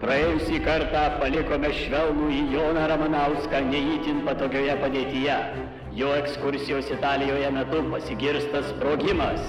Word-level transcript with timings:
Praėjusį 0.00 0.62
kartą 0.64 1.00
palikome 1.20 1.68
švelnų 1.76 2.30
į 2.32 2.38
Joną 2.54 2.86
Ramanauską 2.88 3.58
neįtin 3.66 4.22
patogioje 4.24 4.72
padėtyje. 4.80 5.34
Jo 5.92 6.14
ekskursijos 6.16 6.86
Italijoje 6.94 7.50
metu 7.52 7.82
pasigirsta 7.90 8.62
sprogimas. 8.70 9.42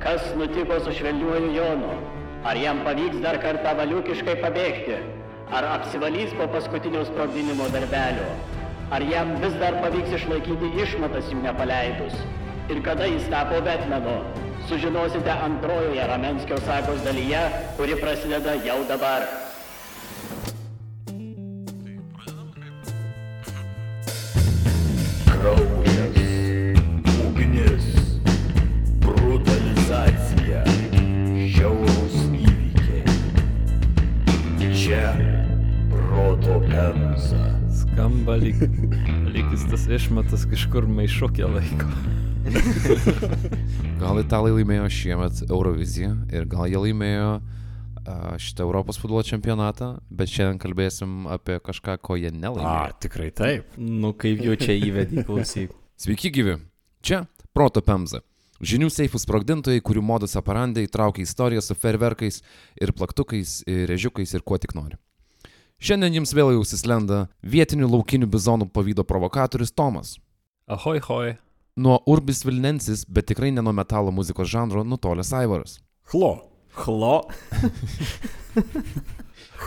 Kas 0.00 0.24
nutiko 0.40 0.78
su 0.80 0.94
švelniuoju 0.96 1.50
Jonu? 1.52 1.98
Ar 2.48 2.56
jam 2.56 2.80
pavyks 2.86 3.20
dar 3.20 3.36
kartą 3.42 3.74
valiukiškai 3.82 4.38
pabėgti? 4.40 5.02
Ar 5.52 5.68
apsivalys 5.74 6.32
po 6.38 6.46
paskutinio 6.54 7.02
sprogdinimo 7.10 7.66
darbelio? 7.74 8.30
Ar 8.88 9.04
jam 9.04 9.34
vis 9.42 9.58
dar 9.60 9.76
pavyks 9.82 10.14
išlaikyti 10.16 10.70
išmatas 10.80 11.28
jų 11.28 11.42
nepaleidus? 11.42 12.16
Ir 12.72 12.80
kada 12.88 13.10
jis 13.10 13.28
tapo 13.28 13.60
Betmenu? 13.68 14.16
Sužinosite 14.72 15.36
antrojoje 15.36 16.08
Ramenskio 16.08 16.56
sagos 16.64 17.04
dalyje, 17.04 17.44
kuri 17.76 18.00
prasideda 18.00 18.56
jau 18.64 18.80
dabar. 18.88 19.28
Lyg, 38.40 38.62
lyg 39.34 39.52
jis 39.54 39.66
tas 39.70 39.86
išmatas 39.98 40.46
kažkur 40.50 40.86
maišukė 40.90 41.48
laiko. 41.50 41.88
Gal 44.00 44.20
italai 44.22 44.52
laimėjo 44.54 44.88
šiemet 44.92 45.42
Euroviziją 45.48 46.14
ir 46.32 46.46
gal 46.48 46.68
jie 46.70 46.80
laimėjo 46.80 47.32
a, 47.34 48.36
šitą 48.40 48.64
Europos 48.64 49.00
futbolo 49.00 49.24
čempionatą, 49.26 49.96
bet 50.08 50.30
šiandien 50.32 50.60
kalbėsim 50.62 51.26
apie 51.28 51.58
kažką, 51.64 51.98
ko 52.00 52.16
jie 52.16 52.30
A, 52.30 52.36
nelaimėjo. 52.36 52.96
tikrai 53.04 53.28
taip. 53.34 53.76
Nu 53.76 54.14
kaip 54.16 54.40
jau 54.46 54.56
čia 54.60 54.78
įvedį, 54.78 55.26
klausyk. 55.28 55.74
Sveiki 56.02 56.32
gyvi. 56.32 56.56
Čia 57.04 57.24
Proto 57.52 57.82
Pemza. 57.84 58.22
Žinių 58.58 58.88
seifų 58.90 59.20
sprogdintojai, 59.22 59.82
kurių 59.86 60.02
modus 60.02 60.34
operandi 60.38 60.82
įtraukia 60.88 61.22
istoriją 61.22 61.62
su 61.62 61.76
ferverkais 61.78 62.40
ir 62.82 62.90
plaktukais, 62.96 63.60
ir 63.70 63.84
režiukais 63.90 64.34
ir 64.34 64.42
kuo 64.42 64.58
tik 64.58 64.74
nori. 64.74 64.98
Šiandien 65.78 66.16
jums 66.16 66.32
vėl 66.34 66.48
jau 66.56 66.62
įsislenda 66.64 67.28
vietinių 67.46 67.86
laukinių 67.86 68.26
bizonų 68.26 68.66
pavydo 68.74 69.04
provokatorius 69.06 69.70
Tomas. 69.70 70.16
Ahoj, 70.66 70.98
hoj. 71.06 71.36
Nuo 71.78 72.00
Urbis 72.10 72.42
Vilnensis, 72.42 73.04
bet 73.06 73.28
tikrai 73.30 73.52
ne 73.54 73.62
nuo 73.62 73.70
metalo 73.70 74.10
muzikos 74.10 74.50
žanro, 74.50 74.82
nutolęs 74.82 75.30
Aivaras. 75.38 75.76
Chlo. 76.10 76.32
Chlo. 76.74 77.20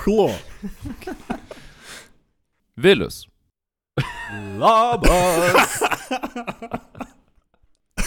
Chlo. 0.02 0.28
Vilius. 2.76 3.24
Labas. 4.60 5.80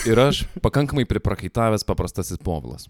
Ir 0.05 0.21
aš 0.21 0.43
pakankamai 0.61 1.07
priprakaitavęs 1.09 1.87
paprastasis 1.89 2.37
povilas. 2.37 2.85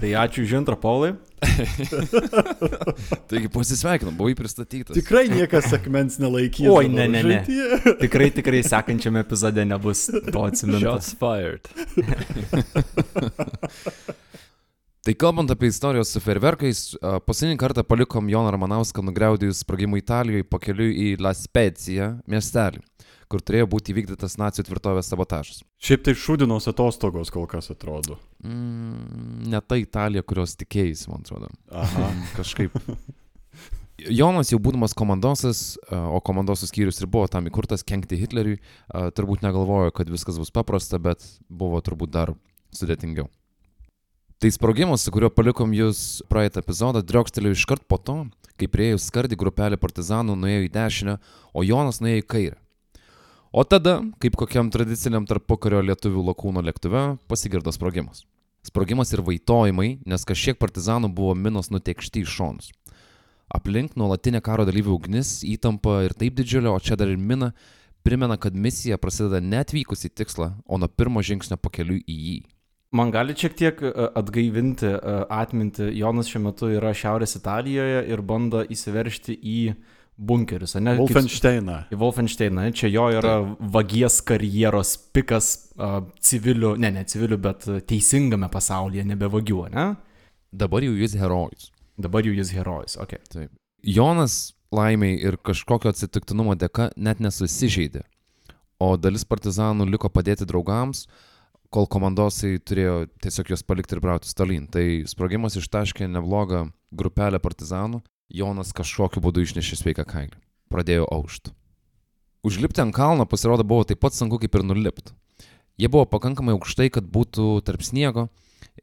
Tai 0.00 0.14
ačiū 0.18 0.44
už 0.46 0.54
antrą 0.60 0.76
polai. 0.80 1.14
Taigi 3.30 3.48
pasisveikinam, 3.52 4.16
buvai 4.16 4.34
pristatytas. 4.38 4.94
Tikrai 4.96 5.28
niekas 5.32 5.72
akmens 5.76 6.18
nelaikys. 6.20 6.68
Oi, 6.68 6.88
ne, 6.92 7.08
ne, 7.08 7.22
ne. 7.24 7.38
žaidėje. 7.40 7.94
Tikrai, 8.04 8.30
tikrai 8.36 8.62
sekančiame 8.66 9.24
epizode 9.24 9.64
nebus 9.64 10.06
to 10.10 10.44
atsiminta. 10.44 11.00
Shots 11.00 11.14
fired. 11.16 11.64
Tai 15.00 15.14
kalbant 15.16 15.48
apie 15.48 15.70
istorijos 15.72 16.10
su 16.12 16.20
ferverkais, 16.20 16.80
paskutinį 17.24 17.56
kartą 17.60 17.80
palikom 17.88 18.26
Joną 18.28 18.50
Ramanauską 18.52 19.00
nugriaudėjus 19.06 19.62
sprogimų 19.64 20.02
Italijoje 20.02 20.44
pakeliui 20.44 20.90
į 20.92 21.06
La 21.24 21.32
Spezia 21.32 22.10
miestelį, 22.28 22.82
kur 23.32 23.40
turėjo 23.40 23.70
būti 23.72 23.94
įvykdytas 23.94 24.36
nacijų 24.42 24.66
tvirtovės 24.68 25.08
sabotažas. 25.08 25.62
Šiaip 25.80 26.04
tai 26.04 26.12
šūdinos 26.20 26.68
atostogos 26.68 27.32
kol 27.32 27.48
kas 27.48 27.72
atrodo. 27.72 28.18
Mm, 28.44 29.48
ne 29.48 29.62
ta 29.64 29.80
Italija, 29.80 30.20
kurios 30.20 30.52
tikėjai, 30.60 30.92
man 31.08 31.24
atrodo. 31.24 31.48
Aha. 31.72 32.12
Kažkaip. 32.36 32.76
Jonas 34.20 34.52
jau 34.52 34.60
būdamas 34.60 34.92
komandosas, 34.96 35.78
o 35.88 36.20
komandosų 36.24 36.68
skyrius 36.68 37.00
ir 37.00 37.08
buvo 37.08 37.24
tam 37.32 37.48
įkurtas 37.48 37.88
kenkti 37.88 38.20
Hitleriui, 38.20 38.60
turbūt 39.16 39.48
negalvojo, 39.48 39.96
kad 39.96 40.12
viskas 40.12 40.36
bus 40.40 40.52
paprasta, 40.52 41.00
bet 41.00 41.24
buvo 41.48 41.80
turbūt 41.84 42.12
dar 42.12 42.36
sudėtingiau. 42.76 43.32
Tai 44.40 44.50
sprogimas, 44.50 45.02
su 45.04 45.12
kuriuo 45.12 45.28
palikom 45.36 45.74
jūs 45.76 46.22
praeitą 46.32 46.62
epizodą, 46.62 47.02
driokstelėjo 47.04 47.58
iškart 47.58 47.82
po 47.84 47.98
to, 48.00 48.14
kai 48.56 48.70
prieėjus 48.72 49.10
skardį 49.10 49.36
grupelė 49.36 49.76
partizanų 49.76 50.32
nuėjo 50.32 50.62
į 50.64 50.70
dešinę, 50.72 51.16
o 51.52 51.60
Jonas 51.60 51.98
nuėjo 52.00 52.22
į 52.22 52.24
kairę. 52.24 52.54
O 53.52 53.66
tada, 53.68 53.98
kaip 54.16 54.38
kokiam 54.40 54.70
tradiciniam 54.72 55.26
tarpukario 55.28 55.82
lietuvių 55.84 56.22
lakūno 56.30 56.62
lėktuve, 56.64 57.02
pasigirdo 57.28 57.74
sprogimas. 57.76 58.22
Sprogimas 58.64 59.12
ir 59.12 59.20
vaitojimai, 59.26 59.90
nes 60.08 60.24
kažkiek 60.24 60.56
partizanų 60.56 61.10
buvo 61.18 61.34
minos 61.36 61.68
nutekšti 61.68 62.22
į 62.24 62.30
šonus. 62.32 62.70
Aplink 63.52 63.92
nuolatinė 64.00 64.40
karo 64.40 64.64
dalyvių 64.64 64.94
ugnis, 64.94 65.34
įtampa 65.44 65.98
ir 66.06 66.14
taip 66.16 66.38
didžiulė, 66.40 66.72
o 66.72 66.80
čia 66.80 66.96
dar 66.96 67.12
ir 67.12 67.20
mina, 67.20 67.50
primena, 68.08 68.40
kad 68.40 68.56
misija 68.56 68.96
prasideda 68.96 69.42
netvykus 69.44 70.06
į 70.08 70.12
tikslą, 70.22 70.54
o 70.64 70.80
nuo 70.80 70.88
pirmo 70.88 71.20
žingsnio 71.20 71.60
pakeliui 71.60 72.00
į 72.08 72.18
jį. 72.30 72.40
Man 72.96 73.12
gali 73.14 73.36
šiek 73.38 73.54
tiek 73.54 73.82
e, 73.86 73.90
atgaivinti 74.18 74.88
e, 74.90 75.16
atminti, 75.30 75.86
Jonas 75.94 76.30
šiuo 76.30 76.42
metu 76.48 76.70
yra 76.74 76.90
Šiaurės 76.96 77.36
Italijoje 77.38 78.02
ir 78.10 78.22
bando 78.26 78.64
įsiveršti 78.66 79.36
į 79.38 79.60
bunkerius, 80.20 80.74
ne? 80.82 80.96
Wolfensteiną. 80.98 81.76
Į 81.94 81.98
Wolfensteiną, 82.00 82.66
čia 82.76 82.90
jo 82.90 83.06
yra 83.14 83.36
vagies 83.72 84.18
karjeros 84.26 84.96
pikas 85.14 85.48
uh, 85.78 86.02
civilių, 86.20 86.74
ne, 86.82 86.90
ne 86.98 87.06
civilių, 87.08 87.38
bet 87.40 87.64
teisingame 87.88 88.50
pasaulyje, 88.52 89.06
nebe 89.08 89.30
vagių, 89.32 89.62
ne? 89.72 89.86
Dabar 90.52 90.84
jau 90.84 90.92
jis 90.98 91.14
herojus. 91.16 91.70
Dabar 92.00 92.26
jau 92.26 92.34
jis 92.36 92.52
herojus, 92.52 92.98
ok. 93.00 93.16
Taip. 93.32 93.54
Jonas 93.86 94.52
laimiai 94.74 95.16
ir 95.24 95.38
kažkokio 95.40 95.94
atsitiktinumo 95.94 96.58
dėka 96.58 96.90
net 97.00 97.22
nesusižeidė, 97.24 98.04
o 98.82 98.92
dalis 99.00 99.24
partizanų 99.24 99.88
liko 99.88 100.10
padėti 100.12 100.44
draugams, 100.48 101.06
kol 101.74 101.86
komandosai 101.90 102.58
turėjo 102.58 103.06
tiesiog 103.22 103.52
juos 103.52 103.64
palikti 103.66 103.96
ir 103.96 104.02
brauti 104.02 104.30
stalin. 104.30 104.66
Tai 104.70 104.84
sprogimas 105.10 105.56
ištaškė 105.58 106.10
neblogą 106.10 106.66
grupelę 106.90 107.40
partizanų, 107.42 108.02
Jonas 108.30 108.74
kažkokiu 108.76 109.22
būdu 109.22 109.42
išnešė 109.46 109.80
sveiką 109.80 110.06
kailį. 110.06 110.36
Pradėjo 110.70 111.06
aušti. 111.10 111.54
Užlipti 112.46 112.80
ant 112.82 112.94
kalno 112.94 113.26
pasirodo 113.28 113.66
buvo 113.66 113.84
taip 113.84 114.00
pat 114.00 114.14
sunku 114.16 114.38
kaip 114.40 114.54
ir 114.54 114.64
nulipti. 114.64 115.14
Jie 115.80 115.88
buvo 115.90 116.06
pakankamai 116.08 116.54
aukštai, 116.56 116.90
kad 116.92 117.06
būtų 117.08 117.60
tarp 117.66 117.82
sniego 117.84 118.28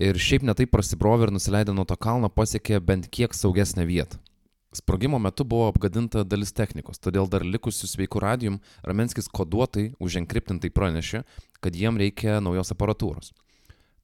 ir 0.02 0.18
šiaip 0.20 0.46
netai 0.46 0.68
prasibrovė 0.70 1.28
ir 1.28 1.34
nusileidę 1.36 1.76
nuo 1.76 1.86
to 1.88 1.96
kalno 1.96 2.30
pasiekė 2.30 2.80
bent 2.84 3.10
kiek 3.14 3.36
saugesnę 3.38 3.86
vietą. 3.88 4.20
Sprogimo 4.76 5.18
metu 5.20 5.46
buvo 5.48 5.70
apgadinta 5.72 6.26
dalis 6.28 6.52
technikos, 6.54 7.00
todėl 7.00 7.30
dar 7.32 7.46
likusiu 7.46 7.88
sveiku 7.88 8.20
radijum 8.22 8.60
Ramenskis 8.86 9.30
koduotai 9.32 9.94
uženkriptintai 10.04 10.70
pranešė, 10.70 11.24
kad 11.64 11.76
jiem 11.76 12.00
reikia 12.00 12.40
naujos 12.44 12.74
aparatūros. 12.74 13.34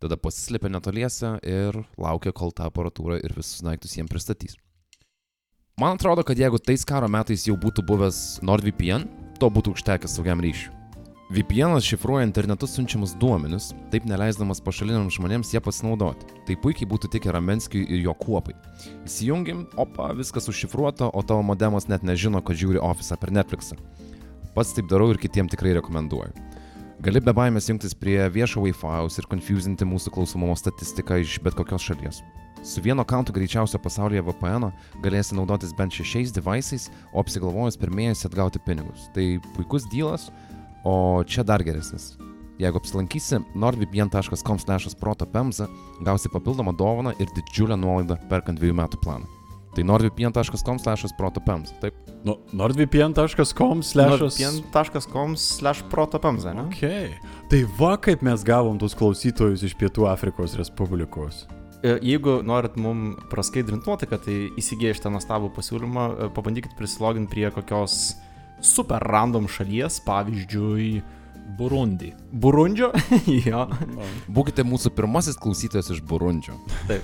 Tada 0.04 0.18
pasislėpė 0.20 0.68
netoliese 0.74 1.38
ir 1.48 1.80
laukė, 1.96 2.34
kol 2.36 2.52
tą 2.52 2.68
aparatūrą 2.68 3.22
ir 3.24 3.36
visus 3.38 3.64
daiktus 3.64 3.96
jiem 3.96 4.10
pristatys. 4.12 4.58
Man 5.80 5.98
atrodo, 5.98 6.22
kad 6.28 6.38
jeigu 6.38 6.60
tais 6.62 6.84
karo 6.86 7.08
metais 7.10 7.48
jau 7.48 7.56
būtų 7.58 7.86
buvęs 7.88 8.18
NordVPN, 8.46 9.08
to 9.40 9.50
būtų 9.50 9.78
užtekęs 9.78 10.20
saugiam 10.20 10.44
ryšiui. 10.44 10.74
VPN 11.34 11.80
šifruoja 11.82 12.28
internetu 12.28 12.68
siunčiamus 12.70 13.16
duomenis, 13.18 13.72
taip 13.90 14.04
neleisdamas 14.06 14.60
pašaliniams 14.62 15.16
žmonėms 15.16 15.54
jie 15.56 15.62
pasinaudoti. 15.64 16.28
Tai 16.46 16.58
puikiai 16.62 16.86
būtų 16.92 17.10
tikę 17.16 17.34
Ramenskiui 17.34 17.88
ir 17.88 18.04
jo 18.04 18.14
kuopai. 18.20 18.54
Įsijungiam, 19.08 19.64
opa, 19.82 20.12
viskas 20.14 20.52
užšifruota, 20.52 21.08
o 21.10 21.24
tavo 21.26 21.42
modemas 21.48 21.88
net 21.90 22.06
nežino, 22.06 22.44
kad 22.46 22.60
žiūri 22.60 22.84
ofisą 22.84 23.18
per 23.18 23.34
Netflixą. 23.34 23.80
Pats 24.54 24.76
taip 24.78 24.92
darau 24.92 25.10
ir 25.10 25.18
kitiems 25.18 25.56
tikrai 25.56 25.74
rekomenduoju. 25.80 26.53
Gali 27.04 27.20
be 27.20 27.34
baimės 27.36 27.66
jungtis 27.68 27.92
prie 28.00 28.16
viešo 28.32 28.62
Wi-Fi 28.64 29.10
ir 29.20 29.26
konfuzinti 29.28 29.84
mūsų 29.84 30.14
klausomumo 30.16 30.54
statistiką 30.56 31.18
iš 31.20 31.34
bet 31.44 31.58
kokios 31.58 31.84
šalies. 31.84 32.22
Su 32.64 32.80
vienu 32.80 33.04
akantu 33.04 33.36
greičiausio 33.36 33.82
pasaulyje 33.84 34.24
VPN 34.24 34.70
galėsi 35.04 35.36
naudotis 35.36 35.76
bent 35.76 35.92
šešiais 35.92 36.32
devaisais, 36.32 36.88
o 37.12 37.20
apsigalvojus 37.20 37.76
per 37.82 37.92
mėnesį 37.92 38.30
atgauti 38.30 38.64
pinigus. 38.64 39.10
Tai 39.12 39.26
puikus 39.58 39.90
dealas, 39.92 40.30
o 40.88 41.20
čia 41.28 41.44
dar 41.44 41.60
geresnis. 41.68 42.14
Jeigu 42.64 42.80
apsilankysi 42.80 43.44
nordvpn.com/protopemza, 43.52 45.68
gausi 46.08 46.32
papildomą 46.32 46.72
dovaną 46.72 47.18
ir 47.20 47.28
didžiulę 47.36 47.76
nuolaidą 47.84 48.22
perkant 48.32 48.64
dviejų 48.64 48.80
metų 48.80 49.04
planą. 49.04 49.43
Tai 49.74 49.84
nordvpn.com/protopemza, 49.90 51.74
taip? 51.82 51.98
Nu, 52.24 52.38
nordvpn.com 52.54 53.82
slash... 53.84 54.22
nordvpn.com 54.22 55.36
slash 55.36 55.84
protopamza, 55.90 56.54
ne? 56.54 56.68
Ok. 56.70 56.84
Tai 57.50 57.64
va 57.80 57.96
kaip 57.98 58.22
mes 58.26 58.46
gavom 58.48 58.78
tus 58.82 58.96
klausytojus 58.98 59.66
iš 59.66 59.76
Pietų 59.80 60.08
Afrikos 60.12 60.56
Respublikos. 60.60 61.48
E, 61.84 61.98
Jeigu 62.02 62.38
norit 62.48 62.78
mum 62.80 63.18
praskaidrinti 63.32 63.90
nuotaiką, 63.90 64.22
tai 64.24 64.38
įsigiję 64.62 64.94
šitą 64.96 65.12
nuostabų 65.12 65.52
pasiūlymą, 65.58 66.06
e, 66.14 66.30
pabandykit 66.38 66.78
prisiloginti 66.80 67.34
prie 67.34 67.50
kokios 67.52 68.14
super 68.64 69.04
random 69.04 69.50
šalies, 69.52 70.00
pavyzdžiui, 70.08 71.04
Burundi. 71.58 72.14
Burundžio. 72.32 72.94
jo. 73.50 73.66
Būkite 74.32 74.64
mūsų 74.66 74.94
pirmasis 74.96 75.38
klausytojas 75.38 75.92
iš 75.94 76.00
Burundžio. 76.08 76.56
Taip. 76.88 77.04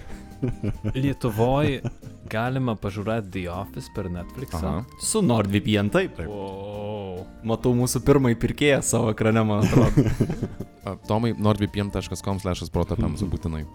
Lietuvoje 0.96 1.82
galima 2.30 2.76
pažiūrėti 2.80 3.34
The 3.34 3.46
Office 3.54 3.92
per 3.96 4.10
Netflixą. 4.14 4.62
Aha. 4.62 5.02
Su 5.02 5.24
NordVPN, 5.26 5.92
taip. 5.94 6.22
Wow. 6.30 7.26
Matau 7.48 7.74
mūsų 7.78 8.04
pirmąjį 8.08 8.40
pirkėją 8.40 8.80
savo 8.86 9.14
ekrane, 9.16 9.44
man 9.48 9.66
atrodo. 9.66 10.08
Tomai, 11.10 11.36
nordvpn.com 11.38 12.42
slash 12.42 12.68
protapėms 12.74 13.24
būtinai. 13.30 13.66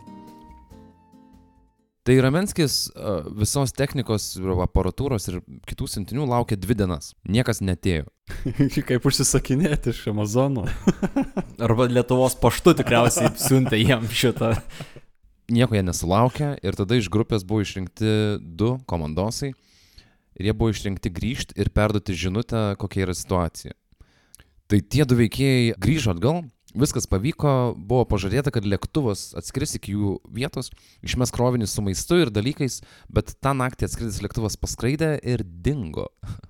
Tai 2.05 2.19
Ramenskis 2.21 2.91
visos 3.33 3.73
technikos, 3.73 4.35
ir 4.37 4.51
aparatūros 4.61 5.25
ir 5.31 5.39
kitų 5.65 5.87
siuntinių 5.89 6.27
laukia 6.29 6.59
dvi 6.61 6.77
dienas. 6.77 7.15
Niekas 7.25 7.63
netėjo. 7.65 8.11
Kaip 8.91 9.07
užsisakinėti 9.09 9.95
iš 9.95 10.03
Amazono. 10.13 10.67
Arba 11.65 11.87
Lietuvos 11.89 12.37
paštu 12.37 12.75
tikriausiai 12.83 13.33
siuntė 13.41 13.81
jam 13.81 14.05
šitą. 14.05 14.53
Nieko 15.53 15.77
jie 15.77 15.85
nesulaukė 15.85 16.55
ir 16.65 16.77
tada 16.79 16.97
iš 16.97 17.11
grupės 17.13 17.45
buvo 17.45 17.65
išrinkti 17.65 18.41
du 18.41 18.79
komandosai. 18.89 19.53
Ir 20.35 20.49
jie 20.49 20.55
buvo 20.57 20.73
išrinkti 20.73 21.13
grįžti 21.15 21.59
ir 21.61 21.71
perduoti 21.71 22.17
žinutę, 22.17 22.73
kokia 22.81 23.05
yra 23.05 23.15
situacija. 23.15 23.77
Tai 24.67 24.81
tie 24.81 25.05
du 25.05 25.19
veikėjai 25.19 25.77
grįžo 25.79 26.15
atgal, 26.15 26.41
viskas 26.75 27.07
pavyko, 27.11 27.75
buvo 27.77 28.07
pažadėta, 28.09 28.51
kad 28.55 28.67
lėktuvas 28.67 29.29
atskris 29.39 29.77
iki 29.79 29.95
jų 29.95 30.17
vietos, 30.35 30.73
išmes 31.07 31.33
krovinį 31.35 31.69
su 31.71 31.85
maistu 31.85 32.23
ir 32.25 32.33
dalykais, 32.35 32.81
bet 33.13 33.37
tą 33.45 33.53
naktį 33.55 33.87
atskridęs 33.89 34.23
lėktuvas 34.25 34.59
paskraidė 34.59 35.15
ir 35.23 35.45
dingo. 35.45 36.09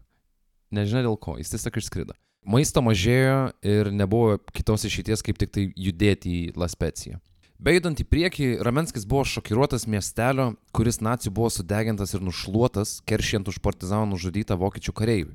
Nežinia 0.75 1.05
dėl 1.05 1.19
ko, 1.21 1.37
jis 1.43 1.53
tiesiog 1.53 1.83
išskrido. 1.83 2.17
Maisto 2.45 2.83
mažėjo 2.85 3.55
ir 3.65 3.93
nebuvo 3.93 4.39
kitos 4.55 4.85
išeities, 4.87 5.23
kaip 5.25 5.39
tik 5.41 5.53
tai 5.53 5.69
judėti 5.75 6.33
į 6.33 6.43
Laspeciją. 6.61 7.21
Beidant 7.65 7.97
į 7.97 8.05
priekį, 8.05 8.47
Ramenskis 8.67 9.07
buvo 9.09 9.23
šokiruotas 9.25 9.87
miestelio, 9.89 10.51
kuris 10.77 10.99
nacijų 11.01 11.31
buvo 11.39 11.47
sudegintas 11.49 12.11
ir 12.13 12.21
nušluotas, 12.21 12.99
keršijant 13.09 13.49
už 13.49 13.57
partizanų 13.65 14.11
nužudytą 14.11 14.59
vokiečių 14.61 14.93
kareivį. 14.93 15.33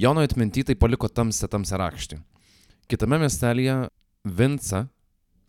Jono 0.00 0.24
atminty 0.24 0.64
tai 0.64 0.78
paliko 0.80 1.10
tamsę 1.12 1.50
tamsę 1.52 1.76
rakštį. 1.76 2.16
Kitame 2.88 3.18
miestelėje, 3.20 3.74
Vinca, 4.24 4.86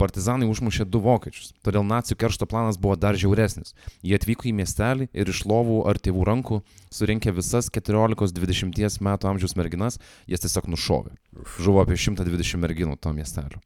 partizanai 0.02 0.50
užmušė 0.52 0.90
du 0.92 1.00
vokiečius, 1.06 1.54
todėl 1.64 1.88
nacijų 1.88 2.20
keršto 2.20 2.50
planas 2.52 2.76
buvo 2.82 2.98
dar 3.00 3.16
žiauresnis. 3.16 3.72
Jie 4.04 4.20
atvyko 4.20 4.50
į 4.52 4.56
miestelį 4.60 5.08
ir 5.14 5.32
iš 5.32 5.46
lovų 5.48 5.86
ar 5.88 6.02
tėvų 6.04 6.28
rankų 6.34 6.60
surinkę 6.92 7.32
visas 7.38 7.72
14-20 7.72 9.00
metų 9.08 9.32
amžiaus 9.32 9.56
merginas, 9.56 10.02
jas 10.28 10.44
tiesiog 10.44 10.68
nušovė. 10.76 11.16
Žuvo 11.64 11.86
apie 11.86 11.96
120 11.96 12.60
merginų 12.60 13.00
to 13.00 13.16
miestelio. 13.16 13.64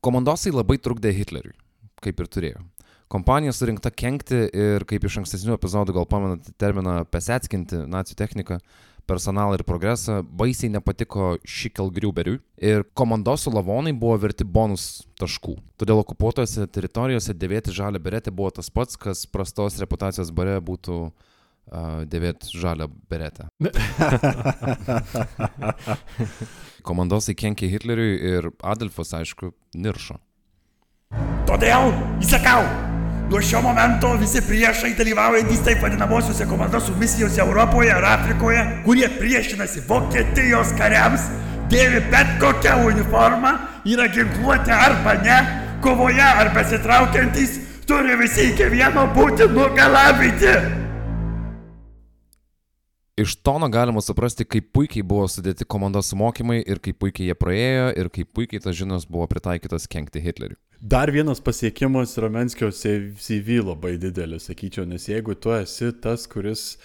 Komandosai 0.00 0.52
labai 0.54 0.78
trukdė 0.80 1.12
Hitleriui, 1.12 1.52
kaip 2.00 2.20
ir 2.22 2.28
turėjo. 2.32 2.62
Kompanija 3.10 3.52
surinkta 3.52 3.90
kenkti 3.92 4.46
ir, 4.48 4.84
kaip 4.88 5.04
iš 5.04 5.18
ankstesnių 5.20 5.56
epizodų 5.56 5.96
gal 5.96 6.06
pamenate 6.08 6.54
terminą 6.62 7.02
pesetskinti 7.10 7.82
nacijų 7.90 8.16
techniką, 8.16 8.60
personalą 9.10 9.58
ir 9.58 9.64
progresą, 9.66 10.20
baisiai 10.22 10.70
nepatiko 10.70 11.34
Šikelgriuberiui 11.42 12.38
ir 12.62 12.86
komandosų 12.96 13.52
lavonai 13.56 13.92
buvo 13.92 14.14
verti 14.22 14.46
bonus 14.46 15.02
taškų. 15.20 15.56
Todėl 15.80 16.00
okupuotose 16.04 16.68
teritorijose 16.70 17.34
dėvėti 17.34 17.74
žalią 17.74 18.00
beretę 18.00 18.32
buvo 18.32 18.54
tas 18.54 18.70
pats, 18.70 18.96
kas 18.96 19.26
prastos 19.26 19.80
reputacijos 19.82 20.30
bare 20.32 20.60
būtų 20.64 21.00
uh, 21.08 21.29
dėvėti 22.10 22.58
žalią 22.58 22.88
beretę. 23.10 23.46
Komandosai 26.86 27.34
kenkė 27.38 27.68
Hitleriui 27.70 28.16
ir 28.34 28.50
Adolfas, 28.64 29.12
aišku, 29.14 29.52
niršo. 29.76 30.16
Todėl 31.46 31.92
įsakau, 32.22 32.64
nuo 33.30 33.40
šio 33.44 33.60
momento 33.64 34.12
visi 34.20 34.42
priešai 34.46 34.92
dalyvaujantys 34.98 35.62
taip 35.66 35.82
vadinamosiuose 35.84 36.46
komandosų 36.50 36.94
misijose 36.98 37.42
Europoje 37.44 37.92
ar 37.94 38.06
Afrikoje, 38.16 38.62
kurie 38.86 39.08
priešinasi 39.18 39.84
Vokietijos 39.88 40.74
kariams, 40.78 41.28
dėvi 41.70 42.04
bet 42.10 42.36
kokią 42.42 42.76
uniformą, 42.90 43.54
yra 43.86 44.08
ginkluoti 44.10 44.74
arba 44.74 45.16
ne, 45.22 45.40
kovoje 45.84 46.26
ar 46.26 46.54
besitraukiantys, 46.54 47.58
turi 47.86 48.14
visi 48.20 48.52
iki 48.52 48.70
vieno 48.70 49.08
būti 49.14 49.50
nugalabyti. 49.50 50.79
Iš 53.18 53.34
tono 53.42 53.68
galima 53.68 54.00
suprasti, 54.00 54.46
kaip 54.46 54.70
puikiai 54.72 55.02
buvo 55.04 55.26
sudėti 55.28 55.66
komandos 55.68 56.12
mokymai 56.16 56.60
ir 56.62 56.78
kaip 56.82 57.00
puikiai 57.02 57.30
jie 57.30 57.36
praėjo 57.36 57.88
ir 57.98 58.08
kaip 58.14 58.30
puikiai 58.36 58.62
tas 58.64 58.76
žinios 58.78 59.06
buvo 59.10 59.26
pritaikytos 59.30 59.88
kenkti 59.90 60.22
Hitleriui. 60.24 60.58
Dar 60.80 61.10
vienas 61.12 61.42
pasiekimas 61.44 62.16
Ramenskio 62.22 62.70
CV 62.72 63.58
labai 63.60 63.98
didelis, 64.00 64.46
sakyčiau, 64.48 64.86
nes 64.88 65.04
jeigu 65.10 65.34
tu 65.36 65.52
esi 65.52 65.90
tas, 66.00 66.24
kuris 66.30 66.78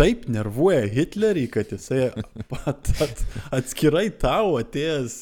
taip 0.00 0.24
nervuoja 0.32 0.88
Hitlerį, 0.90 1.44
kad 1.54 1.70
jisai 1.70 2.08
pat, 2.50 2.90
at, 3.04 3.22
atskirai 3.54 4.08
tau 4.10 4.56
atėjęs 4.58 5.20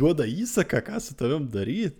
duoda 0.00 0.26
įsaką, 0.26 0.82
ką 0.88 0.98
su 1.04 1.14
tavim 1.20 1.46
daryti, 1.52 1.94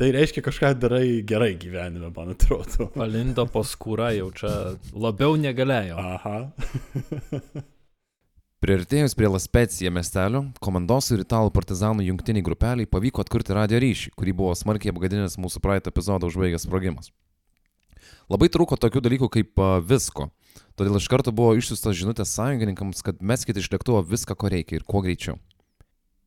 tai 0.00 0.12
reiškia 0.14 0.44
kažką 0.44 0.72
darai 0.82 1.22
gerai 1.26 1.52
gyvenime, 1.60 2.12
man 2.14 2.32
atrodo. 2.34 2.88
Palindo 2.96 3.46
paskūra 3.50 4.12
jau 4.16 4.30
čia 4.36 4.54
labiau 4.92 5.36
negalėjo. 5.40 5.98
Aha. 5.98 6.38
Priartėjus 8.62 9.16
prie 9.18 9.26
Laspecija 9.26 9.90
miestelio, 9.90 10.44
komandosų 10.62 11.16
ir 11.16 11.24
italų 11.24 11.50
partizanų 11.50 12.04
jungtiniai 12.06 12.44
grupeliai 12.46 12.86
pavyko 12.86 13.24
atkurti 13.24 13.56
radio 13.58 13.80
ryšį, 13.82 14.12
kurį 14.14 14.36
buvo 14.38 14.52
smarkiai 14.54 14.92
apgadinęs 14.94 15.34
mūsų 15.42 15.58
praeitą 15.64 15.90
epizodą 15.90 16.30
užbaigęs 16.30 16.68
sprogimas. 16.68 17.10
Labai 18.30 18.46
trūko 18.54 18.78
tokių 18.78 19.02
dalykų 19.02 19.28
kaip 19.34 19.64
visko, 19.88 20.28
todėl 20.78 21.00
iš 21.00 21.08
karto 21.10 21.34
buvo 21.34 21.56
išsiustas 21.58 21.98
žinutės 21.98 22.36
sąjungininkams, 22.38 23.02
kad 23.02 23.18
meskite 23.18 23.58
iš 23.58 23.66
lėktuvo 23.74 24.04
viską, 24.06 24.38
ko 24.38 24.54
reikia 24.54 24.78
ir 24.78 24.86
kuo 24.86 25.02
greičiau. 25.02 25.42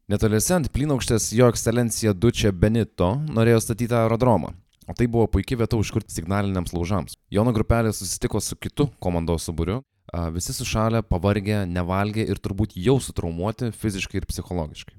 Netoliese 0.05 0.53
ant 0.53 0.67
plynaukštės 0.69 1.31
jo 1.33 1.47
ekscelencija 1.49 2.11
Dučia 2.13 2.51
Benito 2.53 3.07
norėjo 3.25 3.63
statyti 3.63 3.95
aerodromą, 3.97 4.51
o 4.85 4.93
tai 4.93 5.07
buvo 5.09 5.25
puikia 5.33 5.57
vieta 5.57 5.79
užkurti 5.81 6.13
signaliniams 6.13 6.75
laužams. 6.75 7.15
Jono 7.33 7.49
grupelė 7.55 7.89
susitiko 7.89 8.37
su 8.37 8.53
kitu 8.53 8.85
komandosų 9.01 9.55
būriu, 9.57 9.79
a, 10.13 10.27
visi 10.35 10.53
sušalę, 10.53 11.01
pavargę, 11.09 11.63
nevalgę 11.65 12.21
ir 12.21 12.37
turbūt 12.37 12.77
jau 12.77 12.99
sutraumuoti 13.01 13.71
fiziškai 13.73 14.21
ir 14.21 14.29
psichologiškai. 14.29 14.93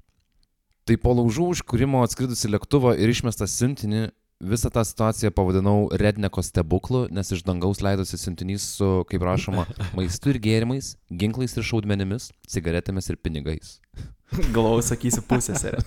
Tai 0.90 0.98
po 0.98 1.14
laužų 1.20 1.52
užkūrimo 1.54 2.02
atskridusi 2.02 2.50
lėktuvą 2.50 2.96
ir 2.98 3.14
išmestą 3.14 3.46
siuntinį 3.46 4.08
visą 4.42 4.74
tą 4.74 4.82
situaciją 4.90 5.30
pavadinau 5.30 5.86
Redneko 6.02 6.42
stebuklu, 6.42 7.06
nes 7.14 7.30
iš 7.30 7.46
dangaus 7.46 7.78
leidosi 7.78 8.18
siuntinys 8.18 8.66
su, 8.80 8.90
kaip 9.06 9.22
rašoma, 9.22 9.68
maistu 9.94 10.34
ir 10.34 10.42
gėrimais, 10.42 10.96
ginklais 11.14 11.54
ir 11.54 11.70
šaudmenimis, 11.70 12.32
cigaretėmis 12.50 13.14
ir 13.14 13.22
pinigais. 13.22 13.76
Galvau, 14.54 14.82
sakysi 14.84 15.22
pusėserė. 15.26 15.80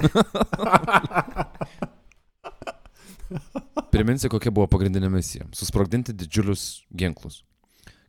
Priminsiu, 3.93 4.29
kokia 4.31 4.51
buvo 4.53 4.67
pagrindinė 4.71 5.09
misija- 5.11 5.47
susprogdinti 5.59 6.15
didžiulius 6.15 6.83
ginklus. 6.95 7.43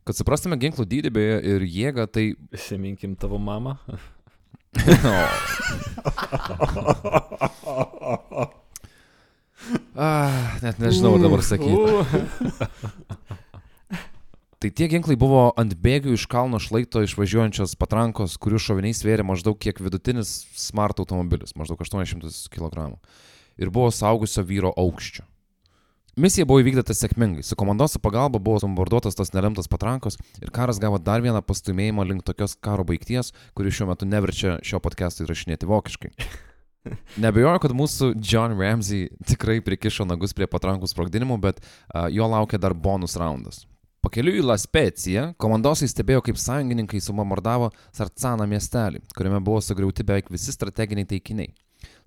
Kad 0.07 0.17
suprastume 0.17 0.57
ginklų 0.57 0.87
dydį 0.89 1.11
beje 1.13 1.35
ir 1.53 1.65
jėgą, 1.67 2.07
tai... 2.09 2.23
Įsiminkim 2.57 3.15
tavo 3.19 3.37
mamą. 3.41 3.77
Ah, 9.95 10.57
net 10.63 10.79
nežinau 10.81 11.15
ar 11.17 11.21
dabar 11.21 11.41
sakyti. 11.45 11.77
Tai 14.61 14.69
tie 14.69 14.85
ginklai 14.85 15.15
buvo 15.17 15.47
ant 15.57 15.73
bėgių 15.73 16.11
iš 16.13 16.27
kalno 16.29 16.59
šlaito 16.61 17.01
išvažiuojančios 17.01 17.71
patrankos, 17.81 18.35
kurių 18.37 18.59
šoviniai 18.61 18.93
svėrė 18.93 19.23
maždaug 19.25 19.55
kiek 19.57 19.79
vidutinis 19.81 20.35
smart 20.53 21.01
automobilis, 21.01 21.55
maždaug 21.57 21.81
800 21.81 22.29
kg. 22.53 22.91
Ir 23.57 23.71
buvo 23.73 23.89
saugusio 23.89 24.43
vyro 24.45 24.69
aukščio. 24.77 25.25
Misija 26.21 26.45
buvo 26.45 26.61
įvykdyta 26.61 26.93
sėkmingai. 26.93 27.41
Su 27.41 27.57
komandosų 27.57 28.03
pagalba 28.05 28.37
buvo 28.37 28.61
bombarduotas 28.61 29.17
tos 29.17 29.33
nelemtas 29.33 29.71
patrankos 29.71 30.19
ir 30.43 30.53
karas 30.53 30.77
gavo 30.83 31.01
dar 31.01 31.25
vieną 31.25 31.41
pastumėjimą 31.41 32.05
link 32.11 32.27
tokios 32.27 32.53
karo 32.53 32.85
baigties, 32.85 33.33
kuri 33.57 33.73
šiuo 33.73 33.89
metu 33.89 34.05
neverčia 34.05 34.59
šio 34.61 34.77
podcast'o 34.85 35.25
įrašinėti 35.25 35.71
vokiškai. 35.73 36.13
Nebejoju, 37.25 37.65
kad 37.65 37.77
mūsų 37.81 38.13
John 38.21 38.53
Ramsey 38.61 39.09
tikrai 39.25 39.57
prikišo 39.65 40.05
nagus 40.05 40.37
prie 40.37 40.45
patrankų 40.45 40.93
sprogdinimų, 40.93 41.41
bet 41.41 41.65
uh, 41.65 42.11
jo 42.13 42.29
laukia 42.29 42.61
dar 42.61 42.77
bonus 42.77 43.17
raundas. 43.17 43.63
Pakeliui 44.01 44.39
į 44.41 44.45
Laspeciją, 44.47 45.23
komandosai 45.37 45.85
stebėjo, 45.85 46.23
kaip 46.25 46.39
sąjungininkai 46.41 46.97
subombardavo 47.05 47.67
Sarcaną 47.93 48.47
miestelį, 48.49 49.03
kuriame 49.13 49.37
buvo 49.45 49.59
sugriauti 49.61 50.01
beveik 50.01 50.31
visi 50.33 50.55
strateginiai 50.55 51.05
taikiniai. 51.05 51.51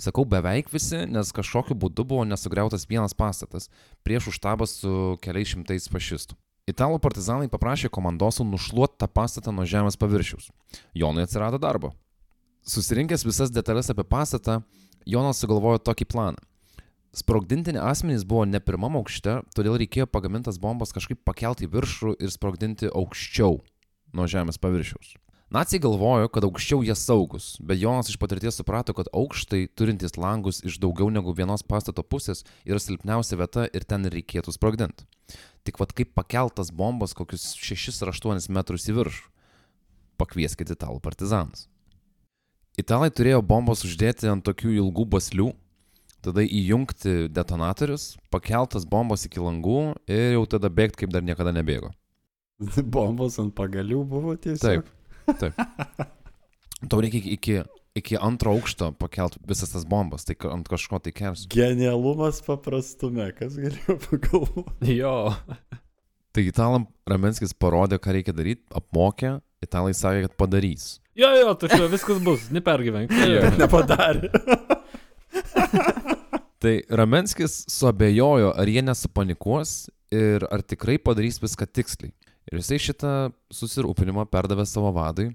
Sakau 0.02 0.24
beveik 0.26 0.72
visi, 0.74 1.04
nes 1.06 1.30
kažkokiu 1.34 1.76
būdu 1.78 2.02
buvo 2.10 2.24
nesugriautas 2.26 2.88
vienas 2.90 3.14
pastatas 3.14 3.68
prieš 4.02 4.32
užtabą 4.32 4.66
su 4.66 5.14
keliais 5.22 5.52
šimtais 5.52 5.86
fašistų. 5.90 6.34
Italų 6.66 6.98
partizanai 7.04 7.46
paprašė 7.52 7.92
komandosų 7.94 8.46
nušluoti 8.48 8.98
tą 8.98 9.06
pastatą 9.06 9.54
nuo 9.54 9.66
žemės 9.68 9.98
paviršiaus. 10.00 10.48
Jonui 10.98 11.22
atsirado 11.28 11.60
darbo. 11.62 11.92
Susirinkęs 12.66 13.22
visas 13.22 13.54
detalės 13.54 13.92
apie 13.92 14.02
pastatą, 14.02 14.62
Jonas 15.06 15.38
sugalvojo 15.38 15.82
tokį 15.84 16.10
planą. 16.10 16.42
Sprogdintini 17.14 17.78
asmenys 17.78 18.24
buvo 18.26 18.42
ne 18.44 18.58
pirmam 18.58 18.96
aukšte, 18.98 19.36
todėl 19.54 19.76
reikėjo 19.78 20.08
pagamintas 20.10 20.58
bombas 20.58 20.90
kažkaip 20.96 21.20
pakelti 21.22 21.68
į 21.68 21.70
viršų 21.70 22.16
ir 22.18 22.32
sprogdinti 22.34 22.90
aukščiau 22.90 23.60
nuo 24.18 24.26
žemės 24.30 24.58
paviršiaus. 24.58 25.12
Nacijai 25.54 25.84
galvojo, 25.84 26.26
kad 26.34 26.42
aukščiau 26.48 26.82
jie 26.82 26.96
saugus, 26.98 27.52
bet 27.62 27.78
Jonas 27.78 28.08
iš 28.10 28.18
patirties 28.18 28.58
suprato, 28.58 28.90
kad 28.98 29.06
aukštai, 29.14 29.68
turintys 29.78 30.16
langus 30.18 30.58
iš 30.66 30.80
daugiau 30.82 31.06
negu 31.14 31.30
vienos 31.38 31.62
pastato 31.62 32.02
pusės, 32.02 32.42
yra 32.66 32.80
silpniausia 32.82 33.38
vieta 33.38 33.68
ir 33.70 33.86
ten 33.86 34.08
reikėtų 34.10 34.56
sprogdinti. 34.56 35.06
Tik 35.62 35.78
vad 35.78 35.94
kaip 35.94 36.10
pakeltas 36.18 36.74
bombas 36.74 37.14
kokius 37.14 37.52
6 37.54 38.02
ar 38.02 38.10
8 38.10 38.50
metrus 38.50 38.88
į 38.90 38.98
viršų. 38.98 39.30
Pakvieskite 40.18 40.74
italų 40.74 40.98
partizanus. 41.04 41.68
Italai 42.74 43.12
turėjo 43.14 43.38
bombas 43.46 43.86
uždėti 43.86 44.26
ant 44.26 44.42
tokių 44.42 44.74
ilgų 44.80 45.06
baslių, 45.14 45.52
tada 46.24 46.44
įjungti 46.44 47.28
detonatorius, 47.34 48.14
pakeltas 48.32 48.86
bombas 48.88 49.26
iki 49.28 49.42
langų 49.42 49.94
ir 50.10 50.34
jau 50.38 50.44
tada 50.56 50.70
bėgti 50.72 51.04
kaip 51.04 51.14
dar 51.14 51.24
niekada 51.26 51.52
nebėgo. 51.54 51.92
Bombos 52.96 53.38
ant 53.42 53.54
pagalių 53.56 54.02
buvo 54.08 54.36
tiesiog. 54.40 54.84
Taip, 55.30 55.40
taip. 55.40 56.12
Tau 56.90 57.00
reikia 57.00 57.22
iki, 57.32 57.54
iki, 57.96 58.18
antro 58.20 58.52
aukšto 58.52 58.90
pakelt 59.00 59.38
visas 59.48 59.72
tas 59.72 59.86
bombas, 59.88 60.26
tai 60.28 60.36
ant 60.52 60.68
kažko 60.68 61.00
tai 61.00 61.14
kers. 61.16 61.46
Genialumas 61.52 62.42
paprastume, 62.44 63.30
kas 63.38 63.56
galėjo 63.56 63.96
pagalvoti. 64.04 64.98
Jo. 64.98 65.16
Tai 66.34 66.44
italam 66.44 66.88
Ramenskis 67.08 67.54
parodė, 67.56 68.00
ką 68.02 68.18
reikia 68.18 68.34
daryti, 68.36 68.64
apmokė, 68.74 69.38
italai 69.64 69.94
sakė, 69.96 70.26
kad 70.26 70.36
padarys. 70.42 70.98
Jo, 71.14 71.30
jo, 71.38 71.54
tu 71.54 71.70
čia 71.70 71.86
viskas 71.90 72.18
bus, 72.24 72.48
nepergyvenk. 72.54 73.12
Jo. 73.14 73.52
Nepadarė. 73.62 74.32
Tai 76.64 76.78
Ramenskis 76.88 77.66
suabejojo, 77.68 78.54
ar 78.56 78.68
jie 78.72 78.80
nesupanikuos 78.80 79.90
ir 80.16 80.46
ar 80.48 80.62
tikrai 80.64 80.94
padarys 80.96 81.36
viską 81.42 81.66
tiksliai. 81.68 82.14
Ir 82.48 82.56
jisai 82.56 82.78
šitą 82.80 83.10
susirūpinimą 83.52 84.24
perdavė 84.32 84.64
savo 84.64 84.88
vadui 84.96 85.26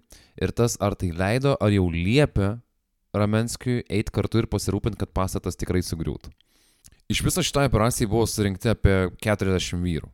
ir 0.42 0.54
tas 0.58 0.74
ar 0.82 0.96
tai 0.98 1.12
leido, 1.14 1.52
ar 1.62 1.70
jau 1.70 1.84
liepė 1.94 2.48
Ramenskiui 3.14 3.84
eiti 3.86 4.16
kartu 4.16 4.42
ir 4.42 4.48
pasirūpinti, 4.50 4.98
kad 5.04 5.12
pastatas 5.14 5.60
tikrai 5.60 5.84
sugriūtų. 5.86 6.34
Iš 7.14 7.22
viso 7.28 7.46
šitai 7.46 7.68
operacijai 7.70 8.10
buvo 8.10 8.26
surinkti 8.26 8.74
apie 8.74 8.98
40 9.22 9.86
vyrų. 9.86 10.10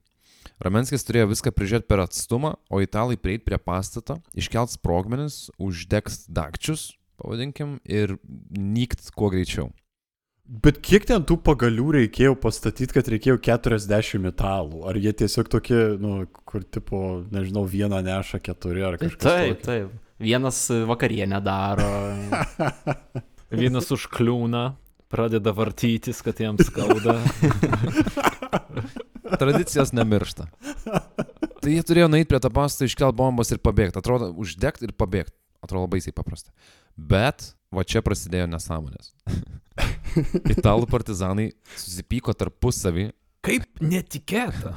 Ramenskis 0.68 1.08
turėjo 1.08 1.32
viską 1.32 1.56
prižiūrėti 1.56 1.92
per 1.94 2.04
atstumą, 2.04 2.58
o 2.68 2.84
italai 2.84 3.16
prieit 3.16 3.48
prie 3.48 3.56
pastato, 3.56 4.20
iškelt 4.36 4.76
sprogmenis, 4.76 5.46
uždegs 5.56 6.26
dakčius, 6.28 6.90
pavadinkim, 7.24 7.80
ir 7.88 8.18
nykt 8.52 9.14
kuo 9.16 9.32
greičiau. 9.32 9.72
Bet 10.46 10.78
kiek 10.86 11.08
ten 11.10 11.24
tų 11.26 11.40
pagalių 11.42 11.88
reikėjo 11.96 12.36
pastatyti, 12.38 12.94
kad 12.94 13.08
reikėjo 13.10 13.40
40 13.42 14.28
italų? 14.30 14.84
Ar 14.86 14.98
jie 15.02 15.14
tiesiog 15.18 15.50
tokie, 15.50 15.80
nu, 15.98 16.28
kur 16.46 16.62
tipo, 16.70 17.00
nežinau, 17.34 17.64
vieną 17.66 18.04
neša 18.06 18.40
keturi 18.46 18.86
ar 18.86 19.00
kažkas 19.02 19.24
Taip, 19.26 19.56
tokio? 19.56 19.66
taip. 19.66 19.96
Vienas 20.22 20.60
vakarienę 20.88 21.42
daro. 21.44 21.90
Vienas 23.56 23.90
užkliūna, 23.94 24.76
pradeda 25.12 25.54
vartytis, 25.56 26.22
kad 26.26 26.40
jam 26.40 26.62
skauda. 26.62 27.18
Tradicijos 29.42 29.96
nemiršta. 29.98 30.48
Tai 31.62 31.74
jie 31.74 31.82
turėjo 31.86 32.08
nueiti 32.12 32.30
prie 32.30 32.40
to 32.44 32.54
pastato, 32.54 32.86
iškelt 32.86 33.18
bombas 33.18 33.50
ir 33.50 33.62
pabėgti. 33.66 33.98
Atrodo, 34.02 34.30
uždegti 34.38 34.86
ir 34.86 34.94
pabėgti. 34.94 35.34
Atrodo 35.66 35.88
labai 35.88 36.14
paprasta. 36.14 36.54
Bet 36.96 37.56
va 37.74 37.82
čia 37.88 38.06
prasidėjo 38.06 38.46
nesąmonės. 38.54 39.10
Italų 40.56 40.90
partizanai 40.92 41.52
susipyko 41.76 42.36
tarpusavį. 42.38 43.10
Kaip 43.46 43.66
netikėta. 43.84 44.76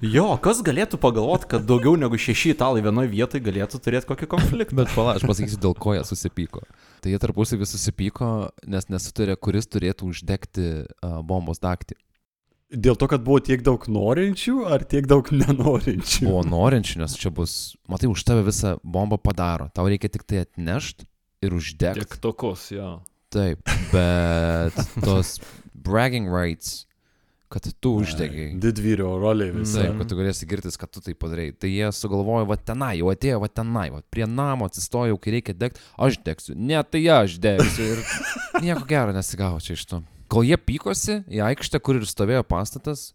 Jo, 0.00 0.30
kas 0.42 0.62
galėtų 0.64 0.98
pagalvoti, 1.00 1.48
kad 1.50 1.66
daugiau 1.68 1.94
negu 2.00 2.18
šeši 2.18 2.54
italai 2.54 2.80
vienoje 2.84 3.10
vietoje 3.12 3.44
galėtų 3.44 3.80
turėti 3.84 4.08
kokį 4.08 4.28
konfliktą? 4.32 4.78
Bet 4.78 4.90
pala, 4.96 5.16
aš 5.18 5.26
pasakysiu, 5.28 5.60
dėl 5.60 5.76
ko 5.78 5.92
jie 5.94 6.02
susipyko. 6.08 6.64
Tai 7.04 7.12
jie 7.12 7.20
tarpusavį 7.20 7.68
susipyko, 7.68 8.30
nes 8.72 8.88
nesutarė, 8.92 9.36
kuris 9.36 9.68
turėtų 9.68 10.10
uždegti 10.10 10.66
uh, 10.82 11.18
bombos 11.26 11.60
daktį. 11.62 11.98
Dėl 12.66 12.96
to, 12.98 13.06
kad 13.06 13.22
buvo 13.22 13.38
tiek 13.44 13.60
daug 13.62 13.84
norinčių 13.86 14.64
ar 14.74 14.82
tiek 14.88 15.06
daug 15.06 15.28
nenorinčių? 15.30 16.24
Buvo 16.26 16.40
norinčių, 16.48 16.98
nes 17.04 17.14
čia 17.20 17.30
bus, 17.30 17.76
matai, 17.86 18.08
už 18.10 18.24
tave 18.26 18.42
visą 18.48 18.74
bombą 18.82 19.20
padaro. 19.22 19.68
Tau 19.76 19.86
reikia 19.86 20.10
tik 20.10 20.24
tai 20.26 20.42
atnešti 20.42 21.06
ir 21.46 21.54
uždegti. 21.54 22.02
Tiek 22.02 22.18
tokos, 22.24 22.72
jo. 22.74 22.96
Taip, 23.36 23.60
bet 23.92 24.76
tos 25.04 25.36
bragging 25.74 26.28
rights, 26.32 26.86
kad 27.52 27.66
tu 27.80 27.92
uždegai. 28.00 28.54
Didvyrio 28.60 29.10
rolė 29.20 29.50
visą. 29.52 29.82
Taip, 29.82 29.98
kad 30.00 30.08
tu 30.08 30.16
galėsi 30.16 30.48
girtis, 30.48 30.78
kad 30.80 30.90
tu 30.92 31.02
tai 31.04 31.12
padarai. 31.18 31.50
Tai 31.52 31.68
jie 31.68 31.90
sugalvojo, 31.92 32.48
va 32.48 32.56
tenai, 32.56 32.94
jau 33.02 33.12
atėjo, 33.12 33.42
va 33.44 33.50
tenai, 33.52 33.86
va 33.92 34.00
prie 34.14 34.24
namo 34.30 34.70
atsistojau, 34.70 35.20
kai 35.20 35.36
reikia 35.36 35.56
degti, 35.58 35.84
aš 36.00 36.18
degsiu. 36.24 36.56
Ne, 36.56 36.80
tai 36.88 37.04
aš 37.12 37.36
degsiu. 37.44 37.92
Ir 37.92 38.02
nieko 38.64 38.88
gero 38.88 39.12
nesigavo 39.16 39.60
čia 39.60 39.76
iš 39.76 39.84
to. 39.92 40.00
Kol 40.32 40.48
jie 40.48 40.56
pykosi 40.56 41.20
į 41.28 41.44
aikštę, 41.52 41.82
kur 41.84 42.00
ir 42.00 42.08
stovėjo 42.08 42.42
pastatas, 42.48 43.10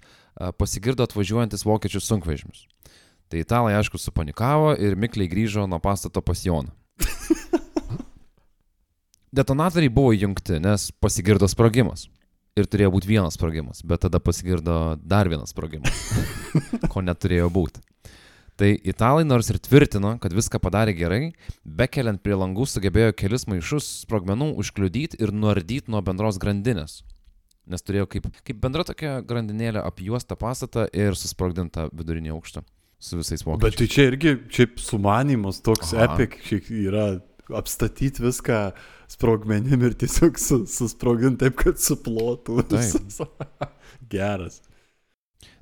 pasigirdo 0.61 1.03
atvažiuojantis 1.09 1.65
vokiečių 1.65 2.05
sunkvežimis. 2.05 2.67
Tai 3.31 3.41
italai, 3.41 3.73
aišku, 3.79 3.97
supanikavo 3.99 4.75
ir 4.77 4.99
mikliai 4.99 5.31
grįžo 5.31 5.65
nuo 5.65 5.81
pastato 5.81 6.21
pas 6.21 6.45
Joną. 6.45 6.75
Detonatoriai 9.31 9.91
buvo 9.93 10.11
įjungti, 10.11 10.57
nes 10.59 10.89
pasigirdo 10.99 11.47
sprogimas. 11.47 12.09
Ir 12.59 12.67
turėjo 12.67 12.89
būti 12.91 13.07
vienas 13.07 13.37
sprogimas, 13.37 13.79
bet 13.87 14.01
tada 14.03 14.19
pasigirdo 14.19 14.97
dar 14.99 15.29
vienas 15.31 15.53
sprogimas, 15.53 16.01
ko 16.91 16.99
neturėjo 16.99 17.47
būti. 17.47 17.79
Tai 18.59 18.67
italai 18.83 19.23
nors 19.23 19.47
ir 19.49 19.57
tvirtino, 19.63 20.17
kad 20.19 20.35
viską 20.35 20.59
padarė 20.59 20.91
gerai, 20.97 21.21
bekeliant 21.63 22.19
prie 22.21 22.35
langų 22.35 22.67
sugebėjo 22.67 23.15
kelis 23.17 23.47
maišus 23.47 23.87
sprogmenų 24.03 24.51
užkliudyti 24.59 25.21
ir 25.23 25.31
nuardyti 25.31 25.87
nuo 25.95 26.03
bendros 26.03 26.35
grandinės. 26.41 26.99
Nes 27.71 27.87
turėjo 27.87 28.09
kaip, 28.11 28.27
kaip 28.43 28.59
bendra 28.59 28.83
tokia 28.83 29.21
grandinėlė 29.23 29.79
apjuostą 29.87 30.35
pastatą 30.35 30.89
ir 30.91 31.15
susprogdintą 31.15 31.87
vidurinį 31.95 32.35
aukštą 32.35 32.65
su 33.01 33.17
visais 33.17 33.41
Bet 33.41 33.47
vokiečiais. 33.47 33.77
tai 33.77 33.87
čia 33.87 34.03
irgi 34.11 34.35
šiaip 34.53 34.79
sumanimas 34.79 35.61
toks 35.65 35.95
Aha. 35.95 36.19
epic 36.19 36.37
yra 36.69 37.05
apstatyti 37.57 38.23
viską 38.23 38.59
sprogmenim 39.11 39.85
ir 39.87 39.95
tiesiog 39.99 40.39
su, 40.39 40.61
susprogdinti 40.69 41.45
taip, 41.45 41.57
kad 41.59 41.81
suplotų. 41.81 42.61
Geras. 44.13 44.61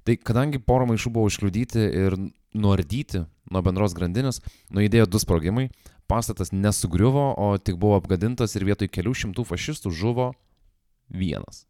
Tai 0.05 0.15
kadangi 0.25 0.61
poro 0.63 0.87
maišų 0.89 1.11
buvo 1.13 1.29
užkliudyti 1.29 1.81
ir 1.85 2.17
nuardyti 2.57 3.25
nuo 3.53 3.61
bendros 3.65 3.95
grandinės, 3.97 4.41
nuėdėjo 4.73 5.07
du 5.09 5.21
sprogimai, 5.21 5.67
pastatas 6.09 6.53
nesugriuvo, 6.53 7.31
o 7.37 7.49
tik 7.57 7.77
buvo 7.81 7.97
apgadintas 7.99 8.55
ir 8.57 8.65
vietoj 8.69 8.89
kelių 8.89 9.15
šimtų 9.23 9.45
fašistų 9.49 9.93
žuvo 9.93 10.31
vienas. 11.09 11.65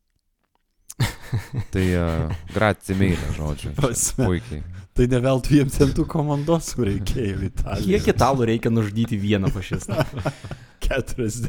tai 1.73 1.85
uh, 1.95 2.31
gracija 2.51 2.97
meilė, 2.99 3.31
žodžiu. 3.37 3.73
Prasme. 3.77 4.27
Puikiai. 4.27 4.63
Tai 4.99 5.05
ne 5.07 5.19
veltui 5.23 5.61
jiems 5.61 5.77
ten 5.79 5.93
tų 5.95 6.03
komandosų 6.11 6.83
reikėjo 6.89 7.37
Italijoje. 7.47 7.85
Kiek 7.87 8.07
italų 8.11 8.49
reikia 8.49 8.71
nužudyti 8.73 9.15
vieną 9.15 9.47
fašistą? 9.55 10.03
40. 10.83 11.45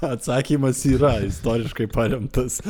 Atsakymas 0.00 0.80
yra 0.88 1.10
istoriškai 1.26 1.90
paremtas. 1.92 2.62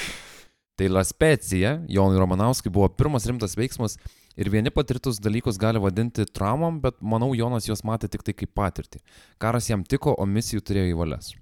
Tai 0.76 0.90
La 0.92 1.00
Specija, 1.08 1.78
Jonui 1.88 2.20
Romanauskui, 2.20 2.68
buvo 2.74 2.90
pirmas 2.92 3.24
rimtas 3.30 3.56
veiksmas 3.56 3.96
ir 4.36 4.52
vieni 4.52 4.68
patirtus 4.74 5.16
dalykus 5.16 5.56
gali 5.56 5.80
vadinti 5.80 6.28
traumom, 6.28 6.82
bet 6.84 7.00
manau, 7.00 7.30
Jonas 7.32 7.64
juos 7.70 7.86
matė 7.88 8.12
tik 8.12 8.26
tai 8.26 8.36
kaip 8.36 8.52
patirtį. 8.52 9.00
Karas 9.40 9.70
jam 9.72 9.86
tiko, 9.88 10.12
o 10.12 10.28
misijų 10.28 10.60
turėjo 10.60 10.92
į 10.92 11.00
valias. 11.00 11.32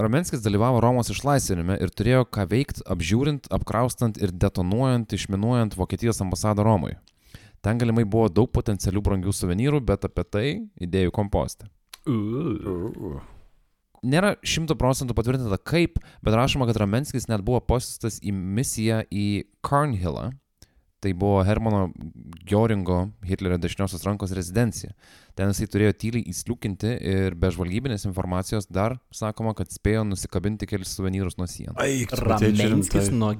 Ramenskis 0.00 0.40
dalyvavo 0.40 0.80
Romos 0.80 1.10
išlaisvinime 1.12 1.76
ir 1.82 1.90
turėjo 1.92 2.24
ką 2.32 2.46
veikti, 2.48 2.84
apžiūrint, 2.88 3.50
apkraustant 3.52 4.16
ir 4.22 4.32
detonuojant, 4.32 5.12
išminuojant 5.12 5.76
Vokietijos 5.76 6.22
ambasadą 6.24 6.64
Romoje. 6.64 6.96
Ten 7.60 7.76
galimai 7.80 8.06
buvo 8.08 8.30
daug 8.32 8.48
potencialių 8.48 9.02
brangių 9.04 9.34
suvenyrų, 9.36 9.82
bet 9.84 10.06
apie 10.08 10.24
tai 10.24 10.46
idėjų 10.80 11.12
kompostė. 11.12 11.68
Nėra 14.00 14.32
šimtų 14.40 14.78
procentų 14.80 15.12
patvirtinta 15.18 15.58
kaip, 15.60 15.98
bet 16.24 16.36
rašoma, 16.38 16.64
kad 16.70 16.80
Ramenskis 16.80 17.28
net 17.28 17.44
buvo 17.44 17.60
pasiustas 17.60 18.16
į 18.24 18.32
misiją 18.32 19.02
į 19.12 19.26
Carnhillą. 19.66 20.30
Tai 21.00 21.12
buvo 21.16 21.40
Hermano 21.44 21.88
Gioringo, 22.44 23.08
Hitlerio 23.24 23.58
dešiniosios 23.58 24.04
rankos 24.04 24.34
rezidencija. 24.36 24.92
Ten 25.38 25.52
jisai 25.52 25.68
turėjo 25.72 25.94
tyliai 25.96 26.28
įsliukinti 26.28 26.92
ir 27.12 27.36
be 27.40 27.48
žvalgybinės 27.54 28.04
informacijos 28.08 28.68
dar 28.68 28.98
sakoma, 29.14 29.54
kad 29.56 29.72
spėjo 29.72 30.04
nusikabinti 30.08 30.68
kelis 30.68 30.92
suvenyrus 30.96 31.38
nuo 31.40 31.48
sienų. 31.48 31.78
Eik, 31.86 32.12
Ramenskis 32.20 33.08
nuo 33.14 33.32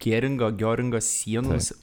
Geringo, 0.00 0.48
Gioringo 0.56 1.00
sienos. 1.04 1.74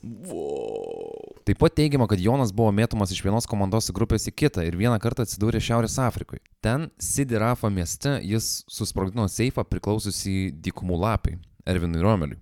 Taip 1.43 1.59
pat 1.59 1.75
teigiama, 1.75 2.07
kad 2.09 2.21
Jonas 2.23 2.53
buvo 2.55 2.71
mėtomas 2.73 3.11
iš 3.13 3.19
vienos 3.25 3.45
komandos 3.49 3.91
grupės 3.93 4.25
į 4.31 4.33
kitą 4.43 4.63
ir 4.65 4.77
vieną 4.79 4.95
kartą 5.03 5.27
atsidūrė 5.27 5.61
Šiaurės 5.61 5.99
Afrikoje. 6.01 6.41
Ten, 6.63 6.87
Sidirafa 6.97 7.69
mieste, 7.73 8.15
jis 8.23 8.63
susprogdino 8.71 9.27
seifą 9.29 9.65
priklaususį 9.67 10.53
dykumų 10.63 10.97
lapai, 11.03 11.35
Ervinui 11.69 12.01
Romeliui, 12.01 12.39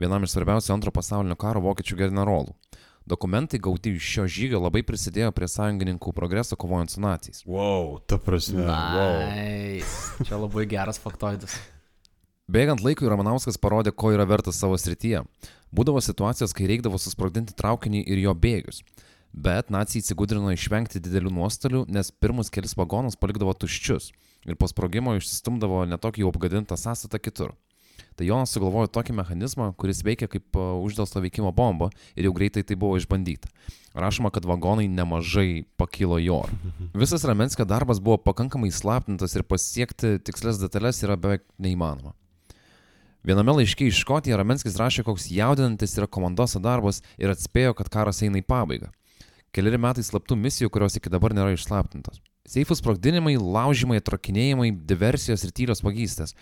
vienam 0.00 0.24
iš 0.24 0.34
svarbiausių 0.34 0.74
antro 0.74 0.92
pasaulinio 0.94 1.36
karo 1.40 1.62
vokiečių 1.64 1.98
generolų. 2.04 2.54
Dokumentai 3.06 3.60
gauti 3.62 3.92
iš 3.94 4.08
šio 4.16 4.24
žygio 4.26 4.58
labai 4.64 4.82
prisidėjo 4.82 5.30
prie 5.34 5.46
sąjungininkų 5.46 6.10
progreso 6.14 6.58
kovojant 6.58 6.90
su 6.90 7.02
nacijais. 7.04 7.44
Wow, 7.46 8.00
ta 8.02 8.18
prasme. 8.18 8.64
Wow. 8.66 9.20
Nice. 9.30 10.24
Čia 10.26 10.40
labai 10.42 10.66
geras 10.66 10.98
faktoidas. 10.98 11.54
Bėgant 12.50 12.82
laikui 12.82 13.06
Ramanauskas 13.10 13.58
parodė, 13.62 13.92
ko 13.94 14.10
yra 14.14 14.26
vertas 14.26 14.58
savo 14.58 14.74
srityje. 14.78 15.22
Būdavo 15.74 16.02
situacijos, 16.02 16.54
kai 16.54 16.66
reikdavo 16.70 16.98
susprogdinti 16.98 17.54
traukinį 17.58 18.04
ir 18.06 18.22
jo 18.22 18.34
bėgius. 18.34 18.82
Bet 19.36 19.70
nacijai 19.70 20.02
įsigudrino 20.02 20.50
išvengti 20.54 21.02
didelių 21.02 21.30
nuostolių, 21.38 21.84
nes 21.92 22.10
pirmus 22.10 22.50
kelis 22.50 22.74
vagonus 22.78 23.18
palikdavo 23.20 23.54
tuščius 23.54 24.12
ir 24.46 24.58
po 24.58 24.68
sprogimo 24.70 25.16
išsistumdavo 25.18 25.82
netokį 25.90 26.22
jau 26.22 26.30
apgadintą 26.32 26.78
sąstatą 26.78 27.20
kitur. 27.22 27.52
Tai 28.16 28.26
Jonas 28.28 28.52
sugalvojo 28.54 28.90
tokį 28.92 29.16
mechanizmą, 29.18 29.70
kuris 29.76 30.02
veikia 30.06 30.28
kaip 30.32 30.56
uždėlsto 30.56 31.20
veikimo 31.24 31.52
bomba 31.56 31.90
ir 32.16 32.28
jau 32.28 32.34
greitai 32.36 32.64
tai 32.66 32.76
buvo 32.80 32.96
išbandyta. 33.00 33.50
Rašoma, 33.96 34.30
kad 34.32 34.44
vagonai 34.44 34.88
nemažai 34.92 35.64
pakilo 35.80 36.18
orą. 36.34 36.52
Visas 37.02 37.24
Ramenskio 37.24 37.64
darbas 37.64 38.00
buvo 38.00 38.18
pakankamai 38.20 38.70
slaptintas 38.70 39.36
ir 39.36 39.44
pasiekti 39.44 40.18
tikslias 40.20 40.60
detalės 40.60 41.02
yra 41.04 41.16
beveik 41.16 41.44
neįmanoma. 41.58 42.12
Viename 43.26 43.56
laiške 43.56 43.88
iš 43.88 44.04
Škotiją 44.04 44.36
Ramenskis 44.38 44.76
rašė, 44.78 45.02
koks 45.02 45.24
jaudinantis 45.34 45.96
yra 45.98 46.06
komandoso 46.06 46.60
darbas 46.62 47.00
ir 47.18 47.32
atspėjo, 47.32 47.72
kad 47.74 47.90
karas 47.90 48.22
eina 48.22 48.38
į 48.38 48.46
pabaigą. 48.46 48.92
Keliari 49.50 49.80
metai 49.82 50.04
slaptų 50.06 50.36
misijų, 50.38 50.70
kurios 50.70 50.94
iki 51.00 51.10
dabar 51.10 51.34
nėra 51.34 51.56
išslaptintos. 51.56 52.20
Seifų 52.46 52.76
sprogdinimai, 52.78 53.34
laužimai, 53.42 53.98
atrakinėjimai, 53.98 54.70
diversijos 54.86 55.42
ir 55.42 55.52
tyrios 55.56 55.82
vagystės. 55.82 56.36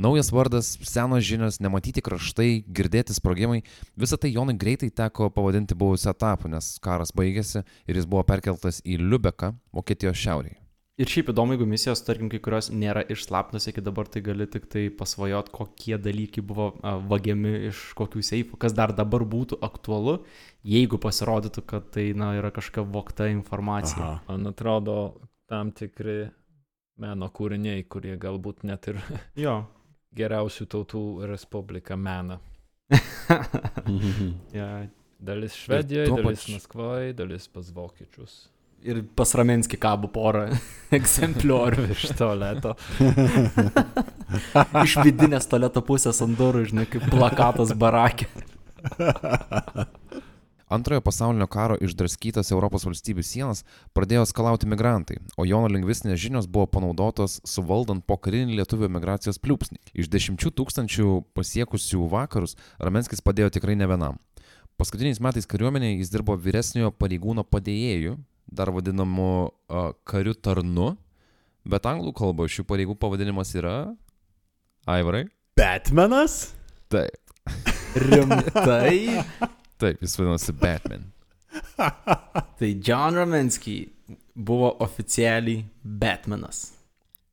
Naujas 0.00 0.30
vardas, 0.32 0.70
senos 0.88 1.26
žinios, 1.26 1.58
nematyti 1.60 2.00
kraštai, 2.04 2.62
girdėti 2.64 3.12
sprogimai- 3.12 3.62
visą 4.00 4.16
tai 4.16 4.32
Jonui 4.32 4.56
greitai 4.56 4.90
teko 4.90 5.28
pavadinti 5.28 5.74
buvusiu 5.74 6.14
etapu, 6.14 6.48
nes 6.48 6.78
karas 6.80 7.12
baigėsi 7.12 7.64
ir 7.86 7.94
jis 7.94 8.06
buvo 8.06 8.24
perkeltas 8.24 8.80
į 8.82 8.96
Liubeką, 8.98 9.54
Vokietijos 9.74 10.16
šiaurėje. 10.16 10.56
Ir 11.00 11.08
šiaip 11.08 11.30
įdomu, 11.32 11.54
jeigu 11.54 11.66
misijos, 11.68 12.02
tarkim, 12.04 12.28
kai 12.28 12.38
kurios 12.44 12.68
nėra 12.68 13.06
išslaptos 13.08 13.68
iki 13.70 13.80
dabar, 13.80 14.04
tai 14.04 14.20
gali 14.20 14.46
tik 14.46 14.66
tai 14.68 14.90
pasvajot, 14.90 15.48
kokie 15.48 15.96
dalykai 15.96 16.42
buvo 16.44 16.74
vagiami 16.82 17.68
iš 17.70 17.94
kokių 17.96 18.20
seifų, 18.20 18.58
kas 18.60 18.72
dar 18.76 18.92
dabar 18.92 19.24
būtų 19.24 19.60
aktualu, 19.64 20.18
jeigu 20.62 21.00
pasirodytų, 21.00 21.64
kad 21.64 21.88
tai 21.90 22.12
na, 22.12 22.34
yra 22.36 22.50
kažkokia 22.50 22.84
vokta 22.84 23.30
informacija. 23.32 24.02
Aha. 24.02 24.20
Man 24.28 24.52
atrodo, 24.52 25.20
tam 25.50 25.72
tikri 25.74 26.28
meno 27.00 27.28
kūriniai, 27.34 27.82
kurie 27.90 28.14
galbūt 28.20 28.62
net 28.68 28.86
ir 28.92 29.00
Jo. 29.40 29.56
geriausių 30.18 30.66
tautų 30.76 31.02
Respublika 31.30 31.96
mena. 31.98 32.38
Ja. 34.54 34.86
Dalis 35.20 35.52
Švedijoje, 35.60 36.08
dalis 36.16 36.40
pačiu- 36.40 36.54
Maskvoje, 36.56 37.12
dalis 37.18 37.44
pas 37.52 37.66
vokiečius. 37.76 38.36
Ir 38.80 39.02
pas 39.18 39.28
Ramenskį 39.36 39.76
kabo 39.76 40.08
porą 40.08 40.46
egzempliorių. 40.98 41.84
Iš 41.92 42.06
tualeto. 42.16 42.72
Iš 44.80 44.94
vidinės 45.04 45.44
toleto 45.52 45.82
pusės 45.84 46.22
ant 46.24 46.38
durų, 46.40 46.62
žinai, 46.70 46.86
kaip 46.88 47.04
plakatas 47.12 47.74
barakė. 47.76 48.30
Antrojo 50.70 51.00
pasaulinio 51.02 51.48
karo 51.50 51.74
išdraskytas 51.82 52.52
Europos 52.54 52.84
valstybių 52.86 53.24
sienas 53.26 53.64
pradėjo 53.90 54.22
skalauti 54.30 54.68
migrantai, 54.70 55.16
o 55.34 55.42
Jono 55.42 55.66
lingvistinės 55.66 56.20
žinios 56.22 56.46
buvo 56.46 56.68
panaudotos 56.70 57.40
suvaldant 57.42 58.04
po 58.06 58.14
karinį 58.22 58.60
lietuvių 58.60 58.86
migracijos 58.94 59.42
pliūpsnį. 59.42 59.80
Iš 59.98 60.06
dešimčių 60.12 60.54
tūkstančių 60.54 61.08
pasiekusių 61.34 62.06
vakarus 62.14 62.54
Ramenskis 62.78 63.18
padėjo 63.18 63.50
tikrai 63.58 63.74
ne 63.74 63.90
vienam. 63.90 64.22
Paskutiniais 64.78 65.18
metais 65.18 65.50
kariuomenėje 65.50 65.98
jis 65.98 66.14
dirbo 66.14 66.38
vyresniojo 66.38 66.94
pareigūno 66.94 67.42
padėjėju, 67.50 68.14
dar 68.46 68.70
vadinamu 68.70 69.30
uh, 69.50 69.90
kariu 70.06 70.38
tarnu, 70.38 70.92
bet 71.66 71.90
anglų 71.90 72.14
kalboje 72.14 72.60
šių 72.60 72.70
pareigų 72.70 72.94
pavadinimas 72.94 73.56
yra 73.58 73.78
Aivarai. 74.86 75.26
Batmanas? 75.58 76.44
Taip, 76.94 77.18
Rimtai. 77.98 79.24
taip, 79.80 80.02
jis 80.04 80.18
vadinasi 80.18 80.54
Batman. 80.60 81.08
Tai 82.58 82.70
John 82.86 83.16
Ramensky 83.18 83.78
buvo 84.34 84.76
oficialiai 84.80 85.64
Batmanas. 85.82 86.70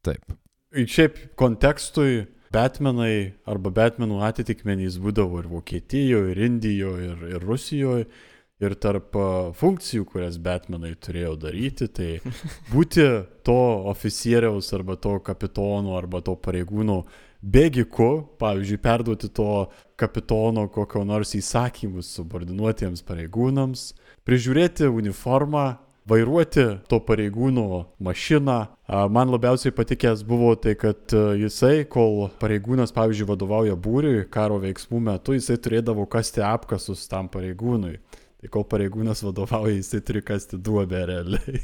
Taip. 0.05 0.33
Ir 0.75 0.87
šiaip 0.91 1.19
kontekstui 1.39 2.25
Batmanai 2.53 3.33
arba 3.49 3.71
Batmanų 3.75 4.21
atitikmenys 4.27 4.97
būdavo 5.03 5.41
ir 5.41 5.51
Vokietijoje, 5.51 6.33
ir 6.33 6.41
Indijoje, 6.47 7.11
ir, 7.11 7.29
ir 7.35 7.45
Rusijoje. 7.45 8.09
Ir 8.57 8.73
tarp 8.81 9.13
funkcijų, 9.53 10.07
kurias 10.09 10.39
Batmanai 10.41 10.95
turėjo 10.97 11.35
daryti, 11.37 11.85
tai 11.93 12.07
būti 12.73 13.03
to 13.45 13.57
oficieriaus 13.91 14.71
arba 14.73 14.95
to 14.97 15.13
kapitono 15.21 15.93
arba 15.99 16.23
to 16.25 16.33
pareigūno 16.41 17.03
bėgiku, 17.47 18.11
pavyzdžiui, 18.41 18.79
perduoti 18.83 19.29
to 19.33 19.67
kapitono 19.99 20.67
kokio 20.73 21.03
nors 21.07 21.33
įsakymus 21.37 22.11
subordinuotiems 22.17 23.03
pareigūnams, 23.07 23.91
prižiūrėti 24.27 24.89
uniformą, 24.91 25.65
vairuoti 26.07 26.65
to 26.87 26.99
pareigūno 27.03 27.85
mašiną. 28.03 28.57
A, 28.87 29.07
Man 29.11 29.31
labiausiai 29.33 29.73
patikęs 29.75 30.23
buvo 30.27 30.53
tai, 30.55 30.75
kad 30.79 31.11
a, 31.15 31.33
jisai, 31.39 31.83
kol 31.89 32.29
pareigūnas, 32.41 32.93
pavyzdžiui, 32.95 33.27
vadovauja 33.31 33.75
būriui 33.75 34.27
karo 34.31 34.59
veiksmų 34.63 35.01
metu, 35.09 35.35
jisai 35.35 35.59
turėdavo 35.59 36.07
kasti 36.11 36.43
apkasus 36.47 37.07
tam 37.11 37.31
pareigūnui. 37.33 37.97
Tai 38.37 38.53
kol 38.53 38.67
pareigūnas 38.69 39.23
vadovauja, 39.25 39.75
jisai 39.79 40.03
turi 40.05 40.23
kasti 40.25 40.59
duobę 40.61 41.03
realiai. 41.09 41.63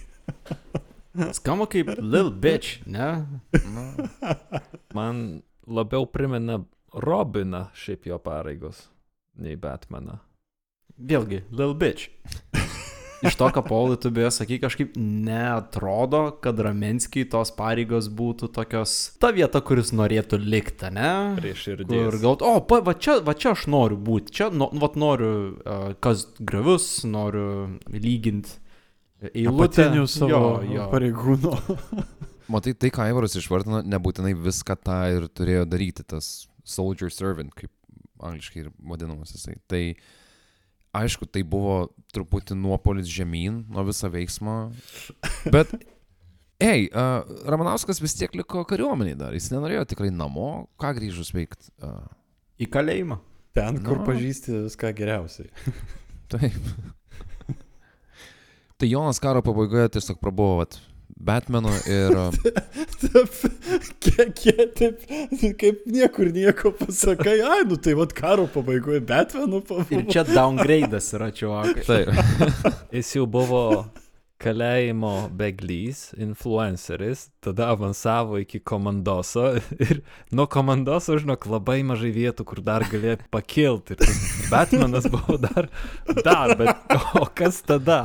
Skamba 1.37 1.67
kaip 1.69 1.91
Lil 2.01 2.31
Bitch, 2.41 2.79
ne? 2.89 3.09
Man 4.97 5.43
labiau 5.67 6.07
primena 6.09 6.61
Robiną 6.93 7.67
šiaip 7.73 8.05
jo 8.11 8.19
pareigos, 8.21 8.87
nei 9.41 9.57
Batmaną. 9.57 10.19
Vėlgi, 10.93 11.41
Lil 11.51 11.73
Bitch. 11.73 12.11
Iš 13.23 13.37
to, 13.39 13.47
ką 13.55 13.61
Paulai 13.63 13.95
tu 14.03 14.11
beje 14.11 14.33
sakai, 14.35 14.57
kažkaip 14.59 14.97
neatrodo, 14.99 16.25
kad 16.43 16.59
Ramenskiai 16.59 17.23
tos 17.31 17.53
pareigos 17.55 18.09
būtų 18.11 18.49
tokios 18.51 18.95
ta 19.23 19.31
vieta, 19.35 19.61
kuris 19.63 19.93
norėtų 19.95 20.41
likti, 20.43 20.91
ne? 20.91 21.11
Prie 21.39 21.53
Kur 21.53 21.61
širdies. 21.61 22.19
gaut, 22.21 22.43
o, 22.43 22.57
pa, 22.67 22.81
va, 22.83 22.93
čia, 22.93 23.21
va 23.23 23.35
čia 23.37 23.53
aš 23.55 23.65
noriu 23.71 23.97
būti, 23.97 24.35
čia, 24.35 24.49
nu, 24.51 24.67
vat 24.83 24.99
noriu 24.99 25.31
uh, 25.55 25.87
kas 26.03 26.27
gravius, 26.39 26.89
noriu 27.07 27.79
lyginti 27.87 28.59
eilutę. 29.31 29.87
Apatinių 29.87 30.05
savo 30.11 30.29
jo, 30.29 30.45
jo. 30.75 30.91
pareigūno. 30.91 31.57
Matai, 32.51 32.73
tai, 32.75 32.89
ką 32.93 33.05
Aivaras 33.07 33.37
išvardino, 33.39 33.79
nebūtinai 33.87 34.33
viską 34.35 34.75
tą 34.83 34.97
ir 35.15 35.29
turėjo 35.31 35.63
daryti, 35.69 36.03
tas 36.03 36.47
soldier 36.67 37.11
servant, 37.13 37.53
kaip 37.55 37.71
angliškai 38.23 38.65
ir 38.65 38.69
vadinamas 38.83 39.33
jisai. 39.35 39.55
Tai 39.71 39.81
aišku, 40.99 41.27
tai 41.31 41.43
buvo 41.47 41.89
truputį 42.15 42.57
nuopolis 42.59 43.09
žemyn 43.11 43.63
nuo 43.71 43.85
viso 43.87 44.09
veiksmo. 44.13 44.57
Bet, 45.51 45.71
ei, 46.71 46.89
uh, 46.91 47.23
Ramanauskas 47.49 48.01
vis 48.03 48.15
tiek 48.19 48.35
liko 48.37 48.63
kariuomeniai 48.69 49.17
dar, 49.19 49.35
jis 49.35 49.49
nenorėjo 49.53 49.87
tikrai 49.93 50.11
namo, 50.13 50.67
ką 50.79 50.93
grįžus 50.99 51.33
veikti. 51.35 51.71
Uh, 51.83 52.03
Į 52.61 52.69
kalėjimą. 52.71 53.19
Ten, 53.53 53.77
kur 53.85 53.99
Nu. 54.01 54.05
pažįsti 54.07 54.63
viską 54.67 54.89
geriausiai. 54.97 55.49
taip. 56.33 56.55
tai 58.77 58.89
Jonas 58.89 59.19
karo 59.21 59.43
pabaigoje 59.45 59.91
tiesiog 59.97 60.17
prabuvo 60.21 60.63
Batmanu 61.19 61.71
ir... 61.87 62.15
Kiek, 64.03 64.33
kiek 64.35 64.73
taip, 64.77 65.03
kaip 65.59 65.83
niekur 65.89 66.29
nieko 66.35 66.71
pasakai, 66.77 67.37
ai, 67.45 67.61
nu 67.69 67.77
tai 67.77 67.93
vad 67.97 68.13
karo 68.17 68.45
pabaigoje 68.51 69.01
Batmanų 69.07 69.59
Ir 69.61 69.67
pabaigoje. 69.69 70.07
čia 70.13 70.23
downgrade'as 70.27 71.07
yra 71.17 71.29
čiuvakai. 71.35 71.83
taip. 71.87 72.09
Jis 72.95 73.13
jau 73.17 73.25
buvo 73.29 73.63
kalėjimo 74.43 75.13
beglys, 75.39 76.09
influenceris, 76.19 77.27
tada 77.43 77.69
avansavo 77.73 78.39
iki 78.41 78.59
komandoso 78.59 79.53
ir 79.85 80.01
nuo 80.35 80.45
komandoso, 80.51 81.17
žinok, 81.21 81.47
labai 81.51 81.79
mažai 81.87 82.11
vietų, 82.15 82.45
kur 82.49 82.63
dar 82.65 82.85
galėjo 82.91 83.19
pakilti. 83.33 83.97
Ir 83.97 84.49
Batmanas 84.51 85.07
buvo 85.11 85.39
dar, 85.41 85.69
dar, 86.19 86.55
bet 86.59 86.95
o 87.21 87.25
kas 87.35 87.61
tada? 87.65 88.03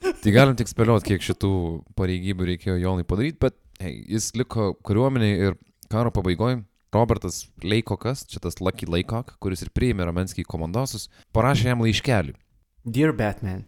Tai 0.00 0.34
galim 0.34 0.56
tik 0.58 0.70
spėlioti, 0.70 1.12
kiek 1.12 1.24
šitų 1.30 1.52
pareigybių 1.98 2.50
reikėjo 2.54 2.80
Jonui 2.80 3.06
padaryti, 3.08 3.38
bet 3.42 3.56
hey, 3.82 4.02
jis 4.10 4.32
liko 4.38 4.72
kariuomeniai 4.86 5.50
ir 5.50 5.58
karo 5.92 6.12
pabaigoje 6.14 6.62
Robertas 6.90 7.44
Leikokas, 7.62 8.24
čia 8.26 8.42
tas 8.42 8.58
Lucky 8.58 8.88
Leikok, 8.90 9.36
kuris 9.42 9.62
ir 9.62 9.70
priėmė 9.74 10.08
Ramenskį 10.08 10.42
į 10.42 10.48
komandosus, 10.50 11.06
parašė 11.36 11.70
jam 11.70 11.84
laiškelį. 11.84 12.34
Dear 12.82 13.12
Batman. 13.14 13.66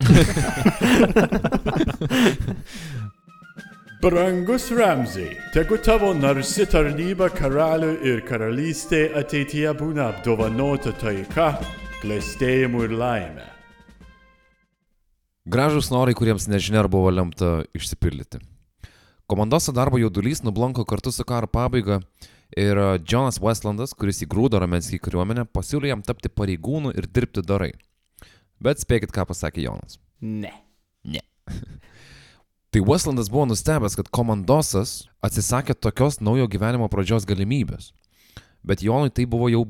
Brangus 4.04 4.68
Ramsey, 4.70 5.36
tegu 5.52 5.76
tavo 5.80 6.14
narsi 6.14 6.66
tarnyba 6.68 7.30
karaliui 7.32 7.96
ir 8.04 8.20
karalystė 8.28 9.06
ateityje 9.16 9.72
būna 9.78 10.10
apdovanota 10.12 10.92
taika, 11.00 11.54
klėstėjimu 12.02 12.82
ir 12.84 12.92
laime. 13.00 13.46
Gražus 15.48 15.88
norai, 15.92 16.14
kuriems 16.16 16.48
nežinia 16.52 16.82
ar 16.84 16.88
buvo 16.92 17.10
lemta 17.12 17.64
išsipildyti. 17.76 18.38
Komandoso 19.24 19.72
darbo 19.72 19.96
jaudulys 20.00 20.44
nublanko 20.44 20.84
kartu 20.84 21.12
su 21.12 21.24
karo 21.24 21.48
pabaiga 21.48 22.00
ir 22.56 22.76
a, 22.76 22.98
Jonas 23.00 23.40
Westlandas, 23.40 23.96
kuris 23.96 24.20
įgrūdo 24.26 24.60
Ramenskį 24.60 25.00
kariuomenę, 25.00 25.48
pasiūlė 25.48 25.94
jam 25.94 26.04
tapti 26.04 26.28
pareigūnu 26.28 26.92
ir 26.92 27.08
dirbti 27.08 27.40
darai. 27.40 27.72
Bet 28.62 28.82
spėkit, 28.82 29.10
ką 29.14 29.26
pasakė 29.30 29.64
Jonas. 29.66 29.98
Ne. 30.20 30.52
Tai 32.74 32.82
Westlandas 32.82 33.30
buvo 33.30 33.46
nustebęs, 33.46 33.94
kad 33.94 34.08
komandosas 34.10 35.04
atsisakė 35.22 35.76
tokios 35.78 36.18
naujo 36.18 36.48
gyvenimo 36.50 36.88
pradžios 36.90 37.26
galimybės. 37.28 37.92
Bet 38.66 38.82
Jonui 38.82 39.12
tai 39.14 39.28
buvo 39.30 39.46
jau 39.52 39.60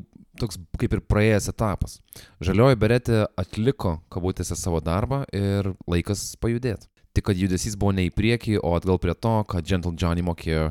toks 0.40 0.56
kaip 0.80 0.94
ir 0.94 1.02
praėjęs 1.04 1.50
etapas. 1.50 1.98
Žalioji 2.40 2.78
beretė 2.80 3.18
atliko, 3.36 3.98
kabutėse, 4.08 4.56
savo 4.56 4.80
darbą 4.80 5.24
ir 5.34 5.74
laikas 5.90 6.32
pajudėti. 6.40 6.88
Tik 7.14 7.28
kad 7.28 7.38
judesys 7.38 7.76
buvo 7.78 7.92
ne 7.94 8.06
į 8.08 8.14
priekį, 8.14 8.56
o 8.64 8.72
atgal 8.78 8.96
prie 9.02 9.14
to, 9.14 9.34
ką 9.50 9.60
Gentle 9.66 9.92
Johnny 10.00 10.24
mokėjo 10.24 10.70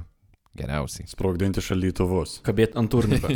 geriausiai. 0.57 1.05
Sprogdinti 1.11 1.61
šalytuvus. 1.63 2.39
Kabėt 2.47 2.75
ant 2.79 2.91
turniko. 2.91 3.29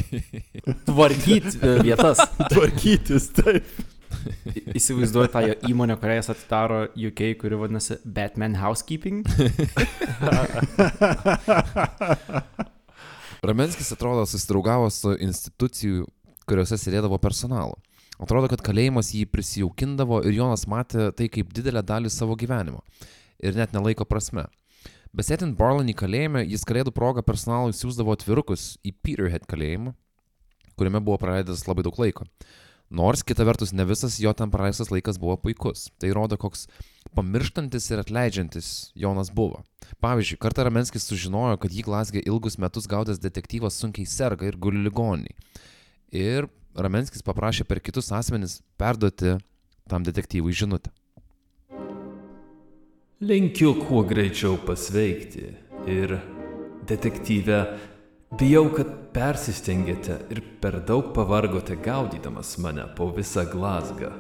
Tvarkyti 0.90 1.54
e, 1.62 1.78
vietas. 1.86 2.26
Tvarkytis, 2.52 3.30
taip. 3.38 3.70
Įsivaizduoju 4.80 5.30
tą 5.34 5.42
įmonę, 5.70 5.96
kurią 6.02 6.16
jis 6.20 6.30
atidaro 6.34 6.80
UK, 7.10 7.22
kuri 7.42 7.56
vadinasi 7.60 7.94
Batman 8.06 8.56
Housekeeping. 8.60 9.26
Ramenskis 13.48 13.92
atrodo 13.94 14.26
susidraugavo 14.26 14.90
su 14.94 15.14
institucijų, 15.22 16.08
kuriuose 16.50 16.78
sėdėdavo 16.82 17.18
personalu. 17.22 17.76
Atrodo, 18.18 18.50
kad 18.50 18.64
kalėjimas 18.66 19.12
jį 19.14 19.28
prisijaukindavo 19.30 20.24
ir 20.26 20.34
Jonas 20.40 20.66
matė 20.70 21.12
tai 21.14 21.28
kaip 21.30 21.52
didelę 21.54 21.84
dalį 21.86 22.10
savo 22.10 22.34
gyvenimo. 22.40 22.82
Ir 23.38 23.54
net 23.58 23.76
nelaiko 23.78 24.08
prasme. 24.10 24.48
Besėtint 25.16 25.56
Barlanį 25.58 25.94
kalėjime, 25.98 26.42
jis 26.50 26.66
kalėdų 26.68 26.92
progą 26.94 27.24
personalui 27.26 27.76
siūsdavo 27.78 28.16
atvirukus 28.18 28.76
į 28.86 28.92
Peterhead 29.06 29.46
kalėjimą, 29.50 29.94
kuriame 30.78 31.02
buvo 31.02 31.18
praleidęs 31.22 31.64
labai 31.70 31.86
daug 31.86 31.98
laiko. 32.02 32.28
Nors 32.90 33.24
kita 33.28 33.44
vertus 33.44 33.74
ne 33.76 33.84
visas 33.84 34.16
jo 34.20 34.32
ten 34.34 34.52
praleistas 34.52 34.92
laikas 34.94 35.18
buvo 35.20 35.36
puikus. 35.38 35.90
Tai 36.00 36.14
rodo, 36.16 36.38
koks 36.40 36.68
pamirštantis 37.18 37.90
ir 37.92 38.00
atleidžiantis 38.00 38.92
Jonas 38.96 39.32
buvo. 39.34 39.64
Pavyzdžiui, 40.04 40.40
kartą 40.40 40.64
Ramenskis 40.68 41.08
sužinojo, 41.10 41.58
kad 41.60 41.74
jį 41.74 41.84
Glasgė 41.88 42.24
ilgus 42.24 42.56
metus 42.62 42.88
gaudęs 42.88 43.20
detektyvas 43.20 43.80
sunkiai 43.82 44.08
serga 44.08 44.48
ir 44.48 44.56
guli 44.56 44.86
ligonį. 44.86 45.36
Ir 46.16 46.48
Ramenskis 46.78 47.26
paprašė 47.28 47.68
per 47.68 47.82
kitus 47.84 48.12
asmenis 48.16 48.62
perduoti 48.80 49.36
tam 49.90 50.08
detektyvui 50.08 50.56
žinutę. 50.56 50.94
Linkiu 53.20 53.74
kuo 53.82 54.04
greičiau 54.06 54.60
pasveikti 54.62 55.48
ir 55.90 56.20
detektyvę, 56.88 57.62
bijau, 58.36 58.68
kad 58.76 58.90
persistengėte 59.16 60.20
ir 60.34 60.42
per 60.62 60.80
daug 60.88 61.14
pavargote 61.16 61.78
gaudydamas 61.80 62.58
mane 62.62 62.86
po 62.98 63.10
visą 63.16 63.46
Glasgą. 63.50 64.12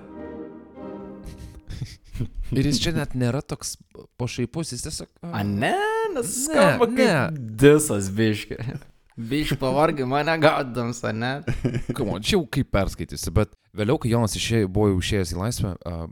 Ir 2.58 2.70
jis 2.70 2.80
čia 2.82 2.93
net 2.96 3.13
nėra 3.17 3.43
toks 3.46 3.76
pašaipus, 4.20 4.72
jis 4.74 4.86
tiesiog... 4.88 5.10
A 5.28 5.43
ne, 5.46 5.76
nes 6.15 6.30
skamba 6.46 6.88
Ne, 6.89 6.96
kaip 6.98 7.41
disas 7.62 8.10
biški. 8.13 8.58
Biški 9.30 9.58
pavargai 9.58 10.06
mane 10.06 10.38
gaudams, 10.41 11.02
a 11.06 11.12
ne? 11.12 11.34
Kamo, 11.98 12.20
čia 12.22 12.38
jau 12.38 12.46
kaip 12.54 12.70
perskaitysi, 12.74 13.34
bet 13.34 13.54
vėliau, 13.78 13.98
kai 14.02 14.13
Jonas 14.13 14.38
išėjo, 14.38 14.70
buvo 14.70 14.91
jau 14.91 15.02
išėjęs 15.02 15.34
į 15.34 15.39
laisvę, 15.41 15.74
a, 15.74 16.06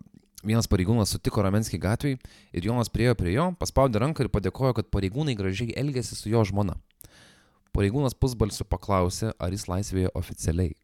vienas 0.45 0.69
pareigūnas 0.69 1.13
sutiko 1.13 1.43
Ramenskį 1.45 1.79
gatvėje 1.81 2.17
ir 2.57 2.65
Jonas 2.65 2.89
priejo 2.93 3.13
prie 3.17 3.35
jo, 3.35 3.51
paspaudė 3.61 4.01
ranką 4.01 4.25
ir 4.25 4.31
padėkojo, 4.33 4.73
kad 4.79 4.89
pareigūnai 4.93 5.37
gražiai 5.37 5.77
elgėsi 5.77 6.17
su 6.17 6.33
jo 6.33 6.41
žmona. 6.49 6.79
Pareigūnas 7.75 8.15
pusbalsiu 8.15 8.65
paklausė, 8.67 9.33
ar 9.37 9.51
jis 9.51 9.67
laisvėje 9.71 10.09
oficialiai. 10.15 10.75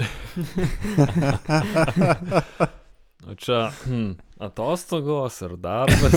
O 3.28 3.34
čia 3.36 3.68
hmm, 3.84 4.16
atostogos 4.40 5.42
ar 5.44 5.52
darbas. 5.60 6.12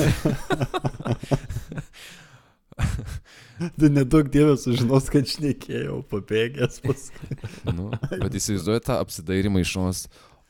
Tai 3.77 3.89
nedaug 3.91 4.29
dievės 4.31 4.63
sužinos, 4.65 5.09
kad 5.11 5.27
šnekėjau, 5.29 5.99
pabėgęs 6.09 6.79
paskui. 6.83 7.37
Nu, 7.75 7.83
bet 8.09 8.33
įsivaizduoju 8.39 8.81
tą 8.87 8.93
apsidairimą 9.03 9.57
iš 9.61 9.69
šonos, 9.75 9.99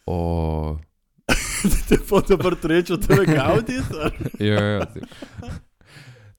o... 0.06 0.18
Taip, 1.90 2.14
o 2.14 2.22
dabar 2.28 2.54
turėčiau 2.60 2.98
tave 3.02 3.26
gaudyti? 3.28 4.00
Jo, 4.44 4.62
jo, 4.62 4.82
taip. 4.94 5.06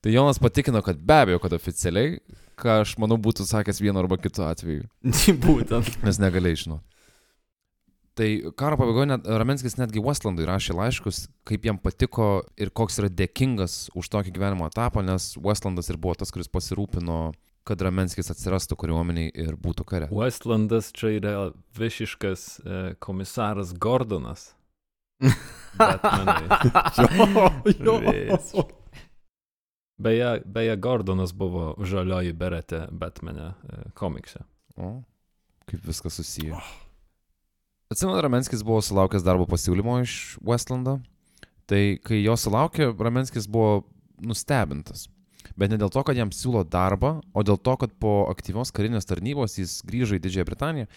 Tai 0.04 0.10
Jonas 0.12 0.38
patikino, 0.40 0.80
kad 0.84 0.96
be 1.00 1.16
abejo, 1.24 1.38
kad 1.42 1.52
oficialiai, 1.56 2.18
ką 2.64 2.80
aš 2.82 2.96
manau 3.02 3.18
būtų 3.20 3.44
sakęs 3.48 3.82
vienu 3.84 4.00
arba 4.00 4.16
kitu 4.20 4.42
atveju, 4.48 4.88
Būtent. 5.44 5.94
nes 6.04 6.20
negalėjai 6.22 6.62
žinoti. 6.64 6.84
Tai 8.14 8.28
karo 8.54 8.76
pabaigoje 8.78 9.08
net, 9.10 9.24
Ramenskis 9.26 9.74
netgi 9.74 9.98
Westlandui 9.98 10.44
rašė 10.46 10.76
laiškus, 10.78 11.24
kaip 11.50 11.64
jam 11.66 11.80
patiko 11.82 12.44
ir 12.54 12.70
koks 12.70 13.00
yra 13.02 13.08
dėkingas 13.10 13.88
už 13.98 14.06
tokį 14.12 14.30
gyvenimo 14.36 14.68
etapą, 14.70 15.02
nes 15.02 15.32
Westlandas 15.42 15.90
ir 15.90 15.98
buvo 15.98 16.14
tas, 16.20 16.30
kuris 16.30 16.46
pasirūpino, 16.46 17.32
kad 17.66 17.82
Ramenskis 17.82 18.30
atsirastų 18.30 18.78
kariuomeniai 18.78 19.32
ir 19.34 19.56
būtų 19.58 19.86
kare. 19.88 20.10
Westlandas 20.14 20.92
čia 20.94 21.10
yra 21.16 21.34
visiškas 21.74 22.46
e, 22.62 22.80
komisaras 23.02 23.74
Gordonas. 23.74 24.52
Jo, 27.82 27.98
jo. 27.98 28.64
Beje, 29.96 30.42
beje, 30.44 30.76
Gordonas 30.82 31.32
buvo 31.36 31.74
žalioji 31.86 32.34
beretė 32.34 32.84
Batmane 32.90 33.52
e, 33.52 33.82
komikse. 33.94 34.42
O, 34.74 34.96
kaip 35.70 35.86
viskas 35.86 36.18
susiję. 36.18 36.58
Atsimenu, 37.92 38.18
Ramenskis 38.26 38.64
buvo 38.66 38.80
sulaukęs 38.82 39.22
darbo 39.22 39.46
pasiūlymo 39.46 40.00
iš 40.02 40.14
Westlando. 40.42 40.98
Tai 41.70 41.82
kai 42.04 42.24
jo 42.24 42.34
sulaukė, 42.36 42.90
Ramenskis 42.98 43.46
buvo 43.46 43.84
nustebintas. 44.18 45.06
Bet 45.54 45.70
ne 45.70 45.78
dėl 45.78 45.92
to, 45.92 46.02
kad 46.02 46.18
jam 46.18 46.32
siūlo 46.34 46.64
darbą, 46.66 47.20
o 47.30 47.44
dėl 47.46 47.60
to, 47.60 47.76
kad 47.78 47.94
po 48.00 48.24
aktyvios 48.32 48.72
karinės 48.74 49.06
tarnybos 49.06 49.58
jis 49.60 49.78
grįžo 49.86 50.18
į 50.18 50.24
Didžiąją 50.24 50.48
Britaniją 50.48 50.88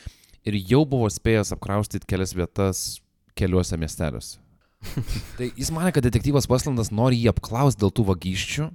ir 0.47 0.57
jau 0.71 0.81
buvo 0.89 1.09
spėjęs 1.11 1.53
apkraustyti 1.53 2.07
kelias 2.09 2.33
vietas 2.33 2.83
keliuose 3.37 3.77
miesteliuose. 3.77 4.39
tai 5.37 5.51
jis 5.57 5.69
mane, 5.73 5.91
kad 5.93 6.05
detektyvas 6.05 6.47
Westlandas 6.49 6.89
nori 6.93 7.19
jį 7.21 7.31
apklausti 7.33 7.83
dėl 7.83 7.93
tų 7.93 8.07
vagysčių, 8.11 8.69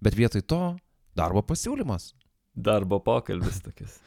bet 0.00 0.18
vietoj 0.18 0.42
to 0.42 0.62
darbo 1.18 1.44
pasiūlymas. 1.46 2.12
Darbo 2.54 3.00
pokalbis 3.02 3.62
tokis. 3.64 3.98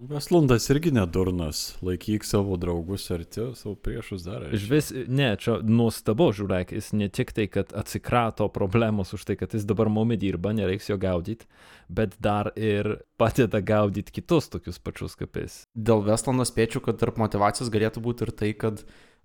Veslundas 0.00 0.64
irgi 0.72 0.90
nedurnas. 0.96 1.76
Laikyk 1.84 2.24
savo 2.24 2.56
draugus 2.56 3.04
arti, 3.12 3.42
savo 3.54 3.74
priešus 3.76 4.24
dar. 4.24 4.46
Iš 4.56 4.64
vis, 4.70 4.88
ne, 5.12 5.34
čia 5.40 5.58
nuostabu, 5.60 6.30
žiūrėk, 6.36 6.72
jis 6.72 6.92
ne 6.96 7.10
tik 7.12 7.34
tai, 7.36 7.44
kad 7.52 7.74
atsikrato 7.76 8.48
problemos 8.52 9.12
už 9.16 9.26
tai, 9.28 9.36
kad 9.40 9.52
jis 9.56 9.68
dabar 9.68 9.92
mumi 9.92 10.16
dirba, 10.20 10.54
nereiks 10.56 10.88
jo 10.88 10.96
gaudyti, 11.00 11.48
bet 11.92 12.16
dar 12.22 12.48
ir 12.56 12.94
padeda 13.20 13.60
gaudyti 13.60 14.16
kitus 14.20 14.48
tokius 14.48 14.80
pačius 14.80 15.18
kaip 15.20 15.36
jis. 15.36 15.62
Dėl 15.76 16.00
Vestlando 16.08 16.48
spėčiau, 16.48 16.80
kad 16.88 17.00
tarp 17.02 17.20
motivacijos 17.20 17.72
galėtų 17.72 18.00
būti 18.04 18.24
ir 18.24 18.32
tai, 18.32 18.54
kad 18.56 18.80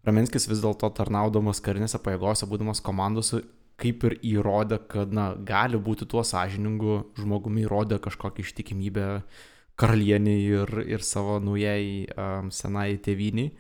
Raminskis 0.06 0.50
vis 0.52 0.60
dėlto 0.62 0.92
tarnaudamas 0.94 1.64
karinėse 1.66 1.98
pajėgose, 2.04 2.46
būdamas 2.52 2.84
komandose, 2.84 3.46
kaip 3.82 4.06
ir 4.08 4.16
įrodė, 4.24 4.80
kad, 4.92 5.12
na, 5.16 5.34
gali 5.36 5.80
būti 5.82 6.08
tuo 6.10 6.24
sąžiningu 6.26 7.02
žmogumi, 7.20 7.66
įrodė 7.66 8.00
kažkokią 8.04 8.46
ištikimybę 8.46 9.08
karalieniai 9.80 10.44
ir, 10.62 10.74
ir 10.88 11.04
savo 11.04 11.42
naujai 11.44 12.08
um, 12.16 12.52
senai 12.56 12.96
tėviniai. 13.04 13.52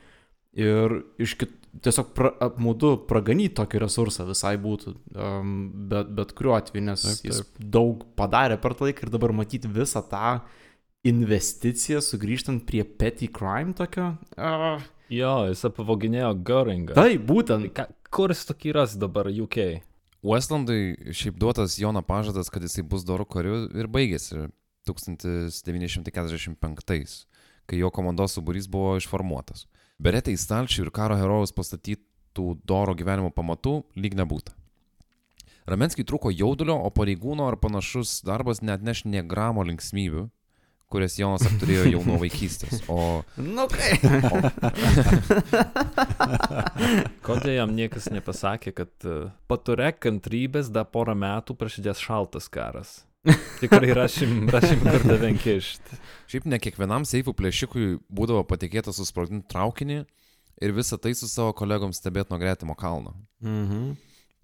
Ir 0.56 0.94
iš 1.20 1.34
kit, 1.42 1.52
tiesiog 1.84 2.14
pra, 2.16 2.32
apmaudu 2.48 2.94
praganyti 3.10 3.58
tokį 3.58 3.82
resursą 3.84 4.24
visai 4.30 4.54
būtų, 4.62 4.94
um, 5.12 5.56
bet, 5.92 6.14
bet 6.16 6.32
kuriuo 6.38 6.56
atveju, 6.56 6.86
nes 6.88 7.04
Taip, 7.04 7.18
taip, 7.20 7.26
jis 7.28 7.42
daug 7.60 8.06
padarė 8.16 8.56
per 8.64 8.78
tą 8.80 8.88
laiką 8.88 9.04
ir 9.04 9.12
dabar 9.18 9.36
matyti 9.36 9.68
visą 9.68 10.00
tą 10.08 10.38
investiciją 11.06 12.00
sugrįžtant 12.02 12.64
prie 12.66 12.86
petty 12.88 13.28
crime 13.28 13.76
tokio. 13.76 14.14
Uh, 14.40 14.80
Jo, 15.12 15.46
jis 15.52 15.62
apavoginėjo 15.68 16.32
Göringą. 16.48 16.96
tai 16.98 17.20
būtent. 17.22 17.68
Ką, 17.76 17.86
kur 18.10 18.34
jis 18.34 18.46
tokį 18.50 18.74
ras 18.80 18.96
dabar 18.98 19.30
UK? 19.30 19.84
Westlandui 20.26 21.14
šiaip 21.14 21.36
duotas 21.38 21.78
Jono 21.78 22.02
pažadas, 22.02 22.50
kad 22.50 22.64
jisai 22.66 22.82
bus 22.82 23.06
dorų 23.06 23.30
kariu 23.30 23.70
ir 23.78 23.86
baigėsi 23.86 24.50
1945, 24.90 27.30
kai 27.70 27.78
jo 27.78 27.94
komandos 27.94 28.34
suburys 28.34 28.66
buvo 28.72 28.96
išformuotas. 28.98 29.68
Beretė 30.02 30.34
į 30.34 30.42
stalčių 30.42 30.88
ir 30.88 30.92
karo 30.96 31.14
herojus 31.20 31.54
pastatytų 31.54 32.46
doro 32.66 32.96
gyvenimo 32.98 33.30
pamatų 33.38 33.84
lyg 34.02 34.18
nebūtų. 34.18 34.50
Ramenskiai 35.70 36.06
trūko 36.10 36.34
jaudulio, 36.34 36.74
o 36.74 36.90
pareigūno 36.94 37.46
ar 37.50 37.58
panašus 37.62 38.22
darbas 38.26 38.62
net 38.66 38.82
neš 38.86 39.06
nie 39.06 39.22
gramo 39.26 39.64
linksmybių, 39.66 40.30
kurias 40.96 41.18
Jonas 41.20 41.46
apturėjo 41.50 41.86
jau 41.92 42.04
nuo 42.08 42.20
vaikystės. 42.24 42.82
O 42.92 43.22
Nu 43.36 43.68
kai. 43.72 44.00
Kodėl 47.26 47.58
jam 47.60 47.76
niekas 47.76 48.08
nepasakė, 48.14 48.74
kad 48.80 49.10
uh, 49.10 49.28
paturėk 49.52 50.00
kantrybės, 50.08 50.72
dar 50.74 50.88
porą 50.92 51.18
metų 51.20 51.58
prasidės 51.60 52.02
šaltas 52.04 52.48
karas. 52.52 53.04
Tikrai 53.60 53.94
rašym, 53.98 54.46
rašym 54.54 54.84
kur 54.86 55.02
tave 55.02 55.32
kišti. 55.42 55.98
Šiaip 56.30 56.46
ne 56.50 56.60
kiekvienam 56.62 57.08
seifų 57.10 57.34
plėšikui 57.38 57.88
būdavo 58.14 58.44
patikėta 58.48 58.94
susprogdinti 58.94 59.50
traukinį 59.50 60.04
ir 60.62 60.76
visą 60.76 61.00
tai 61.02 61.16
su 61.18 61.28
savo 61.32 61.56
kolegom 61.58 61.94
stebėti 61.96 62.32
nuo 62.34 62.40
gretimo 62.42 62.78
kalno. 62.78 63.16
Mhm. 63.44 63.96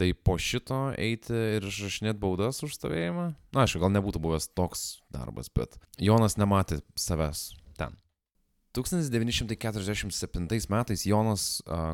Tai 0.02 0.14
po 0.26 0.34
šito 0.42 0.78
eiti 0.98 1.30
ir 1.30 1.66
išrašinėti 1.70 2.18
baudas 2.18 2.64
už 2.66 2.74
stovėjimą? 2.74 3.26
Na, 3.54 3.66
aišku, 3.68 3.78
gal 3.84 3.92
nebūtų 3.94 4.18
buvęs 4.24 4.48
toks 4.58 4.80
darbas, 5.14 5.46
bet 5.54 5.78
Jonas 6.02 6.40
nematė 6.42 6.80
savęs 6.98 7.52
ten. 7.78 7.94
1947 8.74 10.48
metais 10.74 11.06
Jonas, 11.06 11.44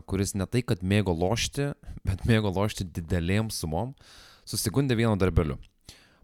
kuris 0.08 0.32
ne 0.39 0.48
tai, 0.48 0.62
kad 0.63 0.86
mėgo 0.88 1.12
lošti, 1.12 1.74
bet 2.08 2.24
mėgo 2.30 2.48
lošti 2.56 2.88
didelėm 2.96 3.52
sumom, 3.52 3.91
susigundė 4.48 4.96
vienu 4.96 5.20
darbeliu. 5.20 5.60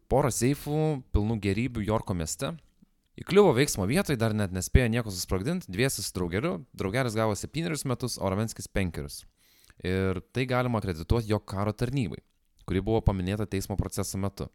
Porą 0.07 0.31
seifų, 0.31 1.03
pilnų 1.11 1.35
gerybių 1.43 1.83
Jorko 1.89 2.15
mieste. 2.15 2.53
Įkliuvo 3.19 3.51
veiksmo 3.59 3.91
vietoj, 3.91 4.15
dar 4.23 4.31
net 4.31 4.55
nespėjo 4.55 4.87
nieko 4.87 5.11
susprogdinti, 5.11 5.67
dviesis 5.67 6.07
su 6.07 6.15
draugeliu, 6.15 6.61
draugelis 6.71 7.19
gavo 7.19 7.35
septynerius 7.35 7.83
metus, 7.83 8.15
o 8.15 8.31
Ravenskis 8.31 8.71
penkerius. 8.71 9.25
Ir 9.81 10.21
tai 10.35 10.45
galima 10.49 10.79
akredituoti 10.79 11.31
jo 11.31 11.39
karo 11.39 11.73
tarnybai, 11.73 12.21
kuri 12.67 12.83
buvo 12.83 13.01
paminėta 13.01 13.47
teismo 13.49 13.77
proceso 13.79 14.19
metu. 14.21 14.47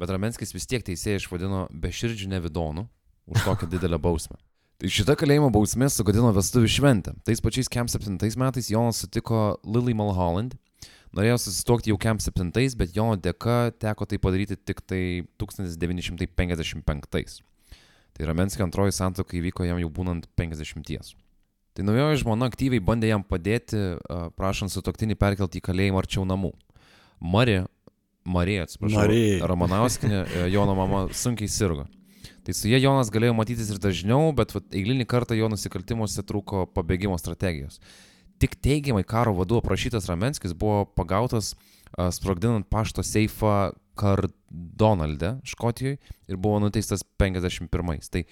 Bet 0.00 0.12
Ramenskis 0.12 0.54
vis 0.54 0.68
tiek 0.68 0.84
teisėjai 0.84 1.20
išvadino 1.20 1.66
beširdžių 1.72 2.30
nevidonų 2.36 2.86
už 3.32 3.44
tokią 3.48 3.68
didelę 3.74 3.98
bausmę. 4.00 4.38
Tai 4.80 4.88
šita 4.88 5.12
kalėjimo 5.20 5.50
bausmė 5.52 5.90
sugadino 5.92 6.30
vestuvių 6.32 6.68
šventę. 6.72 7.12
Tais 7.28 7.42
pačiais 7.44 7.68
Kem 7.68 7.88
7 7.90 8.16
metais 8.40 8.70
Jonas 8.72 9.02
sutiko 9.02 9.58
Lily 9.64 9.92
Mulholland. 9.92 10.56
Norėjo 11.12 11.40
susituokti 11.42 11.90
jau 11.90 11.98
Kem 12.00 12.20
7, 12.22 12.52
bet 12.78 12.94
Jono 12.96 13.18
dėka 13.18 13.74
teko 13.82 14.06
tai 14.08 14.20
padaryti 14.22 14.56
tik 14.56 14.80
tai 14.86 15.26
1955. 15.42 17.40
Tai 18.16 18.28
Ramenskio 18.30 18.64
antroji 18.64 18.94
santoka 18.94 19.36
įvyko 19.36 19.66
jam 19.68 19.82
jau 19.82 19.90
būnant 19.92 20.30
50. 20.38 21.12
Tai 21.76 21.86
naujoji 21.86 22.22
žmona 22.24 22.48
aktyviai 22.50 22.82
bandė 22.82 23.12
jam 23.12 23.22
padėti, 23.22 23.78
prašant 24.36 24.72
sutoktinį 24.72 25.16
perkelti 25.20 25.60
į 25.60 25.66
kalėjimą 25.68 26.02
arčiau 26.02 26.24
namų. 26.26 26.50
Marija, 27.20 27.66
Marija, 28.24 28.66
atsiprašau, 28.66 29.00
Marija. 29.00 29.46
Ramanauskinė, 29.48 30.20
e, 30.36 30.44
Jono 30.52 30.74
mama 30.78 31.06
sunkiai 31.16 31.50
sirgo. 31.50 31.86
Tai 32.44 32.54
su 32.56 32.70
jie 32.70 32.80
Jonas 32.80 33.10
galėjo 33.12 33.34
matytis 33.36 33.70
ir 33.72 33.80
dažniau, 33.82 34.30
bet 34.36 34.54
vat, 34.56 34.66
eilinį 34.76 35.06
kartą 35.08 35.36
jo 35.36 35.48
nusikaltimuose 35.52 36.24
trūko 36.26 36.66
pabėgimo 36.74 37.18
strategijos. 37.20 37.80
Tik 38.40 38.56
teigiamai 38.64 39.04
karo 39.04 39.34
vadu 39.36 39.58
aprašytas 39.60 40.08
Ramenskis 40.08 40.56
buvo 40.56 40.86
pagautas 40.96 41.52
sprogdinant 42.16 42.68
pašto 42.70 43.04
seifą 43.04 43.72
Kardonalde, 44.00 45.34
Škotijoje, 45.44 45.98
ir 46.30 46.40
buvo 46.40 46.60
nuteistas 46.62 47.04
51. 47.20 48.08
Tai 48.08 48.24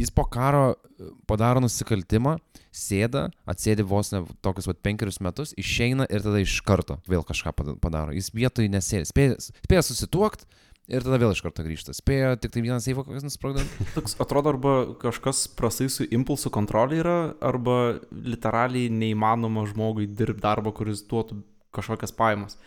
jis 0.00 0.10
po 0.14 0.24
karo 0.30 0.72
e, 0.72 1.10
padaro 1.28 1.62
nusikaltimą, 1.64 2.36
sėda, 2.72 3.26
atsėdi 3.48 3.84
vos 3.86 4.12
ne 4.14 4.22
tokius 4.44 4.68
vat, 4.70 4.80
penkerius 4.84 5.20
metus, 5.24 5.52
išeina 5.60 6.06
ir 6.10 6.24
tada 6.24 6.40
iš 6.42 6.58
karto 6.66 6.98
vėl 7.10 7.24
kažką 7.28 7.52
pada- 7.56 7.76
padaro. 7.80 8.14
Jis 8.16 8.32
vietoj 8.34 8.68
nesėdi, 8.72 9.08
spėja, 9.10 9.38
spėja 9.66 9.84
susituokti 9.86 10.48
ir 10.92 11.04
tada 11.04 11.20
vėl 11.20 11.34
iš 11.34 11.42
karto 11.44 11.64
grįžta. 11.66 11.94
Spėja 11.96 12.34
tik 12.40 12.54
tai 12.54 12.64
vieną 12.64 12.80
seifą 12.82 13.04
kokias 13.06 13.26
nusprogdinti. 13.26 13.86
Toks 13.96 14.16
atrodo, 14.22 14.54
arba 14.56 14.74
kažkas 15.02 15.44
prastai 15.58 15.88
su 15.92 16.08
impulsų 16.08 16.52
kontrolė 16.54 17.00
yra, 17.04 17.16
arba 17.44 17.78
literaliai 18.10 18.90
neįmanoma 18.92 19.66
žmogui 19.70 20.08
dirbti 20.10 20.42
darbą, 20.42 20.74
kuris 20.76 21.04
duotų 21.08 21.42
kažkokias 21.72 22.12
pajamas. 22.16 22.58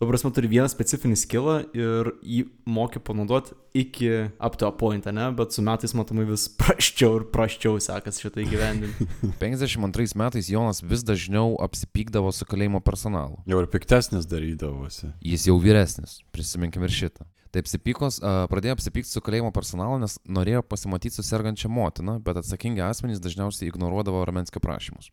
Tuo 0.00 0.08
prasme, 0.08 0.30
turi 0.32 0.48
vieną 0.48 0.64
specifinį 0.72 1.16
skillą 1.20 1.54
ir 1.76 2.08
jį 2.24 2.46
moki 2.64 3.02
panaudoti 3.04 3.52
iki 3.76 4.06
up 4.40 4.54
to 4.56 4.64
a 4.64 4.72
point, 4.72 5.04
ne? 5.12 5.26
Bet 5.36 5.52
su 5.52 5.60
metais 5.60 5.92
matomai 5.92 6.24
vis 6.24 6.46
praščiau 6.56 7.18
ir 7.18 7.26
praščiau 7.34 7.76
sekasi 7.84 8.24
šitą 8.24 8.40
įgyvendinti. 8.46 9.04
52 9.42 10.16
metais 10.16 10.48
Jonas 10.48 10.80
vis 10.80 11.04
dažniau 11.04 11.52
apsipykdavo 11.66 12.32
su 12.32 12.48
kalėjimo 12.48 12.80
personalu. 12.80 13.42
Jau 13.52 13.60
ir 13.60 13.68
piktesnis 13.68 14.24
darydavosi. 14.30 15.10
Jis 15.20 15.44
jau 15.50 15.58
vyresnis, 15.60 16.22
prisiminkim 16.32 16.88
ir 16.88 16.96
šitą. 16.96 17.28
Tai 17.52 17.60
apsipykos, 17.66 18.22
a, 18.24 18.48
pradėjo 18.48 18.78
apsipykti 18.78 19.12
su 19.12 19.20
kalėjimo 19.26 19.52
personalu, 19.52 20.00
nes 20.06 20.16
norėjo 20.24 20.64
pasimatyti 20.64 21.20
su 21.20 21.26
sergančia 21.28 21.68
motina, 21.68 22.16
bet 22.24 22.40
atsakingi 22.40 22.80
asmenys 22.88 23.20
dažniausiai 23.20 23.68
ignoruodavo 23.68 24.24
Ramenskio 24.24 24.64
prašymus. 24.64 25.12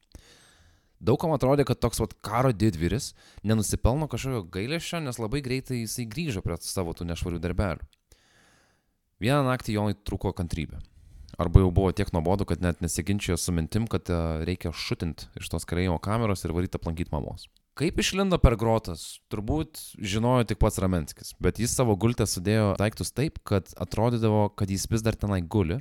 Daugam 0.97 1.35
atrodė, 1.35 1.65
kad 1.67 1.77
toks 1.77 2.01
vat 2.01 2.15
karo 2.25 2.49
didvyris 2.53 3.11
nenusipelno 3.45 4.07
kažkokio 4.09 4.47
gailėšio, 4.53 5.01
nes 5.05 5.19
labai 5.21 5.43
greitai 5.45 5.83
jisai 5.83 6.07
grįžo 6.09 6.41
prie 6.45 6.57
savo 6.65 6.95
tų 6.97 7.05
nešvarių 7.11 7.41
darbelių. 7.43 7.85
Vieną 9.21 9.43
naktį 9.45 9.77
Jonai 9.77 9.97
trūko 10.05 10.33
kantrybė. 10.37 10.81
Arba 11.37 11.61
jau 11.61 11.69
buvo 11.73 11.91
tiek 11.93 12.09
nuobodu, 12.13 12.47
kad 12.49 12.63
net 12.65 12.81
nesiginčijo 12.81 13.37
su 13.37 13.53
mintim, 13.53 13.85
kad 13.89 14.09
a, 14.09 14.39
reikia 14.45 14.71
šutint 14.73 15.27
iš 15.37 15.51
tos 15.53 15.67
kalėjimo 15.69 15.99
kameros 16.01 16.41
ir 16.45 16.53
varyti 16.53 16.79
aplankyti 16.79 17.13
mamos. 17.13 17.45
Kaip 17.77 17.99
išlindo 18.01 18.39
per 18.41 18.55
grotas, 18.57 19.19
turbūt 19.29 19.77
žinojo 20.01 20.47
tik 20.49 20.57
pats 20.63 20.79
Ramenskis, 20.81 21.35
bet 21.37 21.61
jis 21.61 21.75
savo 21.77 21.93
gultę 21.93 22.25
sudėjo 22.25 22.71
daiktus 22.81 23.13
taip, 23.13 23.37
kad 23.45 23.69
atrodydavo, 23.77 24.47
kad 24.57 24.73
jis 24.73 24.87
vis 24.89 25.05
dar 25.05 25.13
tenai 25.13 25.43
guli 25.45 25.77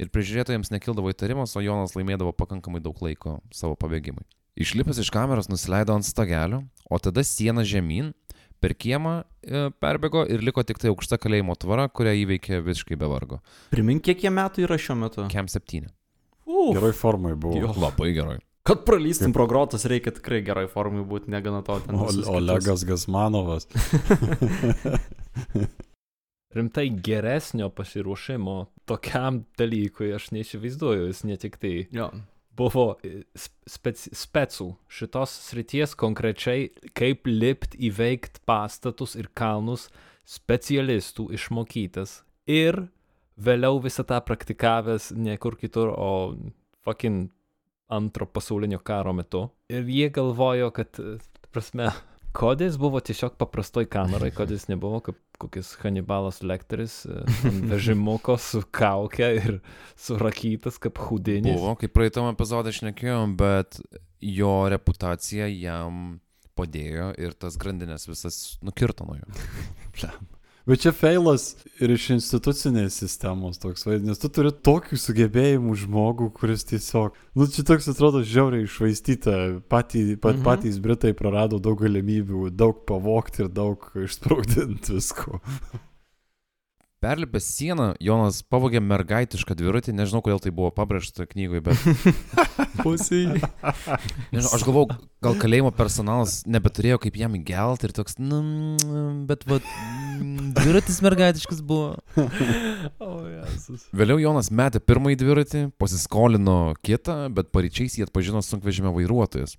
ir 0.00 0.08
prižiūrėtojams 0.08 0.72
nekildavo 0.72 1.12
įtarimas, 1.12 1.52
o 1.52 1.64
Jonas 1.64 1.92
laimėdavo 1.98 2.32
pakankamai 2.32 2.80
daug 2.80 2.96
laiko 3.04 3.42
savo 3.52 3.76
pabėgimui. 3.76 4.24
Išlipęs 4.54 5.00
iš 5.02 5.10
kameros 5.10 5.48
nusileido 5.50 5.96
ant 5.96 6.06
stagelio, 6.06 6.62
o 6.86 6.98
tada 7.02 7.24
sieną 7.26 7.64
žemyn, 7.66 8.12
per 8.62 8.76
kiemą 8.78 9.14
e, 9.42 9.66
perbėgo 9.82 10.22
ir 10.30 10.44
liko 10.46 10.62
tik 10.62 10.78
tai 10.78 10.92
aukšta 10.92 11.18
kalėjimo 11.20 11.56
tvara, 11.58 11.88
kurią 11.90 12.12
įveikė 12.22 12.60
visiškai 12.64 12.96
be 13.00 13.08
vargo. 13.10 13.40
Primink, 13.74 14.04
kiek 14.06 14.22
jie 14.24 14.30
metų 14.32 14.64
yra 14.68 14.78
šiuo 14.80 14.96
metu. 15.00 15.26
Kem 15.32 15.50
7. 15.50 15.88
Uf, 16.46 16.70
Geroj 16.76 16.94
formai 16.96 17.34
buvo. 17.34 17.58
Jo. 17.60 17.74
Labai 17.82 18.12
gerai. 18.16 18.38
kad 18.64 18.84
pralystum 18.86 19.34
pro 19.36 19.44
grotas, 19.50 19.84
reikia 19.90 20.14
tikrai 20.16 20.38
gerai 20.46 20.68
formai 20.70 21.02
būti, 21.04 21.28
negana 21.34 21.60
to 21.66 21.76
ten. 21.84 21.98
O. 21.98 22.06
Olegas 22.38 22.86
Gasmanovas. 22.88 23.66
Rimtai 26.54 26.86
geresnio 27.02 27.68
pasiruošimo 27.74 28.54
tokiam 28.86 29.42
dalykui 29.58 30.12
aš 30.14 30.30
neįsivaizduoju, 30.36 31.08
jis 31.10 31.24
ne 31.26 31.36
tik 31.42 31.58
tai 31.58 31.72
Jo. 31.90 32.12
Buvo 32.56 32.94
e, 33.02 33.24
spec, 33.68 34.06
specų 34.14 34.68
šitos 34.88 35.34
srities 35.48 35.94
konkrečiai, 35.98 36.70
kaip 36.96 37.28
lipt 37.28 37.76
įveikt 37.76 38.42
pastatus 38.48 39.16
ir 39.18 39.30
kalnus 39.34 39.88
specialistų 40.24 41.28
išmokytas 41.36 42.22
ir 42.50 42.86
vėliau 43.36 43.80
visą 43.82 44.04
tą 44.06 44.20
praktikavęs 44.24 45.10
ne 45.18 45.36
kur 45.42 45.58
kitur, 45.60 45.90
o 45.90 46.36
fucking 46.84 47.30
antro 47.92 48.26
pasaulinio 48.26 48.80
karo 48.80 49.12
metu. 49.12 49.48
Ir 49.68 49.88
jie 49.90 50.08
galvojo, 50.14 50.70
kad, 50.74 51.00
e, 51.00 51.18
prasme, 51.52 51.90
kodės 52.34 52.78
buvo 52.80 53.00
tiesiog 53.04 53.36
paprastoj 53.40 53.86
kamerai, 53.90 54.30
kodės 54.34 54.66
nebuvo 54.70 55.00
kaip 55.06 55.20
kokis 55.40 55.74
Hannibalas 55.82 56.42
Lekteris, 56.46 57.00
e, 57.06 57.22
vežimuko 57.72 58.36
su 58.40 58.64
kauke 58.74 59.30
ir 59.38 59.60
surakytas 60.00 60.80
kaip 60.82 61.00
hudinis. 61.06 61.56
Buvo, 61.58 61.76
kaip 61.80 61.94
praeitam 61.96 62.30
epizodė 62.32 62.74
šnekėjom, 62.76 63.38
bet 63.40 63.80
jo 64.24 64.54
reputacija 64.72 65.48
jam 65.50 66.18
padėjo 66.58 67.10
ir 67.18 67.34
tas 67.38 67.58
grandinės 67.60 68.06
visas 68.10 68.44
nukirto 68.64 69.06
nuo 69.08 69.18
jo. 69.18 69.26
Bet 70.66 70.80
čia 70.80 70.94
feilas 70.96 71.56
ir 71.76 71.90
iš 71.92 72.06
institucinės 72.14 72.94
sistemos 73.02 73.58
toks 73.60 73.84
vaizdas, 73.84 74.06
nes 74.08 74.20
tu 74.22 74.30
turi 74.32 74.48
tokių 74.64 74.96
sugebėjimų 74.96 75.74
žmogų, 75.82 76.30
kuris 76.38 76.64
tiesiog, 76.70 77.12
nu 77.36 77.46
čia 77.52 77.66
toks 77.68 77.90
atrodo 77.92 78.22
žiauriai 78.24 78.64
išvaistyta, 78.64 79.60
Patį, 79.68 80.16
pat, 80.16 80.38
Mhm. 80.38 80.44
patys 80.46 80.78
Britai 80.80 81.12
prarado 81.12 81.60
daug 81.60 81.76
galimybių, 81.84 82.48
daug 82.56 82.80
pavokti 82.88 83.44
ir 83.44 83.48
daug 83.52 83.84
išsprogdinti 84.06 84.96
visko. 84.96 85.40
Perlipęs 87.04 87.44
sieną, 87.52 87.86
Jonas 88.00 88.38
pavogė 88.48 88.80
mergaitišką 88.80 89.52
dviratį, 89.58 89.92
nežinau, 89.92 90.22
kodėl 90.24 90.38
tai 90.40 90.52
buvo 90.56 90.70
pabrėžta 90.72 91.26
knygoje, 91.28 91.60
bet 91.66 91.82
Pusiai. 92.84 93.42
nežinau, 94.32 94.52
aš 94.56 94.64
galvau, 94.64 94.86
gal 95.24 95.36
kalėjimo 95.42 95.68
personalas 95.76 96.38
nebeturėjo 96.48 97.02
kaip 97.02 97.18
jam 97.20 97.36
įgelti 97.36 97.90
ir 97.90 97.92
toks, 97.98 98.16
nu, 98.16 98.40
bet 99.28 99.44
va, 99.50 99.58
dviratis 100.56 101.02
mergaitiškas 101.04 101.60
buvo. 101.60 101.98
O, 103.04 103.10
Jėzus. 103.28 103.84
Vėliau 103.92 104.16
Jonas 104.22 104.48
metė 104.48 104.80
pirmąjį 104.80 105.20
dviratį, 105.20 105.64
pasiskolino 105.76 106.58
kitą, 106.80 107.26
bet 107.36 107.52
paryčiais 107.52 107.98
jį 107.98 108.08
atpažino 108.08 108.40
sunkvežimio 108.40 108.94
vairuotojas. 108.96 109.58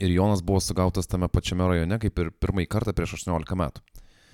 Ir 0.00 0.10
Jonas 0.16 0.40
buvo 0.42 0.64
sugautas 0.64 1.06
tame 1.06 1.28
pačiame 1.28 1.68
rajone 1.68 2.00
kaip 2.02 2.24
ir 2.24 2.32
pirmąjį 2.42 2.70
kartą 2.72 2.96
prieš 2.96 3.18
18 3.20 3.60
metų. 3.60 3.84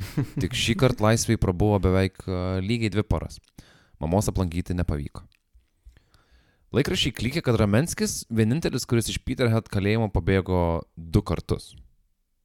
Tik 0.43 0.57
šį 0.57 0.77
kartą 0.81 1.07
laisvėje 1.09 1.41
prabuvo 1.43 1.79
beveik 1.83 2.23
a, 2.27 2.59
lygiai 2.65 2.93
dvi 2.93 3.05
paras. 3.07 3.41
Mamos 4.01 4.31
aplankyti 4.31 4.77
nepavyko. 4.77 5.27
Laikrašiai 6.71 7.13
klikė, 7.15 7.43
kad 7.43 7.59
Ramenskis 7.59 8.21
vienintelis, 8.31 8.87
kuris 8.87 9.11
iš 9.11 9.19
Peterhead 9.27 9.67
kalėjimo 9.73 10.07
pabėgo 10.15 10.85
du 10.95 11.23
kartus. 11.27 11.73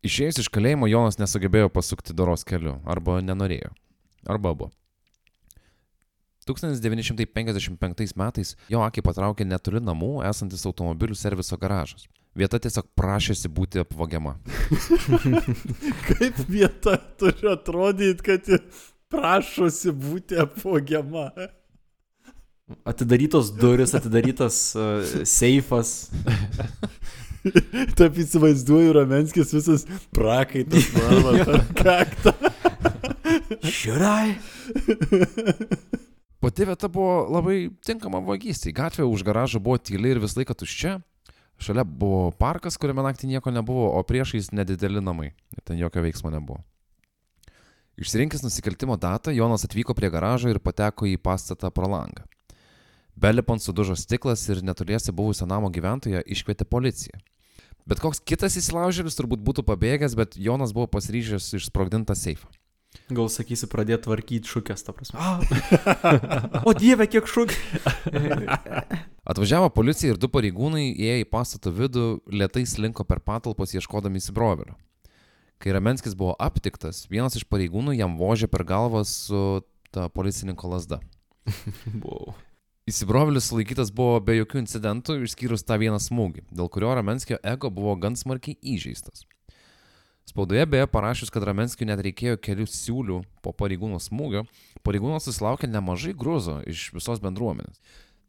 Išėjęs 0.05 0.41
iš 0.41 0.49
kalėjimo 0.53 0.89
Jonas 0.89 1.19
nesugebėjo 1.21 1.69
pasukti 1.73 2.13
doros 2.13 2.43
keliu, 2.45 2.79
arba 2.89 3.19
nenorėjo, 3.25 3.71
arba 4.25 4.51
abu. 4.53 4.71
1955 6.45 8.13
metais 8.17 8.53
jo 8.69 8.81
akį 8.85 9.01
patraukė 9.05 9.47
netoli 9.49 9.81
namų 9.81 10.21
esantis 10.29 10.65
automobilių 10.69 11.17
serviso 11.17 11.57
garažas. 11.57 12.05
Vieta 12.35 12.59
tiesiog 12.59 12.89
prašėsi 12.99 13.47
būti 13.47 13.79
apvagiama. 13.79 14.33
Kaip 16.09 16.41
vieta 16.51 16.97
turi 17.19 17.47
atrodyti, 17.53 18.25
kad 18.25 18.49
ji 18.51 18.59
prašosi 19.13 19.93
būti 19.95 20.41
apvogiama. 20.43 21.29
Atidarytos 22.83 23.53
duris, 23.55 23.93
atidarytas 23.95 24.57
uh, 24.75 25.23
seifas. 25.23 26.09
Taip 27.97 28.19
įsivaizduoju, 28.19 28.91
Ramenskis 28.97 29.53
visas 29.53 29.87
prakaitas, 30.15 30.89
mano, 30.97 31.37
per 31.45 31.63
kaktą. 31.77 32.33
Šiurai. 33.63 34.33
Pati 36.41 36.67
vieta 36.67 36.89
buvo 36.91 37.29
labai 37.31 37.59
tinkama 37.85 38.19
vagystė. 38.25 38.73
Gatvė 38.75 39.07
už 39.07 39.23
garažą 39.23 39.61
buvo 39.61 39.77
tyli 39.79 40.11
ir 40.11 40.19
vis 40.25 40.35
laiką 40.35 40.57
tuščia. 40.57 40.97
Šalia 41.61 41.85
buvo 41.87 42.31
parkas, 42.35 42.77
kuriame 42.77 43.03
naktį 43.05 43.29
nieko 43.31 43.51
nebuvo, 43.53 43.87
o 43.95 44.03
priešais 44.03 44.51
nedideli 44.51 45.01
namai. 45.01 45.31
Ten 45.63 45.79
jokio 45.79 46.03
veiksmo 46.03 46.31
nebuvo. 46.33 46.61
Išsirinkęs 47.95 48.43
nusikaltimo 48.43 48.97
datą, 48.99 49.31
Jonas 49.31 49.63
atvyko 49.63 49.95
prie 49.95 50.09
garažo 50.11 50.51
ir 50.51 50.59
pateko 50.59 51.07
į 51.07 51.15
pastatą 51.15 51.71
pro 51.71 51.87
langą. 51.87 52.25
Belipant 53.15 53.63
sudužo 53.63 53.95
stiklas 53.95 54.43
ir 54.51 54.59
netoliese 54.67 55.15
buvusią 55.15 55.47
namo 55.47 55.69
gyventoją 55.71 56.19
iškvietė 56.27 56.67
policiją. 56.67 57.15
Bet 57.87 58.01
koks 58.03 58.19
kitas 58.19 58.57
įsilaužėlis 58.59 59.15
turbūt 59.15 59.39
būtų 59.45 59.63
pabėgęs, 59.63 60.17
bet 60.19 60.35
Jonas 60.35 60.73
buvo 60.75 60.89
pasiryžęs 60.91 61.53
išsprogdintą 61.55 62.17
seifą. 62.19 62.49
Gal 63.15 63.29
sakysi 63.29 63.69
pradėti 63.69 64.07
tvarkyti 64.07 64.49
šukės, 64.49 64.85
ta 64.85 64.95
prasme. 64.95 65.19
O 66.67 66.73
dieve, 66.77 67.05
kiek 67.11 67.27
šukė. 67.29 67.57
Atvažiavo 69.31 69.69
policija 69.73 70.13
ir 70.13 70.19
du 70.21 70.29
pareigūnai 70.31 70.87
įėjo 70.93 71.25
į 71.25 71.29
pastato 71.29 71.73
vidų, 71.73 72.07
lietai 72.29 72.65
slinko 72.69 73.05
per 73.07 73.21
patalpos 73.25 73.73
ieškodami 73.77 74.21
įsibrovelio. 74.21 74.77
Kai 75.61 75.73
Ramenskis 75.73 76.17
buvo 76.17 76.35
aptiktas, 76.41 77.05
vienas 77.09 77.37
iš 77.39 77.45
pareigūnų 77.49 77.95
jam 77.95 78.17
vožė 78.19 78.49
per 78.51 78.65
galvą 78.67 79.05
su 79.07 79.61
ta 79.95 80.09
policininko 80.09 80.75
lasda. 80.75 81.01
Wow. 82.05 82.33
Įsibrovelis 82.89 83.47
sulaikytas 83.49 83.89
buvo 83.93 84.19
be 84.21 84.35
jokių 84.37 84.59
incidentų, 84.61 85.15
išskyrus 85.25 85.65
tą 85.65 85.79
vieną 85.81 85.97
smūgį, 86.01 86.43
dėl 86.53 86.69
kurio 86.69 86.91
Ramenskio 86.93 87.39
ego 87.41 87.71
buvo 87.73 87.95
gan 87.97 88.13
smarkiai 88.17 88.59
įžeistas. 88.61 89.23
Spaudoje 90.25 90.65
beje 90.65 90.87
parašius, 90.89 91.29
kad 91.29 91.43
Ramenskiui 91.45 91.85
net 91.87 92.01
reikėjo 92.01 92.39
kelių 92.41 92.65
siūlių 92.65 93.19
po 93.45 93.51
pareigūno 93.53 93.99
smūgio, 94.01 94.45
pareigūnas 94.85 95.27
susilaukė 95.29 95.69
nemažai 95.69 96.15
gruzo 96.17 96.59
iš 96.65 96.87
visos 96.95 97.21
bendruomenės. 97.21 97.77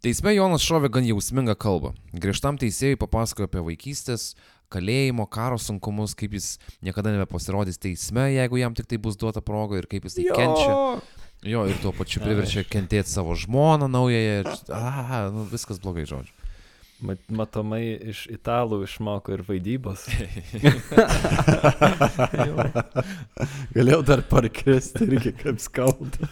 Teisme 0.05 0.35
Jonas 0.37 0.61
šovė 0.63 0.91
gan 0.93 1.07
jausmingą 1.09 1.55
kalbą. 1.57 1.95
Griežtam 2.13 2.59
teisėjui 2.61 2.99
papasakojo 3.01 3.49
apie 3.49 3.63
vaikystės, 3.71 4.35
kalėjimo, 4.71 5.25
karo 5.33 5.57
sunkumus, 5.59 6.13
kaip 6.19 6.37
jis 6.37 6.59
niekada 6.85 7.15
nebepasirodys 7.17 7.81
teisme, 7.81 8.29
jeigu 8.37 8.61
jam 8.61 8.77
tik 8.77 8.87
tai 8.93 8.99
bus 9.01 9.17
duota 9.17 9.41
proga 9.41 9.81
ir 9.81 9.89
kaip 9.89 10.05
jis 10.05 10.19
tai 10.21 10.27
kenčia. 10.37 10.77
Jo, 11.47 11.65
ir 11.69 11.81
tuo 11.81 11.93
pačiu 11.97 12.21
priverčia 12.25 12.63
kentėti 12.69 13.09
savo 13.13 13.35
žmoną 13.37 13.89
naująją. 13.89 14.37
ir- 14.45 14.73
A, 14.77 15.31
nu, 15.33 15.45
viskas 15.49 15.81
blogai, 15.81 16.05
žodžiu. 16.09 16.33
Mat, 17.05 17.21
matomai 17.29 17.99
iš 18.09 18.23
italų 18.33 18.79
išmoko 18.87 19.35
ir 19.35 19.43
vaidybos. 19.45 20.07
Galėjau 23.77 23.99
dar 24.09 24.23
parkristi 24.31 25.05
irgi 25.05 25.35
kaip 25.37 25.61
skauda. 25.61 26.29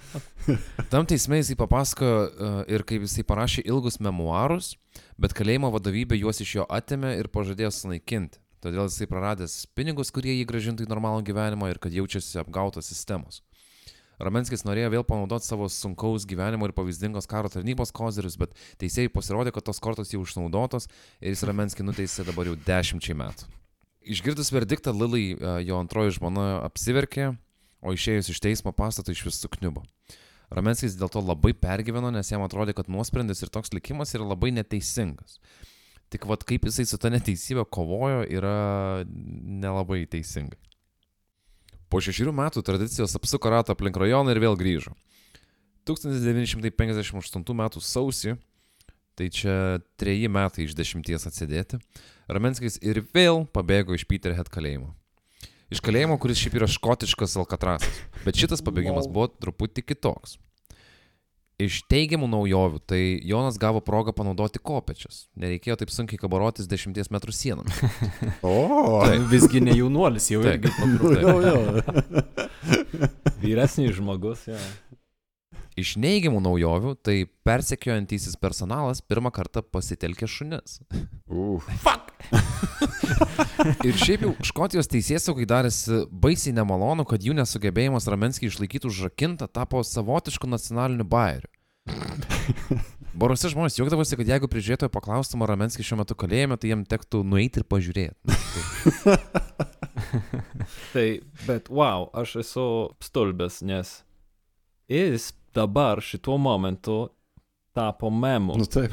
Tam 0.92 1.08
teisme 1.08 1.40
jisai 1.40 1.56
papasakojo 1.56 2.18
e, 2.20 2.28
ir 2.76 2.84
kaip 2.88 3.06
jisai 3.06 3.24
parašė 3.28 3.64
ilgus 3.64 3.96
memoarus, 4.04 4.74
bet 5.16 5.32
kalėjimo 5.36 5.72
vadovybė 5.72 6.20
juos 6.20 6.42
iš 6.44 6.58
jo 6.60 6.68
atėmė 6.68 7.16
ir 7.22 7.32
pažadėjo 7.32 7.72
sunaikinti. 7.80 8.42
Todėl 8.60 8.90
jisai 8.90 9.08
praradęs 9.08 9.62
pinigus, 9.78 10.12
kurie 10.12 10.36
jį 10.36 10.44
gražintų 10.50 10.84
į 10.84 10.92
normalų 10.92 11.24
gyvenimą 11.30 11.72
ir 11.72 11.80
kad 11.80 11.96
jaučiasi 11.96 12.42
apgautas 12.42 12.92
sistemos. 12.92 13.40
Ramenskis 14.18 14.64
norėjo 14.66 14.90
vėl 14.96 15.04
panaudoti 15.06 15.46
savo 15.46 15.68
sunkaus 15.70 16.26
gyvenimo 16.28 16.66
ir 16.66 16.74
pavyzdingos 16.74 17.28
karo 17.30 17.50
tarnybos 17.52 17.92
kozerius, 17.94 18.38
bet 18.40 18.56
teisėjai 18.82 19.12
pasirodė, 19.14 19.52
kad 19.54 19.68
tos 19.68 19.78
kortos 19.82 20.10
jau 20.14 20.24
išnaudotos 20.26 20.88
ir 21.20 21.34
jis 21.34 21.44
Ramenskį 21.46 21.86
nuteisė 21.86 22.26
dabar 22.26 22.50
jau 22.50 22.56
dešimčiai 22.66 23.16
metų. 23.18 23.46
Išgirdus 24.08 24.50
verdiktą, 24.54 24.94
Lilai, 24.96 25.36
e, 25.36 25.54
jo 25.68 25.78
antroji 25.78 26.16
žmona, 26.16 26.64
apsiverkė, 26.66 27.30
o 27.84 27.94
išėjus 27.94 28.32
iš 28.32 28.42
teismo 28.42 28.72
pastato 28.74 29.14
iš 29.14 29.22
vis 29.28 29.38
sukniubo. 29.42 29.84
Ramenskis 30.50 30.96
dėl 30.98 31.10
to 31.12 31.20
labai 31.22 31.52
pergyveno, 31.52 32.10
nes 32.10 32.30
jam 32.32 32.42
atrodė, 32.42 32.74
kad 32.74 32.88
nuosprendis 32.90 33.44
ir 33.44 33.52
toks 33.52 33.74
likimas 33.76 34.14
yra 34.16 34.26
labai 34.26 34.50
neteisingas. 34.56 35.36
Tik 36.08 36.24
vad 36.24 36.46
kaip 36.48 36.64
jisai 36.64 36.86
su 36.88 36.96
ta 36.96 37.10
neteisybė 37.12 37.66
kovojo, 37.68 38.22
yra 38.32 39.04
nelabai 39.04 40.06
teisinga. 40.08 40.56
Po 41.88 42.02
šešių 42.04 42.34
metų 42.36 42.62
tradicijos 42.66 43.16
apsuko 43.16 43.52
ratą 43.52 43.72
aplink 43.72 43.96
rajoną 43.96 44.34
ir 44.34 44.42
vėl 44.42 44.58
grįžo. 44.60 44.92
1958 45.88 47.54
m. 47.54 47.64
sausį, 47.80 48.36
tai 49.16 49.30
čia 49.32 49.80
treji 49.96 50.28
metai 50.28 50.66
iš 50.66 50.76
dešimties 50.76 51.24
atsidėti, 51.30 51.80
Ramenskis 52.28 52.76
ir 52.84 53.00
vėl 53.16 53.46
pabėgo 53.56 53.96
iš 53.96 54.04
Peterhead 54.04 54.50
kalėjimo. 54.52 54.90
Iš 55.72 55.80
kalėjimo, 55.84 56.18
kuris 56.20 56.40
šiaip 56.42 56.58
yra 56.60 56.68
škotiškas 56.68 57.38
Alcatrasas. 57.40 58.02
Bet 58.24 58.36
šitas 58.36 58.60
pabėgimas 58.64 59.08
buvo 59.08 59.30
truputį 59.32 59.84
kitoks. 59.88 60.36
Iš 61.58 61.80
teigiamų 61.90 62.28
naujovių, 62.30 62.78
tai 62.86 63.00
Jonas 63.26 63.56
gavo 63.58 63.80
progą 63.82 64.12
panaudoti 64.14 64.60
kopečius. 64.62 65.24
Nereikėjo 65.34 65.74
taip 65.80 65.90
sunkiai 65.90 66.20
kabarotis 66.22 66.68
10 66.70 66.94
m 67.10 67.18
sieną. 67.34 67.64
O, 68.46 69.00
Tai 69.02 69.16
visgi 69.26 69.58
ne 69.66 69.74
jaunuolis, 69.74 70.28
jau 70.30 70.44
Taip. 70.46 70.68
irgi. 70.68 70.70
jo, 71.24 71.34
jo. 71.42 71.56
Vyresnis 73.42 73.96
žmogus, 73.98 74.46
ja. 74.46 74.60
Iš 75.78 75.94
neigiamų 76.02 76.40
naujovių, 76.42 76.96
tai 77.06 77.28
persekiojantysis 77.46 78.34
personalas 78.40 78.98
pirmą 79.04 79.30
kartą 79.34 79.62
pasitelkė 79.62 80.26
šunis. 80.26 80.80
Uf. 81.30 81.68
Ir 83.86 83.94
šiaip 83.98 84.24
jau 84.26 84.32
Škotijos 84.48 84.90
teisėsaugai 84.90 85.46
darėsi 85.48 86.02
baisiai 86.10 86.56
nemalonu, 86.56 87.06
kad 87.08 87.22
jų 87.22 87.36
nesugebėjimas 87.38 88.08
Ramenskį 88.10 88.50
išlaikyti 88.50 88.90
užrakintą 88.90 89.46
tapo 89.46 89.84
savotišku 89.86 90.50
nacionaliniu 90.50 91.06
bairiu. 91.06 91.50
Baruose 93.18 93.50
žmonės 93.50 93.78
juokdavosi, 93.78 94.18
kad 94.18 94.28
jeigu 94.28 94.50
prižiūrėtojo 94.50 94.90
paklaustum, 94.94 95.42
ar 95.42 95.54
Ramenskis 95.54 95.86
šiuo 95.88 96.00
metu 96.02 96.14
kalėjime, 96.18 96.58
tai 96.60 96.72
jiem 96.72 96.84
tektų 96.86 97.22
nueiti 97.26 97.62
ir 97.62 97.66
pažiūrėti. 97.70 98.18
Tai, 100.92 101.06
bet 101.46 101.66
wow, 101.72 102.06
aš 102.16 102.36
esu 102.44 102.66
stulbęs, 103.02 103.62
nes 103.66 103.90
jis 104.88 105.32
dabar 105.54 106.02
šituo 106.04 106.36
momentu 106.38 107.08
tapo 107.72 108.10
memu. 108.10 108.58
Nu 108.58 108.66
taip. 108.66 108.92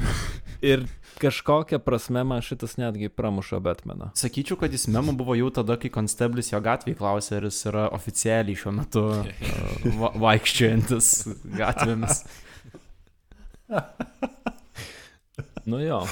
Ir 0.60 0.86
kažkokia 1.18 1.78
prasme 1.78 2.24
man 2.24 2.42
šitas 2.42 2.76
netgi 2.76 3.08
pramuša 3.08 3.60
Batmaną. 3.60 4.10
Sakyčiau, 4.14 4.56
kad 4.60 4.72
jis 4.72 4.86
memo 4.88 5.12
buvo 5.12 5.34
jau 5.36 5.50
tada, 5.50 5.76
kai 5.80 5.90
konsteblis 5.92 6.52
jo 6.52 6.60
gatvėje 6.64 6.98
klausė, 7.00 7.36
ar 7.38 7.44
jis 7.48 7.60
yra 7.70 7.84
oficialiai 7.96 8.56
šiuo 8.56 8.72
metu 8.78 9.04
uh, 9.10 9.16
va 10.00 10.12
vaikščiojantis 10.26 11.06
gatvėmis. 11.58 12.14
Nu 15.66 15.80
jo. 15.82 16.04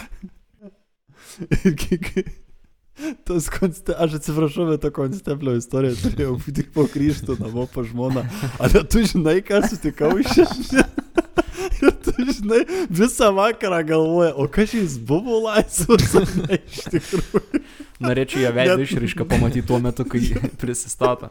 Tas 3.27 3.49
konste... 3.51 3.95
Aš 3.99 4.19
atsiprašau, 4.21 4.69
bet 4.71 4.83
to 4.85 4.91
konsteblio 4.95 5.57
istoriją 5.59 5.97
turėjau 6.03 6.37
tik 6.59 6.71
po 6.75 6.87
grįžtų 6.91 7.39
namo 7.41 7.67
pa 7.71 7.87
žmoną. 7.87 8.25
Ar 8.63 8.77
tu 8.91 9.03
žinai, 9.07 9.41
ką 9.47 9.65
sutikau 9.69 10.15
šiandien? 10.23 10.87
Ir 11.85 11.91
tu 12.05 12.13
žinai, 12.29 12.61
visą 12.93 13.31
vakarą 13.35 13.81
galvoja, 13.89 14.31
o 14.39 14.47
kas 14.53 14.75
jis 14.77 14.95
buvo 15.09 15.41
laisvas, 15.45 16.15
ne 16.39 16.59
iš 16.61 16.85
tikrųjų. 16.93 17.61
Norėčiau 18.05 18.43
ją 18.45 18.53
veidą 18.55 18.77
Net- 18.79 18.85
išraišką 18.87 19.27
pamatyti 19.31 19.65
tuo 19.69 19.81
metu, 19.83 20.07
kai 20.09 20.23
prisistato. 20.61 21.31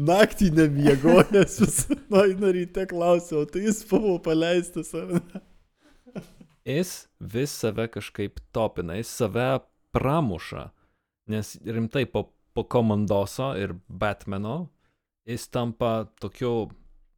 Naktį 0.00 0.50
nemiegojęs 0.56 1.58
visą 1.62 1.98
nueina 2.12 2.52
ryte 2.56 2.86
klausiau, 2.90 3.44
tai 3.50 3.64
jis 3.68 3.82
buvo 3.90 4.16
paleistas, 4.24 4.92
ar 4.98 5.18
ne? 5.18 5.42
Jis 6.68 6.92
vis 7.18 7.54
save 7.62 7.88
kažkaip 7.90 8.38
topina, 8.54 8.98
jis 9.00 9.10
save 9.20 9.48
pramuša. 9.92 10.70
Nes 11.30 11.54
rimtai 11.64 12.06
po, 12.10 12.32
po 12.54 12.64
komandoso 12.64 13.52
ir 13.56 13.74
Batmano 13.88 14.68
jis 15.28 15.46
tampa 15.54 16.08
tokiu 16.20 16.70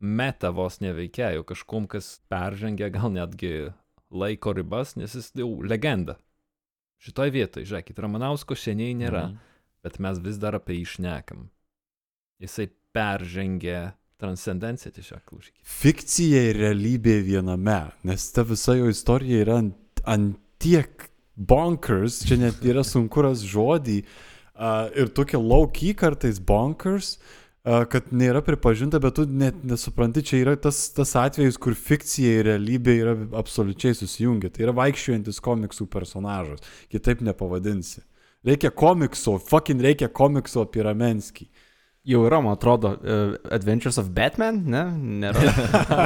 meta 0.04 0.50
vos 0.52 0.80
neveikėjų, 0.84 1.44
kažkum, 1.48 1.86
kas 1.88 2.18
peržengia 2.28 2.90
gal 2.92 3.08
netgi 3.14 3.70
laiko 4.12 4.52
ribas, 4.52 4.96
nes 5.00 5.14
jis 5.16 5.30
jau 5.40 5.48
legenda. 5.64 6.18
Šitoj 7.04 7.32
vietoj, 7.34 7.64
žiūrėkit, 7.68 7.98
Ramanausko 8.00 8.54
seniai 8.56 8.94
nėra, 8.96 9.24
Mhm. 9.30 9.38
bet 9.82 9.98
mes 9.98 10.18
vis 10.18 10.36
dar 10.38 10.54
apie 10.54 10.76
jį 10.78 10.86
šnekam. 10.96 11.48
Jisai 12.40 12.68
peržengė 12.94 13.94
transcendenciją 14.20 14.92
tiesiog, 14.92 15.24
klausyk. 15.26 15.54
Fikcija 15.64 16.42
ir 16.50 16.56
realybė 16.56 17.16
viename, 17.26 17.92
nes 18.04 18.32
ta 18.32 18.42
visa 18.44 18.76
jo 18.76 18.88
istorija 18.88 19.42
yra 19.44 19.58
ant, 19.58 19.74
ant 20.06 20.38
tiek 20.58 21.10
bonkers, 21.36 22.22
čia 22.28 22.38
net 22.40 22.62
yra 22.66 22.84
sunku 22.86 23.24
ras 23.24 23.42
žodį, 23.46 24.02
uh, 24.54 24.86
ir 24.94 25.10
tokia 25.14 25.40
low-key 25.42 25.94
kartais 25.98 26.38
bonkers, 26.38 27.16
uh, 27.64 27.82
kad 27.90 28.12
nėra 28.14 28.42
pripažinta, 28.46 29.00
bet 29.02 29.18
tu 29.18 29.26
net 29.26 29.64
nesupranti, 29.66 30.24
čia 30.26 30.42
yra 30.44 30.56
tas, 30.60 30.86
tas 30.94 31.14
atvejis, 31.18 31.58
kur 31.58 31.76
fikcija 31.78 32.38
ir 32.40 32.48
realybė 32.52 32.96
yra 33.02 33.16
absoliučiai 33.40 33.96
susijungę. 33.98 34.52
Tai 34.54 34.68
yra 34.68 34.76
vaikščiojantis 34.78 35.42
komiksų 35.44 35.88
personažas, 35.90 36.64
kitaip 36.92 37.24
nepavadinsi. 37.26 38.04
Reikia 38.44 38.70
komikso, 38.76 39.38
fucking 39.40 39.80
reikia 39.80 40.10
komikso 40.12 40.66
apie 40.66 40.84
Ramenskį. 40.84 41.48
Jau 42.04 42.26
yra, 42.28 42.42
man 42.44 42.58
atrodo, 42.58 42.90
uh, 43.00 43.38
Adventures 43.56 43.96
of 43.96 44.10
Batman, 44.12 44.58
ne? 44.68 44.82
Nėra. 45.24 45.40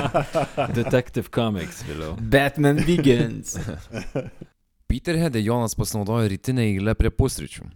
Detective 0.79 1.27
Comics 1.35 1.83
vėliau. 1.89 2.15
Batman 2.23 2.79
Begins. 2.87 3.59
Peterhead'e 4.89 5.41
Jonas 5.43 5.75
pasinaudojo 5.75 6.29
rytinę 6.29 6.63
eilę 6.65 6.95
prie 6.97 7.11
pusryčių. 7.13 7.67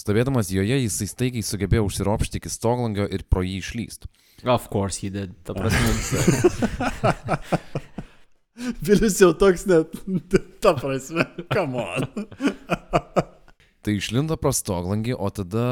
Stovėdamas 0.00 0.48
joje, 0.48 0.78
jisai 0.80 1.08
staigiai 1.10 1.44
sugebėjo 1.44 1.84
užsiropšti 1.84 2.40
iki 2.40 2.48
stoglangio 2.48 3.04
ir 3.12 3.26
pro 3.28 3.42
jį 3.44 3.58
išlysti. 3.60 4.08
Of 4.48 4.70
course 4.72 5.02
he 5.02 5.10
did. 5.12 5.34
Ta 5.44 5.52
prasme, 5.52 5.90
Vilis 8.88 9.20
jau 9.20 9.34
toks 9.36 9.66
net, 9.68 9.92
ta 10.64 10.72
prasme, 10.78 11.26
come 11.52 11.84
on. 11.84 12.08
Tai 13.84 13.92
išlindo 13.96 14.40
pro 14.40 14.52
stoglangį, 14.56 15.18
o 15.20 15.28
tada 15.28 15.66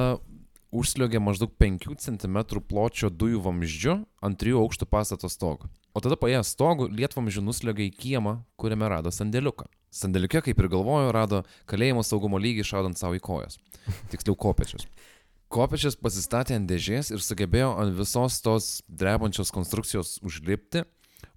užsliogė 0.69 1.21
maždaug 1.25 1.57
5 1.57 1.89
cm 2.05 2.39
pločio 2.69 3.09
dujų 3.09 3.41
vamzdžiu 3.49 4.03
ant 4.21 4.37
3 4.45 4.61
aukštų 4.61 4.93
pastato 4.93 5.33
stogo. 5.33 5.73
O 5.99 6.03
tada 6.05 6.15
paėjęs 6.15 6.53
stogų, 6.55 6.87
lietvamzdžiu 6.95 7.43
nuslėgė 7.43 7.89
į 7.89 7.95
kiemą, 7.99 8.37
kuriame 8.61 8.87
rado 8.93 9.11
sandėliuką. 9.11 9.65
Sandėliuke, 9.91 10.45
kaip 10.47 10.61
ir 10.63 10.69
galvojo, 10.71 11.09
rado 11.17 11.41
kalėjimo 11.67 12.05
saugumo 12.07 12.39
lygį 12.39 12.63
šaudant 12.69 13.01
savo 13.01 13.17
į 13.19 13.23
kojas. 13.25 13.57
Tiksliau 14.13 14.37
kopečius. 14.39 14.87
Kopečius 15.51 15.97
pasistatė 15.99 16.55
ant 16.55 16.71
dėžės 16.71 17.11
ir 17.11 17.25
sugebėjo 17.25 17.73
ant 17.83 17.97
visos 17.99 18.37
tos 18.45 18.69
drebančios 18.87 19.51
konstrukcijos 19.57 20.21
užlipti, 20.23 20.85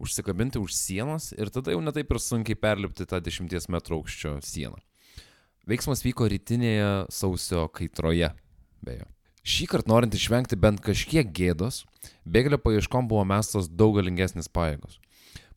užsikabinti 0.04 0.62
už 0.62 0.76
sienos 0.78 1.32
ir 1.34 1.50
tada 1.50 1.74
jau 1.74 1.82
netaip 1.82 2.14
ir 2.14 2.22
sunkiai 2.22 2.60
perlipti 2.60 3.10
tą 3.10 3.18
10 3.18 3.50
m 3.50 3.82
aukščio 3.82 4.36
sieną. 4.46 4.78
Veiksmas 5.66 6.06
vyko 6.06 6.30
rytinėje 6.30 7.08
sausio 7.10 7.66
kaitroje, 7.74 8.30
beje. 8.86 9.10
Šį 9.42 9.66
kartą 9.72 9.90
norint 9.90 10.14
išvengti 10.14 10.54
bent 10.54 10.84
kažkiek 10.86 11.30
gėdos, 11.34 11.82
bėglio 12.30 12.60
paieškom 12.62 13.08
buvo 13.10 13.24
mestos 13.26 13.70
daug 13.70 13.96
galingesnis 13.98 14.52
pajėgos. 14.54 15.00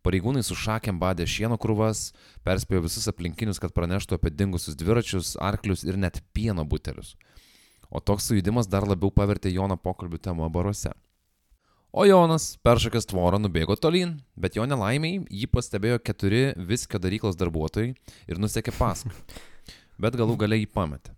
Pareigūnai 0.04 0.40
su 0.44 0.56
šakėm 0.56 0.96
badė 1.00 1.26
šieno 1.28 1.58
krūvas, 1.60 2.12
perspėjo 2.44 2.82
visus 2.86 3.08
aplinkinius, 3.08 3.60
kad 3.60 3.72
praneštų 3.76 4.16
apie 4.16 4.32
dingusius 4.32 4.76
dviračius, 4.80 5.34
arklius 5.40 5.84
ir 5.84 5.96
net 6.00 6.22
pieno 6.36 6.64
butelius. 6.64 7.14
O 7.92 8.00
toks 8.00 8.28
sujudimas 8.28 8.68
dar 8.68 8.88
labiau 8.88 9.12
pavertė 9.12 9.52
Joną 9.52 9.76
pokalbių 9.80 10.20
temą 10.20 10.48
baruose. 10.52 10.92
O 11.92 12.04
Jonas, 12.08 12.54
peršakęs 12.64 13.06
tvorą, 13.12 13.38
nubėgo 13.38 13.76
tolyn, 13.80 14.16
bet 14.34 14.56
jo 14.56 14.64
nelaimiai 14.66 15.20
jį 15.28 15.50
pastebėjo 15.52 16.00
keturi 16.02 16.40
viskio 16.56 16.98
daryklos 16.98 17.36
darbuotojai 17.38 17.92
ir 18.28 18.40
nusekė 18.40 18.74
paskui. 18.74 19.12
Bet 20.00 20.16
galų 20.18 20.40
galiai 20.40 20.64
jį 20.64 20.72
pametė. 20.72 21.14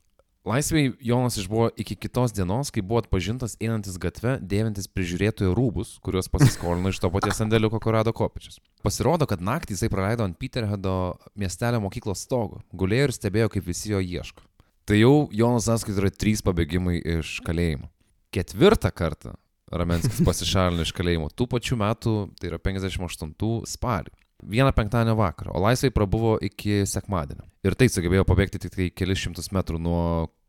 Laisvėj 0.46 0.92
Jonas 1.02 1.34
išbuvo 1.40 1.72
iki 1.74 1.96
kitos 1.98 2.30
dienos, 2.30 2.68
kai 2.70 2.84
buvo 2.86 3.00
atpažintas 3.02 3.56
einantis 3.58 3.96
gatve, 3.98 4.36
dėvintis 4.38 4.86
prižiūrėtojų 4.94 5.54
rūbus, 5.58 5.96
kuriuos 6.06 6.30
pasiskolino 6.30 6.92
iš 6.92 7.00
to 7.02 7.10
paties 7.10 7.40
sandėliuko, 7.40 7.80
kur 7.82 7.96
rado 7.98 8.12
kopečius. 8.14 8.60
Pasirodo, 8.86 9.26
kad 9.26 9.42
naktį 9.42 9.74
jisai 9.74 9.90
praleido 9.90 10.22
ant 10.22 10.38
Peterheado 10.38 11.16
miestelio 11.34 11.80
mokyklos 11.82 12.22
stogo, 12.28 12.60
gulėjo 12.70 13.08
ir 13.08 13.14
stebėjo, 13.16 13.50
kaip 13.56 13.66
visi 13.66 13.90
jo 13.90 13.98
ieško. 13.98 14.46
Tai 14.86 15.00
jau 15.00 15.16
Jonas 15.34 15.66
sąskaitė 15.66 16.04
yra 16.04 16.12
trys 16.14 16.44
pabėgimai 16.46 17.00
iš 17.16 17.40
kalėjimo. 17.42 17.90
Ketvirtą 18.30 18.94
kartą 18.94 19.34
Ramenskis 19.74 20.22
pasišalino 20.22 20.86
iš 20.86 20.94
kalėjimo 20.94 21.26
tų 21.34 21.48
pačių 21.56 21.80
metų, 21.82 22.14
tai 22.38 22.52
yra 22.52 22.62
58 22.62 23.34
spalį. 23.66 24.14
Vieną 24.46 24.70
penktadienio 24.76 25.16
vakarą, 25.18 25.54
o 25.56 25.62
laisvai 25.64 25.90
prabuvo 25.90 26.36
iki 26.44 26.84
sekmadienio. 26.86 27.42
Ir 27.66 27.74
tai 27.74 27.88
sugebėjo 27.90 28.26
pabėgti 28.28 28.60
tik 28.62 28.74
tai 28.76 28.88
kelius 28.92 29.24
šimtus 29.24 29.48
metrų 29.50 29.80
nuo 29.82 30.02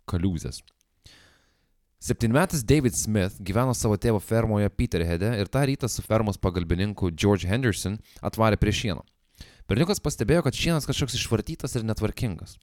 kaliūzės. 0.08 0.64
Septynmetis 1.98 2.62
David 2.62 2.94
Smith 2.94 3.40
gyveno 3.42 3.74
savo 3.74 3.98
tėvo 3.98 4.20
fermoje 4.22 4.70
Peterheade 4.70 5.32
ir 5.42 5.50
tą 5.50 5.64
rytą 5.66 5.90
su 5.90 6.04
fermos 6.06 6.38
pagalbininku 6.38 7.10
George 7.10 7.50
Henderson 7.50 7.98
atvarė 8.22 8.60
prie 8.62 8.74
šieno. 8.74 9.02
Berniukas 9.68 10.00
pastebėjo, 10.00 10.46
kad 10.46 10.56
šienas 10.56 10.86
kažkoks 10.88 11.18
išvartytas 11.18 11.74
ir 11.76 11.84
netvarkingas. 11.88 12.56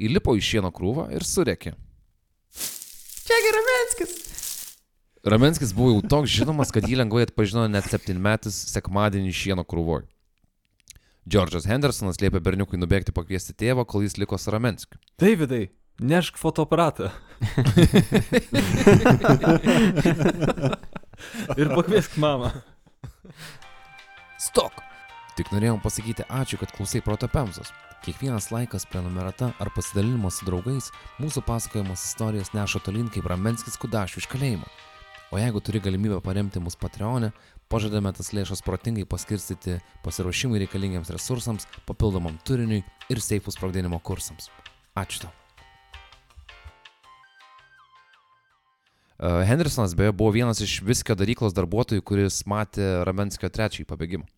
Įlipo 0.00 0.34
į 0.34 0.42
šieno 0.42 0.72
krūvą 0.74 1.10
ir 1.14 1.26
surekė. 1.28 1.74
Čiagi 3.28 3.54
Ramenskis. 3.54 4.14
Ramenskis 5.28 5.74
buvo 5.76 5.92
jau 5.92 6.02
toks 6.16 6.32
žinomas, 6.32 6.72
kad 6.72 6.88
jį 6.88 7.02
lengvai 7.02 7.26
atpažino 7.26 7.66
net 7.68 7.86
septynmetis 7.90 8.56
sekmadienį 8.72 9.34
šieno 9.34 9.66
krūvoj. 9.68 10.06
Džordžas 11.28 11.68
Hendersonas 11.68 12.22
liepė 12.22 12.40
berniukui 12.40 12.80
nubėgti 12.80 13.12
pakviesti 13.12 13.52
tėvą, 13.52 13.84
kol 13.84 14.06
jis 14.06 14.16
liko 14.16 14.38
su 14.40 14.54
Ramenskiu. 14.54 14.96
Davidai, 15.20 15.66
nešk 16.00 16.38
fotoaparatą. 16.38 17.10
Ir 21.58 21.74
pakviesk 21.74 22.16
mamą. 22.20 22.50
Stok! 24.38 24.72
Tik 25.38 25.52
norėjom 25.54 25.78
pasakyti 25.82 26.26
ačiū, 26.26 26.58
kad 26.58 26.72
klausai 26.74 27.02
protopemzos. 27.02 27.70
Kiekvienas 28.02 28.50
laikas, 28.54 28.86
prenumerata 28.90 29.52
ar 29.58 29.70
pasidalinimas 29.74 30.38
su 30.38 30.46
draugais 30.46 30.90
mūsų 31.22 31.42
pasakojimas 31.46 32.04
istorijas 32.06 32.52
neša 32.54 32.82
tolyn 32.86 33.10
kaip 33.14 33.26
Ramenskis 33.30 33.78
Kudašių 33.78 34.22
iš 34.22 34.28
kalėjimo. 34.30 34.66
O 35.30 35.38
jeigu 35.38 35.60
turi 35.60 35.82
galimybę 35.84 36.20
paremti 36.24 36.62
mus 36.62 36.78
Patreonė, 36.80 37.32
pažadame 37.68 38.14
tas 38.16 38.32
lėšas 38.32 38.64
protingai 38.64 39.04
paskirstyti 39.06 39.76
pasiruošimui 40.06 40.62
reikalingiams 40.64 41.12
resursams, 41.12 41.68
papildomam 41.90 42.38
turiniui 42.48 42.80
ir 43.12 43.22
seifų 43.22 43.54
sprogdinimo 43.54 44.00
kursams. 44.00 44.48
Ačiū 44.96 45.26
tau. 45.26 45.37
Hendersonas 49.18 49.96
beje 49.98 50.12
buvo 50.12 50.30
vienas 50.30 50.60
iš 50.62 50.78
viskio 50.86 51.16
daryklos 51.18 51.54
darbuotojų, 51.56 52.02
kuris 52.06 52.44
matė 52.46 53.02
Ramenskio 53.06 53.50
trečiąjį 53.50 53.86
pabėgimą. 53.90 54.28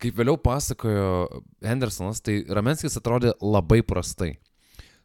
Kaip 0.00 0.16
vėliau 0.16 0.38
pasakojo 0.40 1.42
Hendersonas, 1.60 2.22
tai 2.24 2.38
Ramenskis 2.48 2.96
atrodė 2.96 3.34
labai 3.44 3.82
prastai. 3.84 4.38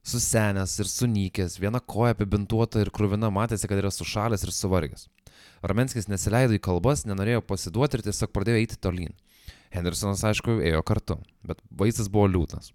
Susenęs 0.06 0.78
ir 0.80 0.88
sunykęs, 0.88 1.58
viena 1.60 1.82
koja 1.82 2.14
apibintuota 2.16 2.80
ir 2.80 2.94
krūvina 2.96 3.28
matėsi, 3.34 3.68
kad 3.68 3.82
yra 3.82 3.92
sušalęs 3.92 4.46
ir 4.46 4.54
suvargęs. 4.56 5.10
Ramenskis 5.66 6.08
nesileido 6.08 6.56
į 6.56 6.62
kalbas, 6.64 7.04
nenorėjo 7.10 7.44
pasiduoti 7.44 8.00
ir 8.00 8.06
tiesiog 8.08 8.32
pradėjo 8.32 8.62
eiti 8.62 8.80
tolyn. 8.80 9.12
Hendersonas, 9.76 10.24
aišku, 10.30 10.62
ėjo 10.64 10.86
kartu, 10.88 11.20
bet 11.44 11.60
vaizdas 11.76 12.08
buvo 12.08 12.30
liūdnas. 12.32 12.72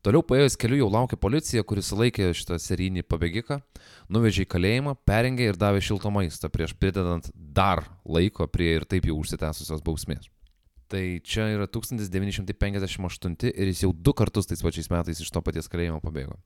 Toliau 0.00 0.24
paėjus 0.24 0.54
keliu 0.56 0.78
jau 0.78 0.86
laukė 0.88 1.18
policija, 1.20 1.60
kuris 1.68 1.90
sulaikė 1.92 2.30
šitą 2.32 2.56
serijinį 2.56 3.02
pabėgiką, 3.04 3.58
nuvežė 4.08 4.46
į 4.46 4.48
kalėjimą, 4.54 4.94
perengė 5.04 5.50
ir 5.50 5.58
davė 5.60 5.82
šilto 5.84 6.08
maisto 6.14 6.48
prieš 6.48 6.72
pridedant 6.80 7.28
dar 7.36 7.82
laiko 8.08 8.46
prie 8.48 8.70
ir 8.78 8.86
taip 8.88 9.04
jau 9.10 9.18
užsitęsusios 9.20 9.82
bausmės. 9.84 10.30
Tai 10.90 11.02
čia 11.20 11.50
yra 11.52 11.66
1958 11.68 13.36
ir 13.52 13.68
jis 13.68 13.84
jau 13.84 13.90
du 13.92 14.14
kartus 14.16 14.48
tais 14.48 14.64
pačiais 14.64 14.88
metais 14.90 15.20
iš 15.20 15.28
to 15.30 15.42
paties 15.44 15.68
kalėjimo 15.68 16.00
pabėgo. 16.00 16.38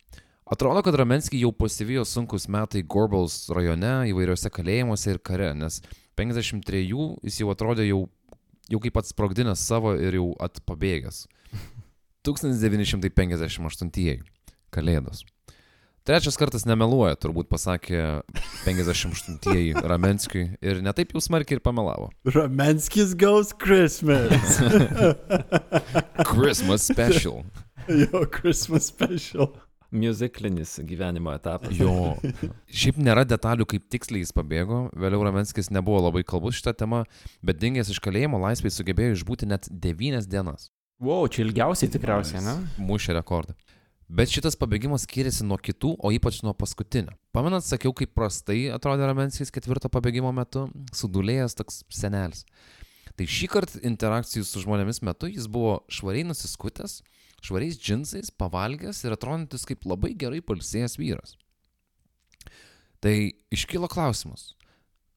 Atrodo, 0.50 0.82
kad 0.84 0.98
Ramenskį 0.98 1.44
jau 1.44 1.52
pasivijo 1.54 2.02
sunkus 2.04 2.48
metai 2.50 2.82
Gorbals 2.82 3.46
rajone, 3.54 4.10
įvairiuose 4.10 4.50
kalėjimuose 4.50 5.14
ir 5.14 5.22
kare, 5.22 5.52
nes 5.54 5.78
53 6.18 6.82
jis 6.90 7.38
jau 7.40 7.54
atrodė 7.54 7.86
jau, 7.86 8.02
jau 8.66 8.82
kaip 8.82 8.98
pats 8.98 9.14
sprogdinęs 9.14 9.62
savo 9.62 9.94
ir 9.94 10.18
jau 10.18 10.32
atpabėgęs. 10.42 11.22
1958 12.24 14.24
Kalėdos. 14.74 15.22
Trečias 16.04 16.36
kartas 16.36 16.66
nemeluoja, 16.68 17.16
turbūt 17.16 17.46
pasakė 17.48 18.00
58-ieji 18.66 19.80
Ramenskiui 19.92 20.50
ir 20.60 20.82
netaip 20.84 21.14
jau 21.16 21.22
smarkiai 21.24 21.56
ir 21.56 21.62
pamelavo. 21.64 22.10
Ramenskis 22.28 23.14
Goes 23.16 23.54
Christmas. 23.56 24.58
Christmas 26.28 26.84
special. 26.84 27.40
jo, 28.02 28.26
Christmas 28.28 28.90
special. 28.92 29.54
Musiclinis 29.94 30.76
gyvenimo 30.84 31.32
etapas. 31.32 31.72
Jo. 31.72 32.18
Šiaip 32.68 33.00
nėra 33.00 33.24
detalių, 33.24 33.64
kaip 33.72 33.88
tiksliai 33.94 34.26
jis 34.26 34.36
pabėgo. 34.36 34.90
Vėliau 34.92 35.24
Ramenskis 35.24 35.72
nebuvo 35.72 36.04
labai 36.04 36.26
kalbus 36.28 36.60
šitą 36.60 36.76
temą, 36.84 37.06
bet 37.40 37.64
dingęs 37.64 37.94
iš 37.94 38.04
kalėjimo 38.04 38.44
laisvai 38.44 38.74
sugebėjo 38.74 39.22
išbūti 39.22 39.48
net 39.48 39.72
9 39.72 40.28
dienas. 40.28 40.68
Wow, 41.02 41.26
čia 41.26 41.42
ilgiausiai 41.42 41.90
tikriausiai, 41.90 42.42
ne? 42.44 42.54
Mušė 42.78 43.16
rekordą. 43.16 43.56
Bet 44.14 44.30
šitas 44.30 44.54
pabėgimas 44.60 45.06
skiriasi 45.08 45.46
nuo 45.48 45.56
kitų, 45.58 45.94
o 45.98 46.10
ypač 46.14 46.42
nuo 46.44 46.52
paskutinio. 46.54 47.14
Pamenat, 47.34 47.64
sakiau, 47.66 47.90
kaip 47.96 48.12
prastai 48.14 48.68
atrodė 48.70 49.08
Ramenskis 49.08 49.50
ketvirto 49.54 49.88
pabėgimo 49.90 50.30
metu, 50.36 50.68
sudulėjęs 50.94 51.56
toks 51.58 51.80
senelis. 51.90 52.44
Tai 53.18 53.26
šį 53.30 53.48
kartą 53.50 53.80
interakcijų 53.86 54.44
su 54.46 54.62
žmonėmis 54.62 55.00
metu 55.06 55.30
jis 55.30 55.48
buvo 55.50 55.80
švariai 55.92 56.26
nusiskutęs, 56.28 56.98
švariais 57.44 57.78
džinsais, 57.80 58.30
pavalgęs 58.34 59.02
ir 59.06 59.16
atrodantis 59.16 59.66
kaip 59.66 59.86
labai 59.88 60.12
gerai 60.18 60.42
palsėjęs 60.44 60.98
vyras. 61.00 61.34
Tai 63.02 63.16
iškilo 63.54 63.88
klausimas, 63.90 64.52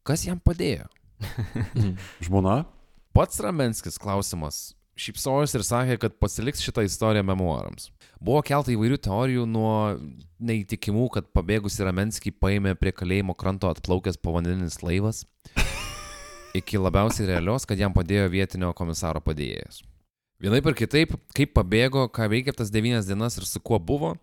kas 0.07 0.25
jam 0.25 0.39
padėjo? 0.39 0.87
Žmona? 2.25 2.63
Pats 3.17 3.41
Ramenskis 3.43 3.97
klausimas 3.99 4.71
šypsojosi 4.97 5.59
ir 5.59 5.65
sakė, 5.65 5.97
kad 6.01 6.17
pasiliks 6.21 6.63
šitą 6.65 6.83
istoriją 6.87 7.25
memoarams. 7.27 7.91
Buvo 8.17 8.41
kelta 8.45 8.73
įvairių 8.73 8.97
teorijų 9.05 9.45
nuo 9.49 9.71
neįtikimų, 10.41 11.07
kad 11.13 11.29
pabėgusi 11.35 11.85
Ramenskį 11.85 12.33
paėmė 12.41 12.73
prie 12.79 12.93
kalėjimo 12.95 13.35
kranto 13.37 13.69
atplaukęs 13.71 14.19
povandeninis 14.21 14.81
laivas, 14.81 15.23
iki 16.57 16.81
labiausiai 16.81 17.29
realios, 17.29 17.67
kad 17.69 17.79
jam 17.79 17.93
padėjo 17.93 18.25
vietinio 18.33 18.73
komisaro 18.77 19.21
padėjėjas. 19.23 19.83
Vienaip 20.41 20.67
ir 20.69 20.77
kitaip, 20.77 21.13
kaip 21.33 21.53
pabėgo, 21.57 22.05
ką 22.13 22.27
veikė 22.29 22.53
tas 22.57 22.73
devynias 22.73 23.07
dienas 23.09 23.39
ir 23.39 23.47
su 23.49 23.61
kuo 23.61 23.79
buvo, 23.81 24.15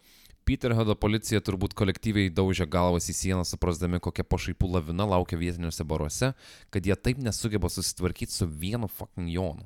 Peterheado 0.45 0.93
policija 1.01 1.41
turbūt 1.41 1.73
kolektyviai 1.73 2.29
daužė 2.29 2.67
galvas 2.69 3.07
į 3.09 3.15
sieną, 3.17 3.47
suprasdami, 3.49 3.97
kokia 4.05 4.27
pašaipų 4.29 4.69
lavina 4.75 5.07
laukia 5.09 5.39
vietiniuose 5.41 5.87
baruose, 5.89 6.35
kad 6.69 6.85
jie 6.85 6.97
taip 7.01 7.23
nesugeba 7.25 7.71
susitvarkyti 7.73 8.35
su 8.35 8.45
vienu 8.45 8.91
fucking 8.93 9.31
jonu. 9.33 9.65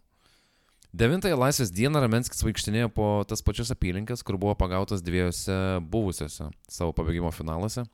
Devintąją 0.97 1.37
laisvės 1.37 1.69
dieną 1.69 2.01
Ramenskis 2.01 2.41
vaikštinėjo 2.41 2.89
po 2.97 3.09
tas 3.29 3.43
pačias 3.45 3.69
apylinkės, 3.75 4.23
kur 4.25 4.39
buvo 4.41 4.55
pagautas 4.57 5.03
dviejose 5.05 5.83
buvusiose 5.85 6.47
savo 6.65 6.95
pabėgimo 6.97 7.29
finaluose. 7.35 7.85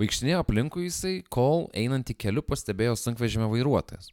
Vaikštinėjo 0.00 0.38
aplinkui 0.40 0.86
jisai, 0.86 1.18
kol 1.28 1.66
einant 1.76 2.08
į 2.08 2.16
keliu 2.16 2.40
pastebėjo 2.40 2.94
sunkvežimio 2.96 3.50
vairuotojas. 3.52 4.08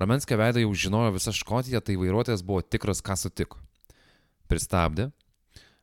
Ramenskio 0.00 0.38
veidą 0.40 0.62
jau 0.62 0.72
žinojo 0.72 1.12
visa 1.18 1.34
Škotija, 1.36 1.82
tai 1.84 1.98
vairuotojas 2.00 2.40
buvo 2.46 2.62
tikras, 2.64 3.02
ką 3.04 3.18
sutiko. 3.20 3.60
Pristabdė. 4.48 5.10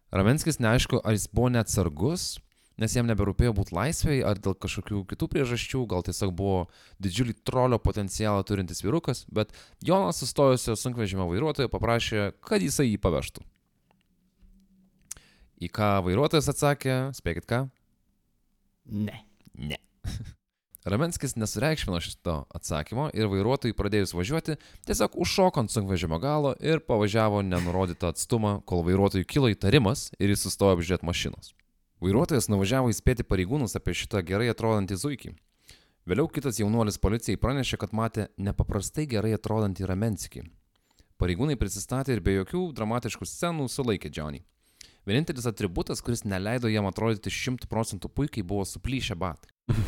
Ramenskis 0.09 0.57
neaišku, 0.63 1.03
ar 1.05 1.13
jis 1.13 1.27
buvo 1.29 1.51
neatsargus, 1.53 2.39
nes 2.81 2.93
jam 2.93 3.07
neberūpėjo 3.09 3.53
būti 3.57 3.75
laisvėje, 3.77 4.23
ar 4.27 4.39
dėl 4.41 4.55
kažkokių 4.57 5.03
kitų 5.11 5.29
priežasčių, 5.33 5.83
gal 5.89 6.05
tiesiog 6.05 6.33
buvo 6.37 6.67
didžiulį 7.03 7.37
trolio 7.47 7.79
potencialą 7.81 8.45
turintis 8.47 8.83
vyrukas, 8.85 9.25
bet 9.33 9.53
Jonas 9.85 10.21
sustojusio 10.21 10.77
sunkvežimio 10.77 11.27
vairuotojo 11.31 11.71
paprašė, 11.73 12.31
kad 12.45 12.63
jisai 12.63 12.91
jį 12.91 13.01
pavežtų. 13.01 13.45
Į 15.57 15.71
ką 15.73 15.91
vairuotojas 16.05 16.51
atsakė, 16.53 16.97
spėkit 17.17 17.49
ką? 17.49 17.63
Ne. 18.93 19.23
Ne. 19.57 19.81
Ramenskis 20.87 21.33
nesureikšmino 21.35 21.99
šito 21.99 22.35
atsakymo 22.55 23.09
ir 23.17 23.27
vairuotojui 23.27 23.75
pradėjus 23.75 24.13
važiuoti, 24.15 24.55
tiesiog 24.87 25.17
užšoko 25.19 25.65
ant 25.65 25.73
sunkvežimio 25.73 26.21
galo 26.23 26.53
ir 26.63 26.79
pavažiavo 26.79 27.41
nenurodytą 27.43 28.13
atstumą, 28.13 28.59
kol 28.69 28.85
vairuotojui 28.87 29.27
kilo 29.27 29.51
įtarimas 29.51 30.11
ir 30.21 30.31
jis 30.31 30.45
sustojo 30.47 30.77
apžiūrėti 30.77 31.09
mašinos. 31.09 31.57
Vairuotojas 31.97 32.45
nuvažiavo 32.51 32.91
įspėti 32.93 33.25
pareigūnus 33.25 33.73
apie 33.77 33.95
šitą 33.97 34.21
gerai 34.25 34.51
atrodantį 34.51 34.97
zuikį. 35.01 35.31
Vėliau 36.07 36.29
kitas 36.29 36.59
jaunuolis 36.61 36.99
policijai 37.01 37.39
pranešė, 37.41 37.79
kad 37.81 37.95
matė 37.97 38.27
nepaprastai 38.37 39.07
gerai 39.09 39.33
atrodantį 39.33 39.87
Ramenskį. 39.89 40.43
Pareigūnai 41.17 41.57
prisistatė 41.57 42.13
ir 42.13 42.21
be 42.21 42.35
jokių 42.37 42.61
dramatiškų 42.77 43.25
scenų 43.25 43.65
sulaikė 43.73 44.11
Johnny. 44.13 44.43
Vienintelis 45.09 45.49
atributas, 45.49 46.03
kuris 46.05 46.21
neleido 46.27 46.69
jam 46.69 46.85
atrodyti 46.85 47.33
šimtų 47.33 47.69
procentų 47.71 48.13
puikiai, 48.13 48.45
buvo 48.45 48.67
suplyšę 48.67 49.17
batai. 49.17 49.49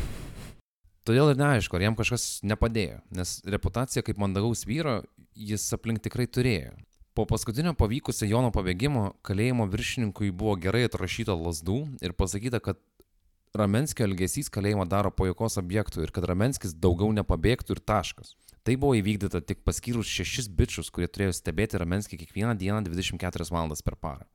Todėl 1.06 1.30
ir 1.30 1.38
neaišku, 1.38 1.78
ar 1.78 1.86
jam 1.86 1.96
kažkas 1.96 2.40
nepadėjo, 2.42 2.98
nes 3.14 3.38
reputacija 3.46 4.02
kaip 4.04 4.18
mandagaus 4.18 4.66
vyro 4.66 4.98
jis 5.38 5.70
aplink 5.78 6.02
tikrai 6.02 6.26
turėjo. 6.26 6.74
Po 7.14 7.26
paskutinio 7.26 7.74
pavykusio 7.74 8.28
Jono 8.30 8.52
pabėgimo 8.54 9.10
kalėjimo 9.26 9.66
viršininkui 9.70 10.30
buvo 10.30 10.54
gerai 10.62 10.84
atrašyta 10.86 11.34
lasdų 11.34 11.80
ir 12.04 12.14
pasakyta, 12.14 12.60
kad 12.62 12.78
Ramenskio 13.56 14.04
elgesys 14.06 14.46
kalėjimą 14.54 14.84
daro 14.86 15.10
pajokos 15.10 15.58
objektų 15.58 16.04
ir 16.04 16.12
kad 16.14 16.28
Ramenskis 16.30 16.76
daugiau 16.78 17.10
nepabėgtų 17.16 17.74
ir 17.74 17.80
taškas. 17.82 18.36
Tai 18.62 18.76
buvo 18.78 18.94
įvykdyta 19.00 19.40
tik 19.42 19.64
paskyrus 19.66 20.06
šešis 20.06 20.46
bičius, 20.54 20.90
kurie 20.94 21.08
turėjo 21.10 21.34
stebėti 21.34 21.80
Ramenskį 21.80 22.20
kiekvieną 22.20 22.54
dieną 22.60 22.84
24 22.86 23.48
valandas 23.50 23.82
per 23.82 23.96
parą. 23.98 24.28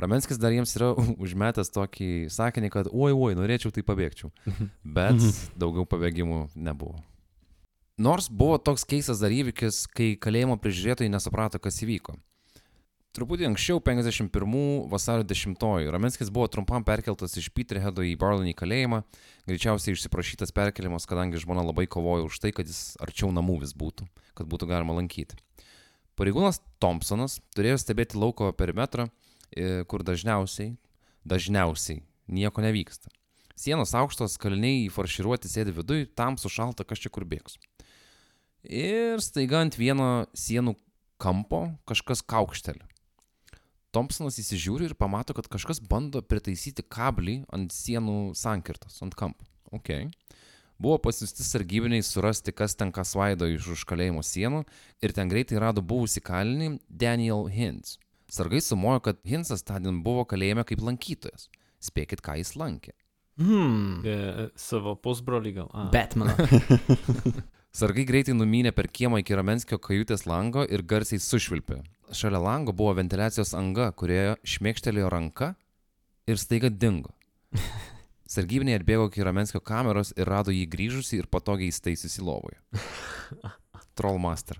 Ramenskis 0.00 0.40
dar 0.42 0.54
jiems 0.54 0.74
yra 0.78 0.90
užmetęs 1.24 1.70
tokį 1.74 2.10
sakinį, 2.34 2.72
kad 2.74 2.90
oi, 2.90 3.12
oi, 3.12 3.36
norėčiau 3.38 3.70
tai 3.74 3.86
pabėgčiau. 3.86 4.32
Bet 4.98 5.22
daugiau 5.54 5.86
pabėgimų 5.86 6.48
nebuvo. 6.56 6.98
Nors 8.00 8.30
buvo 8.32 8.54
toks 8.56 8.86
keistas 8.88 9.18
dar 9.20 9.28
įvykis, 9.28 9.82
kai 9.92 10.14
kalėjimo 10.16 10.54
prižiūrėtojai 10.62 11.10
nesuprato, 11.12 11.58
kas 11.60 11.82
įvyko. 11.84 12.14
Truputį 13.12 13.44
anksčiau, 13.50 13.82
51 13.84 14.86
vasario 14.88 15.26
10, 15.28 15.58
Ramenskis 15.92 16.30
buvo 16.32 16.46
trumpam 16.48 16.86
perkeltas 16.86 17.36
iš 17.36 17.50
Peterheado 17.52 18.00
į 18.06 18.14
Barlinį 18.16 18.54
kalėjimą, 18.56 19.02
greičiausiai 19.50 19.98
išsiprašytas 19.98 20.54
perkelimas, 20.56 21.04
kadangi 21.10 21.42
žmona 21.42 21.66
labai 21.66 21.84
kovojo 21.92 22.30
už 22.30 22.40
tai, 22.40 22.54
kad 22.56 22.70
jis 22.72 22.94
arčiau 23.04 23.28
namų 23.36 23.58
vis 23.66 23.76
būtų, 23.76 24.08
kad 24.38 24.48
būtų 24.48 24.70
galima 24.70 24.96
lankyti. 24.96 25.36
Pareigūnas 26.16 26.62
Thompsonas 26.80 27.36
turėjo 27.52 27.82
stebėti 27.84 28.16
lauko 28.16 28.48
perimetrą, 28.56 29.10
e, 29.52 29.84
kur 29.84 30.06
dažniausiai, 30.08 30.78
dažniausiai 31.28 32.00
nieko 32.32 32.64
nevyksta. 32.64 33.12
Sienos 33.60 33.92
aukštos, 33.92 34.40
kaliniai 34.40 34.86
įfarširuoti 34.86 35.50
sėdi 35.52 35.76
viduje, 35.76 36.08
tam 36.16 36.40
sušalta, 36.40 36.86
kas 36.88 37.02
čia 37.02 37.12
kur 37.12 37.28
bėgs. 37.28 37.58
Ir 38.66 39.22
staiga 39.24 39.62
ant 39.64 39.76
vieno 39.80 40.26
sienų 40.36 40.74
kampo 41.20 41.66
kažkas 41.88 42.22
kaukštelė. 42.28 42.84
Thompsonas 43.90 44.38
įsižiūri 44.38 44.86
ir 44.86 44.94
pamato, 44.94 45.34
kad 45.34 45.48
kažkas 45.50 45.80
bando 45.82 46.22
pritaisyti 46.22 46.84
kablį 46.86 47.40
ant 47.50 47.72
sienų 47.74 48.36
sankirtos, 48.38 49.00
ant 49.02 49.16
kampo. 49.18 49.48
Ok. 49.74 50.10
Buvo 50.80 50.96
pasiusti 51.02 51.44
sargybiniai 51.44 52.04
surasti, 52.06 52.54
kas 52.56 52.76
ten 52.78 52.92
kas 52.94 53.12
vaido 53.18 53.48
iš 53.50 53.66
už 53.74 53.82
kalėjimo 53.90 54.22
sienų 54.24 54.62
ir 55.04 55.12
ten 55.16 55.28
greitai 55.28 55.58
rado 55.60 55.82
buvusį 55.84 56.22
kalinį 56.24 56.70
Daniel 56.88 57.50
Hintz. 57.52 57.98
Sargai 58.30 58.62
sumojo, 58.62 59.02
kad 59.08 59.18
Hintzas 59.26 59.66
tądien 59.66 60.04
buvo 60.06 60.22
kalėjime 60.24 60.64
kaip 60.64 60.80
lankytojas. 60.86 61.48
Spėkit, 61.82 62.22
ką 62.22 62.38
jis 62.38 62.54
lankė. 62.56 62.94
Hmm. 63.40 64.04
E, 64.06 64.48
savo 64.60 64.94
pusbrolį 65.00 65.56
gal. 65.56 65.70
A. 65.74 65.88
Batmaną. 65.92 66.36
Sargai 67.70 68.02
greitai 68.02 68.34
numynė 68.34 68.72
per 68.74 68.88
kiemą 68.90 69.20
iki 69.22 69.36
Ramenskio 69.38 69.76
kajutės 69.78 70.24
lango 70.26 70.64
ir 70.66 70.82
garsiai 70.82 71.22
sušvilpė. 71.22 71.76
Šalia 72.10 72.40
lango 72.42 72.74
buvo 72.74 72.96
ventiliacijos 72.98 73.54
anga, 73.54 73.92
kurioje 73.94 74.32
šmėkštelėjo 74.42 75.10
ranka 75.14 75.52
ir 76.26 76.40
staiga 76.42 76.66
dingo. 76.66 77.14
Sargybiniai 78.34 78.80
atbėgo 78.80 79.06
iki 79.06 79.22
Ramenskio 79.26 79.62
kameros 79.62 80.10
ir 80.18 80.26
rado 80.26 80.50
jį 80.50 80.66
grįžusi 80.72 81.20
ir 81.20 81.30
patogiai 81.30 81.70
įstaisiusi 81.70 82.26
lovoje. 82.26 82.58
Trollmaster. 83.98 84.58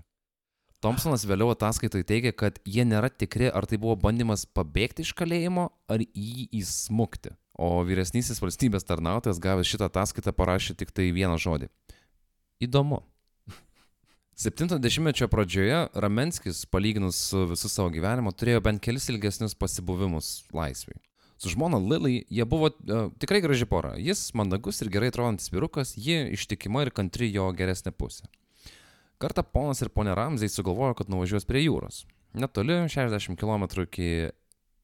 Thompsonas 0.81 1.27
vėliau 1.27 1.51
ataskaitoje 1.51 2.07
teigia, 2.07 2.31
kad 2.31 2.63
jie 2.63 2.87
nėra 2.87 3.11
tikri, 3.11 3.51
ar 3.51 3.67
tai 3.67 3.77
buvo 3.77 3.99
bandymas 3.99 4.47
pabėgti 4.47 5.03
iš 5.03 5.11
kalėjimo, 5.19 5.67
ar 5.91 5.99
jį 5.99 6.47
įsmukti. 6.63 7.35
O 7.59 7.83
vyresnysis 7.85 8.39
valstybės 8.41 8.87
tarnautojas 8.87 9.43
gavęs 9.43 9.67
šitą 9.67 9.91
ataskaitą 9.91 10.31
parašė 10.33 10.79
tik 10.79 10.95
tai 10.95 11.11
vieną 11.13 11.35
žodį. 11.37 11.67
Įdomu. 12.61 13.01
70-mečio 14.41 15.27
pradžioje 15.29 15.87
Ramenskis, 15.93 16.65
palyginus 16.65 17.17
su 17.29 17.43
visu 17.49 17.69
savo 17.69 17.91
gyvenimu, 17.93 18.31
turėjo 18.33 18.61
bent 18.65 18.81
kelis 18.81 19.05
ilgesnius 19.11 19.53
pasibuvimus 19.57 20.29
laisvėje. 20.53 21.01
Su 21.41 21.49
žmona 21.49 21.77
Lily 21.81 22.23
jie 22.29 22.45
buvo 22.45 22.69
uh, 22.69 23.09
tikrai 23.21 23.41
graži 23.41 23.65
pora. 23.69 23.95
Jis 23.97 24.31
mandagus 24.37 24.81
ir 24.81 24.89
gerai 24.93 25.09
atrodantis 25.09 25.49
vyrukas, 25.49 25.95
ji 25.97 26.19
ištikima 26.37 26.85
ir 26.85 26.93
kantri 26.93 27.31
jo 27.33 27.47
geresnė 27.57 27.93
pusė. 27.97 28.29
Kartą 29.21 29.43
ponas 29.45 29.81
ir 29.81 29.89
ponė 29.93 30.13
Ramzai 30.17 30.49
sugalvojo, 30.49 30.95
kad 30.97 31.09
nuvažiuos 31.09 31.45
prie 31.49 31.63
jūros. 31.65 32.03
Netoli 32.37 32.77
60 32.89 33.37
km 33.41 33.65
iki 33.85 34.29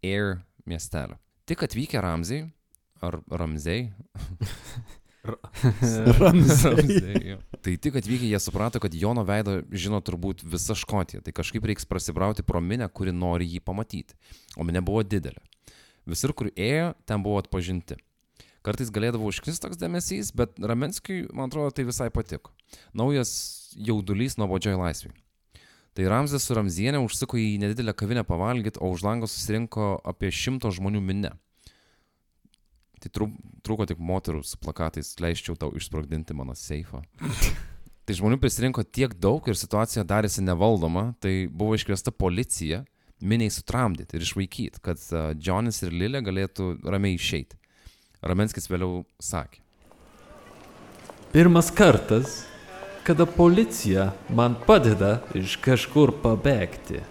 Air 0.06 0.40
miestelio. 0.66 1.18
Tik 1.50 1.66
atvykę 1.66 2.02
Ramzai, 2.02 2.44
ar 3.06 3.22
Ramzai, 3.30 3.80
Ramzai, 6.20 7.22
jo. 7.32 7.38
Tai 7.64 7.76
tik 7.84 8.00
atvykę 8.00 8.30
jie 8.30 8.40
suprato, 8.40 8.80
kad 8.84 8.96
Jono 8.96 9.26
veidą 9.28 9.60
žino 9.74 10.00
turbūt 10.06 10.44
visa 10.48 10.76
Škotija, 10.78 11.24
tai 11.26 11.34
kažkaip 11.36 11.66
reiks 11.68 11.88
prasibrauti 11.90 12.46
pro 12.48 12.62
minę, 12.64 12.88
kuri 12.88 13.12
nori 13.12 13.48
jį 13.50 13.62
pamatyti. 13.66 14.16
O 14.56 14.68
minė 14.68 14.84
buvo 14.86 15.04
didelė. 15.04 15.42
Visur, 16.08 16.32
kur 16.38 16.52
ėjo, 16.56 16.94
ten 17.10 17.24
buvo 17.26 17.42
atpažinti. 17.42 17.98
Kartais 18.64 18.92
galėdavo 18.92 19.28
užkristi 19.28 19.64
toks 19.64 19.80
dėmesys, 19.80 20.34
bet 20.36 20.58
Ramenskiui, 20.60 21.26
man 21.36 21.52
atrodo, 21.52 21.72
tai 21.76 21.88
visai 21.88 22.10
patiko. 22.14 22.52
Naujas 22.96 23.32
jaudulys 23.76 24.36
nuobodžioj 24.40 24.80
laisvėje. 24.80 25.16
Tai 25.98 26.06
Ramzės 26.12 26.44
su 26.46 26.54
Ramzienė 26.54 27.00
užsuko 27.02 27.40
į 27.42 27.56
nedidelę 27.64 27.96
kavinę 27.98 28.22
pavalgyti, 28.28 28.78
o 28.78 28.92
už 28.94 29.02
lango 29.08 29.30
susirinko 29.30 29.96
apie 30.06 30.30
šimto 30.30 30.70
žmonių 30.76 31.02
minę. 31.02 31.32
Tai 33.04 33.12
trūk, 33.14 33.34
trūko 33.66 33.86
tik 33.90 34.00
moterų 34.02 34.42
su 34.48 34.58
plakatais, 34.62 35.16
leiščiau 35.22 35.58
tau 35.60 35.74
išsprogdinti 35.78 36.36
mano 36.38 36.56
seifą. 36.58 37.04
Tai 38.08 38.16
žmonių 38.16 38.38
prisirinko 38.40 38.86
tiek 38.88 39.12
daug 39.20 39.44
ir 39.52 39.58
situacija 39.60 40.06
darėsi 40.08 40.40
nevaldoma, 40.40 41.10
tai 41.20 41.50
buvo 41.52 41.76
iškviesta 41.76 42.14
policija 42.16 42.86
miniai 43.20 43.52
sutramdyti 43.52 44.16
ir 44.16 44.24
išvaikyti, 44.24 44.80
kad 44.80 45.02
Džonis 45.36 45.82
ir 45.84 45.92
Lilė 45.92 46.22
galėtų 46.24 46.70
ramiai 46.88 47.18
išeiti. 47.18 47.60
Ramenskis 48.24 48.70
vėliau 48.72 49.02
sakė. 49.20 49.60
Pirmas 51.34 51.68
kartas, 51.76 52.46
kada 53.04 53.28
policija 53.28 54.14
man 54.32 54.56
padeda 54.64 55.18
iš 55.36 55.58
kažkur 55.60 56.16
pabėgti. 56.24 57.04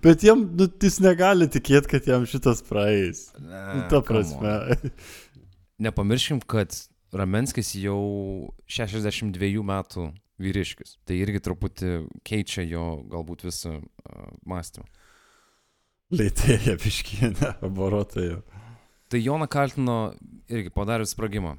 Bet 0.05 0.25
jam, 0.25 0.47
nu, 0.57 0.65
jis 0.81 0.97
negali 1.05 1.45
tikėti, 1.53 1.91
kad 1.91 2.09
jam 2.09 2.25
šitas 2.29 2.65
praeis. 2.65 3.27
Ne, 3.37 3.61
Nu, 3.77 3.83
ta 3.93 4.01
prasme. 4.01 4.79
Nepamirškim, 5.83 6.41
kad 6.49 6.73
Ramenskis 7.13 7.75
jau 7.77 8.55
62 8.65 9.61
metų 9.69 10.09
vyriškis. 10.41 10.97
Tai 11.05 11.19
irgi 11.21 11.43
truputį 11.45 11.93
keičia 12.25 12.65
jo 12.65 12.87
galbūt 13.13 13.45
visą 13.45 13.77
uh, 13.83 14.31
mąstymą. 14.49 14.89
Leitėja 16.13 16.77
biškienė, 16.81 17.55
aborotai 17.65 18.27
jau. 18.29 18.41
Tai 19.13 19.21
Joną 19.21 19.49
kaltino 19.53 19.97
irgi 20.53 20.73
padarius 20.73 21.13
sprogimą 21.17 21.57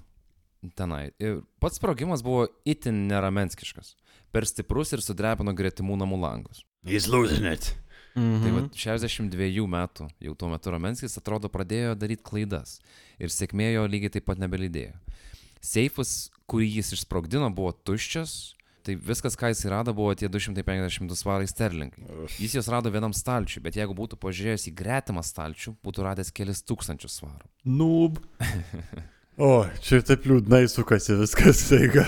tenai. 0.77 1.11
Ir 1.21 1.41
pats 1.61 1.79
sprogimas 1.81 2.23
buvo 2.25 2.47
itin 2.65 3.05
neramenskiškas. 3.09 3.95
Per 4.33 4.47
stiprus 4.49 4.93
ir 4.95 5.03
sudrebino 5.05 5.53
gretimų 5.57 5.97
namų 6.01 6.19
langus. 6.21 6.63
He's 6.87 7.09
losing 7.09 7.49
it. 7.49 7.73
Tai 8.13 8.51
va 8.53 8.61
62 8.77 9.65
metų 9.73 10.07
jau 10.21 10.35
tuo 10.37 10.49
metu 10.51 10.69
Ramenskis 10.69 11.17
atrodo 11.17 11.49
pradėjo 11.49 11.95
daryti 11.97 12.21
klaidas 12.21 12.75
ir 13.17 13.33
sėkmė 13.33 13.71
jo 13.73 13.87
lygiai 13.89 14.13
taip 14.13 14.27
pat 14.27 14.41
nebelydėjo. 14.41 14.93
Seifas, 15.63 16.29
kurį 16.45 16.67
jis 16.75 16.91
išsprogdino, 16.93 17.47
buvo 17.55 17.71
tuščias, 17.73 18.53
tai 18.85 18.95
viskas, 18.99 19.37
ką 19.39 19.49
jis 19.53 19.65
rado, 19.71 19.93
buvo 19.95 20.13
tie 20.17 20.29
250 20.31 21.15
svarai 21.17 21.47
sterlingai. 21.49 22.03
Jis 22.37 22.57
juos 22.59 22.69
rado 22.71 22.91
vienam 22.93 23.15
stalčiui, 23.15 23.63
bet 23.63 23.79
jeigu 23.79 23.95
būtų 23.97 24.19
pažiūrėjęs 24.21 24.69
į 24.69 24.75
gretimą 24.79 25.23
stalčių, 25.25 25.75
būtų 25.83 26.07
radęs 26.09 26.33
kelis 26.35 26.63
tūkstančius 26.67 27.19
svarų. 27.21 27.49
Noob. 27.65 28.21
O, 29.41 29.63
čia 29.81 29.97
taip 30.05 30.27
liūdnai 30.29 30.67
sukasi 30.69 31.15
viskas, 31.17 31.63
taiga. 31.65 32.03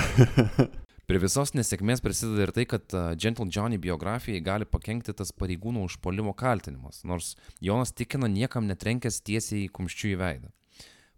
Prie 1.10 1.20
visos 1.22 1.56
nesėkmės 1.58 2.04
prisideda 2.06 2.46
ir 2.46 2.52
tai, 2.54 2.66
kad 2.70 2.94
uh, 2.94 3.16
Gentle 3.18 3.50
Johnny 3.50 3.80
biografijai 3.82 4.44
gali 4.46 4.66
pakengti 4.70 5.14
tas 5.14 5.34
pareigūnų 5.34 5.88
užpolimo 5.88 6.36
kaltinimas, 6.38 7.04
nors 7.06 7.34
Jonas 7.62 7.94
tikino 7.98 8.30
niekam 8.30 8.70
netrenkęs 8.70 9.24
tiesiai 9.26 9.68
kumščių 9.74 10.12
į 10.12 10.16
veidą. 10.22 10.54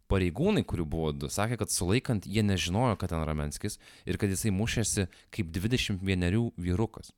Pareigūnai, 0.07 0.63
kurių 0.63 0.85
buvo 0.87 1.11
du, 1.11 1.27
sakė, 1.31 1.57
kad 1.59 1.71
sulaikant 1.73 2.27
jie 2.27 2.43
nežinojo, 2.45 2.95
kad 2.99 3.11
ten 3.11 3.25
Ramenskis 3.27 3.75
ir 4.07 4.19
kad 4.19 4.31
jisai 4.31 4.53
mušėsi 4.55 5.07
kaip 5.35 5.51
21 5.51 6.51
vyrukas. 6.55 7.11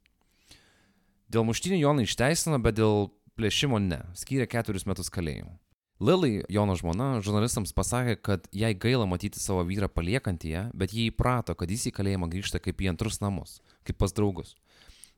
Dėl 1.30 1.46
muštinių 1.46 1.78
Joną 1.78 2.08
išteisino, 2.08 2.58
bet 2.58 2.80
dėl 2.80 3.12
plėšimo 3.38 3.78
ne, 3.84 4.02
skyrė 4.18 4.50
keturis 4.50 4.88
metus 4.90 5.14
kalėjimo. 5.14 5.54
Lily, 6.00 6.46
Jono 6.48 6.78
žmona, 6.80 7.20
žurnalistams 7.20 7.76
pasakė, 7.76 8.16
kad 8.24 8.46
jai 8.56 8.72
gaila 8.72 9.04
matyti 9.10 9.42
savo 9.42 9.66
vyrą 9.68 9.90
paliekantį 9.92 10.54
ją, 10.54 10.62
bet 10.74 10.96
jie 10.96 11.10
įprato, 11.12 11.54
kad 11.60 11.70
jis 11.70 11.90
į 11.90 11.96
kalėjimą 11.98 12.30
grįžta 12.32 12.62
kaip 12.64 12.80
į 12.80 12.94
antrus 12.94 13.20
namus, 13.20 13.58
kaip 13.84 14.00
pas 14.00 14.16
draugus. 14.16 14.56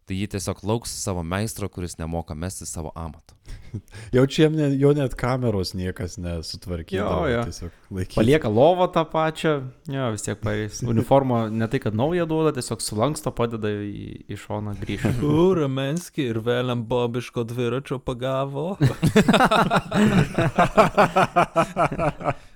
Tai 0.05 0.17
ji 0.17 0.27
tiesiog 0.27 0.63
lauks 0.65 0.91
savo 1.03 1.23
meistro, 1.23 1.69
kuris 1.69 1.97
nemoka 1.99 2.35
mesti 2.35 2.65
savo 2.65 2.91
amato. 2.95 3.35
Jau 4.15 4.25
čia 4.27 4.49
ne, 4.49 4.77
jo 4.79 4.93
net 4.97 5.13
kameros 5.19 5.73
niekas 5.77 6.17
nesutvarkė. 6.21 6.97
Jo, 6.97 7.27
jo. 7.29 7.43
Tiesiog. 7.47 7.71
Palieka 8.15 8.49
lovą 8.51 8.87
tą 8.91 9.03
pačią, 9.07 9.53
jo, 9.91 10.11
vis 10.15 10.25
tiek 10.25 10.39
pareis. 10.43 10.81
Uniformą 10.87 11.49
ne 11.53 11.67
tai, 11.71 11.79
kad 11.83 11.95
naują 11.95 12.25
duoda, 12.27 12.51
tiesiog 12.57 12.83
sulanksto, 12.83 13.31
padeda 13.35 13.71
į, 13.71 14.25
į 14.31 14.35
šoną 14.41 14.75
grįžti. 14.81 15.25
U, 15.27 15.29
Ramenski 15.57 16.21
ir 16.31 16.37
vėl 16.43 16.73
ant 16.73 16.87
bobiško 16.89 17.41
dviračio 17.47 17.97
pagavo. 18.03 18.77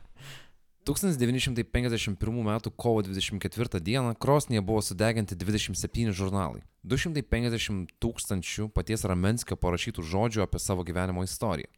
1951 0.86 2.16
m. 2.46 2.60
kovo 2.78 3.02
24 3.02 3.80
d. 3.82 3.98
Krosnėje 4.22 4.62
buvo 4.62 4.84
sudeginti 4.86 5.34
27 5.34 6.14
žurnalai. 6.14 6.62
250 6.86 7.96
tūkstančių 7.98 8.68
paties 8.70 9.08
Ramenskio 9.10 9.58
parašytų 9.58 10.06
žodžių 10.06 10.44
apie 10.46 10.62
savo 10.62 10.86
gyvenimo 10.86 11.26
istoriją. 11.26 11.72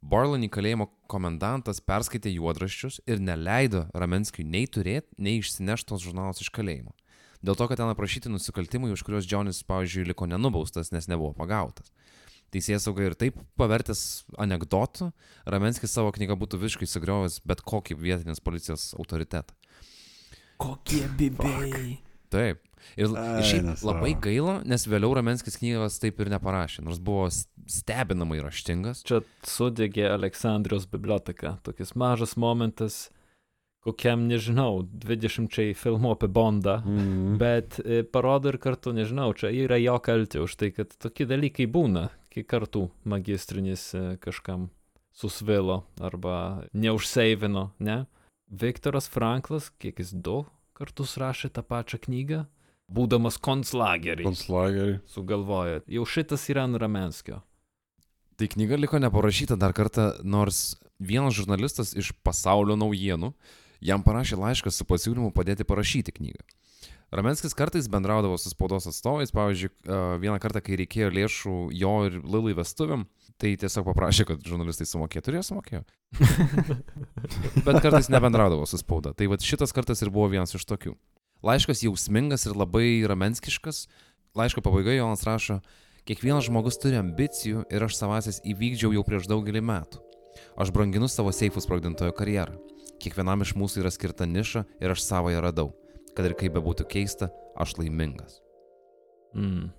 Barlonį 0.00 0.48
kalėjimo 0.52 0.86
komendantas 1.08 1.82
perskaitė 1.84 2.32
juodraščius 2.32 3.02
ir 3.04 3.20
neleido 3.20 3.86
Ramenskiui 3.92 4.48
nei 4.48 4.64
turėti, 4.72 5.12
nei 5.20 5.42
išsinešti 5.42 5.92
tos 5.92 6.04
žurnalus 6.04 6.40
iš 6.40 6.48
kalėjimo. 6.48 6.96
Dėl 7.44 7.60
to, 7.60 7.68
kad 7.68 7.76
ten 7.76 7.92
aprašyti 7.92 8.32
nusikaltimai, 8.32 8.92
už 8.96 9.04
kuriuos 9.04 9.28
Džonis, 9.28 9.60
pavyzdžiui, 9.68 10.08
liko 10.08 10.24
nenubaustas, 10.24 10.92
nes 10.96 11.12
nebuvo 11.12 11.34
pagautas. 11.36 11.92
Teisėjas 12.52 12.84
sauga 12.86 13.08
ir 13.08 13.16
taip 13.18 13.38
pavertęs 13.58 14.24
anegdotų, 14.40 15.10
Ramenskis 15.50 15.94
savo 15.94 16.12
knygą 16.14 16.36
būtų 16.38 16.60
visiškai 16.62 16.88
sugriovęs 16.90 17.40
bet 17.46 17.64
kokį 17.66 17.96
vietinės 17.98 18.42
policijos 18.44 18.92
autoritetą. 18.98 19.56
Kokie 20.62 21.06
bibiai. 21.18 21.98
Taip. 22.34 22.62
Ir, 23.00 23.10
Ai, 23.16 23.40
ir 23.40 23.48
šiaip 23.48 23.82
labai 23.86 24.12
gaila, 24.20 24.58
nes 24.68 24.84
vėliau 24.86 25.14
Ramenskis 25.16 25.56
knygos 25.60 25.96
taip 26.02 26.20
ir 26.20 26.30
neparašė, 26.34 26.84
nors 26.86 27.00
buvo 27.02 27.26
stebinamai 27.32 28.42
raštingas. 28.44 29.02
Čia 29.08 29.22
sudegė 29.48 30.10
Aleksandrijos 30.12 30.86
biblioteka. 30.92 31.56
Tokis 31.66 31.94
mažas 31.98 32.36
momentas, 32.40 33.08
kokiam, 33.84 34.26
nežinau, 34.28 34.84
20 35.04 35.74
filmų 35.80 36.14
apie 36.16 36.28
Bondą. 36.32 36.78
Mm. 36.84 37.38
Bet 37.40 37.80
e, 37.80 38.02
parodo 38.04 38.52
ir 38.52 38.60
kartu, 38.62 38.94
nežinau, 38.96 39.32
čia 39.36 39.52
yra 39.64 39.80
jo 39.80 39.96
kaltė 40.04 40.44
už 40.44 40.58
tai, 40.60 40.70
kad 40.76 40.92
tokie 41.00 41.26
dalykai 41.30 41.66
būna 41.70 42.10
kiek 42.34 42.48
kartų 42.50 42.88
magistrinis 43.06 43.86
e, 43.94 44.02
kažkam 44.22 44.68
susvilo 45.14 45.84
arba 46.02 46.66
neužseivino, 46.74 47.70
ne? 47.78 48.04
Viktoras 48.50 49.06
Franklas, 49.10 49.70
kiek 49.78 50.02
jis 50.02 50.12
du 50.12 50.42
kartus 50.74 51.14
rašė 51.20 51.52
tą 51.54 51.62
pačią 51.62 52.00
knygą, 52.02 52.44
būdamas 52.90 53.38
konclagerį. 53.42 54.26
Konslagerį. 54.26 54.96
Sugalvojo, 55.10 55.82
jau 55.96 56.06
šitas 56.08 56.48
yra 56.50 56.66
ant 56.66 56.78
Ramenskio. 56.82 57.40
Tai 58.34 58.48
knyga 58.50 58.78
liko 58.80 58.98
neparašyta 58.98 59.54
dar 59.54 59.72
kartą, 59.76 60.10
nors 60.26 60.74
vienas 60.98 61.36
žurnalistas 61.38 61.94
iš 61.94 62.10
pasaulio 62.26 62.74
naujienų 62.78 63.30
jam 63.84 64.02
parašė 64.02 64.40
laišką 64.40 64.72
su 64.74 64.86
pasiūlymu 64.88 65.30
padėti 65.36 65.66
parašyti 65.68 66.14
knygą. 66.18 66.42
Ramenskis 67.12 67.54
kartais 67.54 67.88
bendraudavo 67.90 68.38
su 68.40 68.50
spaudos 68.50 68.88
atstovais, 68.90 69.32
pavyzdžiui, 69.34 69.70
vieną 70.22 70.38
kartą, 70.42 70.62
kai 70.64 70.78
reikėjo 70.80 71.10
lėšų 71.14 71.56
jo 71.76 71.92
ir 72.08 72.16
Lilai 72.22 72.54
vestuvėm, 72.58 73.04
tai 73.38 73.54
tiesiog 73.60 73.86
paprašė, 73.90 74.26
kad 74.30 74.46
žurnalistai 74.46 74.86
sumokėtų 74.88 75.30
ir 75.30 75.38
jie 75.38 75.44
sumokėjo. 75.50 75.82
Bet 77.66 77.80
kartais 77.84 78.10
nebendraudavo 78.10 78.66
su 78.66 78.80
spauda. 78.80 79.14
Tai 79.14 79.28
va 79.30 79.38
šitas 79.38 79.74
kartas 79.76 80.02
ir 80.02 80.10
buvo 80.14 80.30
vienas 80.32 80.54
iš 80.56 80.66
tokių. 80.70 80.96
Laiškas 81.44 81.84
jausmingas 81.84 82.48
ir 82.48 82.56
labai 82.56 83.04
ramenskiškas. 83.10 83.84
Laiško 84.34 84.64
pabaigoje 84.64 84.96
Jonas 84.98 85.22
rašo, 85.28 85.60
kiekvienas 86.08 86.48
žmogus 86.48 86.80
turi 86.82 86.98
ambicijų 86.98 87.66
ir 87.70 87.84
aš 87.86 87.98
savasis 88.00 88.40
įvykdžiau 88.42 88.94
jau 88.96 89.04
prieš 89.06 89.28
daugelį 89.30 89.62
metų. 89.62 90.00
Aš 90.58 90.72
branginu 90.74 91.06
savo 91.10 91.30
seifų 91.34 91.62
sprogdintojo 91.62 92.16
karjerą. 92.16 92.56
Kiekvienam 93.02 93.44
iš 93.44 93.54
mūsų 93.58 93.84
yra 93.84 93.92
skirta 93.94 94.26
niša 94.26 94.64
ir 94.82 94.94
aš 94.94 95.04
savoje 95.04 95.38
radau. 95.42 95.70
Kad 96.14 96.28
ir 96.28 96.36
kaip 96.38 96.54
bebūtų 96.54 96.86
keista, 96.90 97.30
aš 97.58 97.76
laimingas. 97.80 98.38
Mm. 99.34 99.72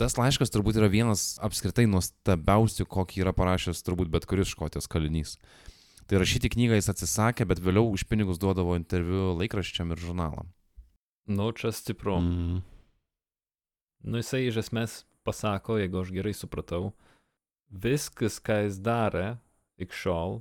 Tas 0.00 0.16
laiškas 0.18 0.50
turbūt 0.50 0.80
yra 0.80 0.88
vienas 0.90 1.36
apskritai 1.44 1.84
nuostabiausių, 1.86 2.88
kokį 2.90 3.22
yra 3.22 3.34
parašęs 3.36 3.84
turbūt 3.86 4.10
bet 4.10 4.26
kuris 4.26 4.50
škotijos 4.50 4.90
kalinys. 4.90 5.36
Tai 6.10 6.18
rašyti 6.18 6.50
knygą 6.50 6.80
jis 6.80 6.90
atsisakė, 6.90 7.46
bet 7.46 7.62
vėliau 7.62 7.92
už 7.94 8.08
pinigus 8.10 8.40
duodavo 8.42 8.74
interviu 8.74 9.30
laikraščiam 9.38 9.94
ir 9.94 10.02
žurnalam. 10.02 10.50
Nu, 11.30 11.52
čia 11.54 11.70
stipru. 11.70 12.18
Mm. 12.18 12.62
Nu, 14.02 14.18
jisai 14.18 14.48
iš 14.48 14.64
esmės 14.64 15.02
pasako, 15.22 15.78
jeigu 15.78 16.00
aš 16.02 16.10
gerai 16.10 16.34
supratau, 16.34 16.90
viskas, 17.70 18.40
ką 18.42 18.64
jis 18.66 18.80
darė 18.82 19.36
iki 19.78 19.94
šiol, 19.94 20.40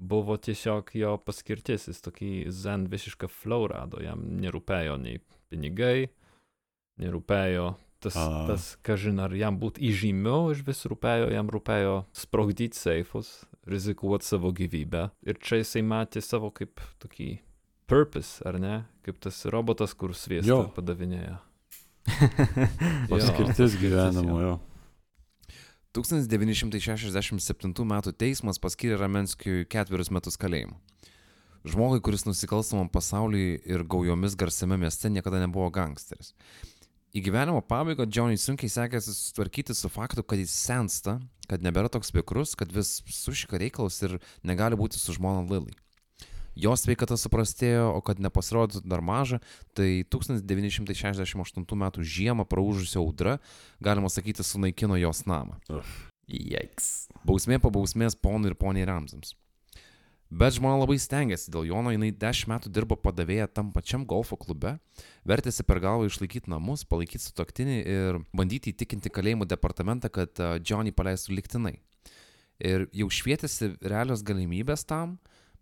buvo 0.00 0.36
tiesiog 0.40 0.90
jo 0.96 1.14
paskirtis, 1.24 1.86
jis 1.90 2.00
tokį 2.04 2.32
zen 2.54 2.88
visišką 2.90 3.28
flow 3.30 3.68
rado, 3.70 4.00
jam 4.02 4.22
nerūpėjo 4.40 4.96
nei 5.00 5.20
pinigai, 5.52 6.08
nerūpėjo 7.00 7.74
tas, 8.00 8.16
A. 8.16 8.46
tas 8.48 8.66
kažin 8.86 9.20
ar 9.20 9.34
jam 9.36 9.58
būtų 9.60 9.82
įžymiau, 9.90 10.50
iš 10.54 10.64
vis 10.64 10.82
rūpėjo, 10.88 11.28
jam 11.34 11.50
rūpėjo 11.52 11.94
sprogdyti 12.16 12.78
seifus, 12.80 13.42
rizikuoti 13.68 14.24
savo 14.26 14.52
gyvybę. 14.56 15.10
Ir 15.28 15.38
čia 15.44 15.60
jisai 15.60 15.82
matė 15.84 16.22
savo 16.24 16.48
kaip 16.54 16.80
tokį 17.02 17.30
purpose, 17.90 18.40
ar 18.48 18.56
ne? 18.62 18.74
Kaip 19.04 19.20
tas 19.20 19.42
robotas, 19.52 19.92
kur 19.98 20.14
sviestą 20.16 20.48
Jo. 20.48 20.60
padavinėja. 20.76 21.38
Paskirtis 23.10 23.76
gyvenimo, 23.80 24.40
jo. 24.40 24.54
1967 25.90 27.82
m. 27.82 27.94
teismas 28.14 28.60
paskyrė 28.62 28.94
Ramenskiui 29.00 29.64
ketverius 29.66 30.12
metus 30.14 30.38
kalėjimo. 30.38 30.76
Žmogui, 31.66 31.98
kuris 32.00 32.22
nusikalstamam 32.28 32.86
pasauliui 32.88 33.58
ir 33.66 33.82
gaujomis 33.82 34.36
garsiame 34.38 34.78
mieste 34.78 35.10
niekada 35.10 35.40
nebuvo 35.42 35.66
gangsteris. 35.74 36.30
Į 37.10 37.24
gyvenimo 37.26 37.58
pabaigą 37.66 38.06
Johnny 38.06 38.38
sunkiai 38.38 38.70
sekėsi 38.70 39.10
susitvarkyti 39.10 39.74
su 39.74 39.90
faktu, 39.90 40.22
kad 40.22 40.38
jis 40.38 40.54
sensta, 40.54 41.18
kad 41.50 41.66
nebėra 41.66 41.90
toks 41.90 42.14
vikrus, 42.14 42.54
kad 42.54 42.70
vis 42.70 43.00
sušika 43.10 43.58
reikalus 43.58 43.98
ir 44.06 44.20
negali 44.46 44.78
būti 44.78 44.94
su 44.94 45.18
žmona 45.18 45.42
Lily. 45.50 45.74
Jo 46.58 46.74
sveikata 46.76 47.16
suprastėjo, 47.20 47.90
o 47.94 48.00
kad 48.04 48.20
nepasirodytų 48.22 48.82
dar 48.90 49.02
maža, 49.04 49.40
tai 49.76 50.02
1968 50.10 51.66
m. 51.76 51.90
žiemą 52.02 52.46
praūžusi 52.48 52.98
audra, 52.98 53.38
galima 53.80 54.10
sakyti, 54.10 54.46
sunaikino 54.46 54.98
jos 55.00 55.24
namą. 55.30 55.60
Jaiks. 56.30 57.08
Bausmė 57.26 57.58
po 57.62 57.70
bausmės 57.74 58.16
ponui 58.18 58.52
ir 58.52 58.58
poniai 58.58 58.86
Ramzams. 58.88 59.34
Bet 60.30 60.54
žmona 60.54 60.76
labai 60.78 60.94
stengiasi 61.02 61.50
dėl 61.50 61.64
Jono, 61.66 61.90
jinai 61.90 62.12
10 62.14 62.46
metų 62.52 62.70
dirbo 62.70 62.94
padavėję 62.94 63.48
tam 63.50 63.72
pačiam 63.74 64.04
golfo 64.06 64.36
klube, 64.38 64.76
vertėsi 65.26 65.64
per 65.66 65.80
galvą 65.82 66.06
išlaikyti 66.06 66.52
namus, 66.52 66.84
palaikyti 66.86 67.24
sutoktinį 67.24 67.78
ir 67.82 68.20
bandyti 68.30 68.70
įtikinti 68.70 69.10
kalėjimų 69.10 69.48
departamentą, 69.50 70.06
kad 70.06 70.38
Johnny 70.62 70.94
paleistų 70.94 71.34
liktinai. 71.34 71.80
Ir 72.62 72.86
jau 72.94 73.08
švietėsi 73.10 73.72
realios 73.82 74.22
galimybės 74.22 74.86
tam, 74.86 75.16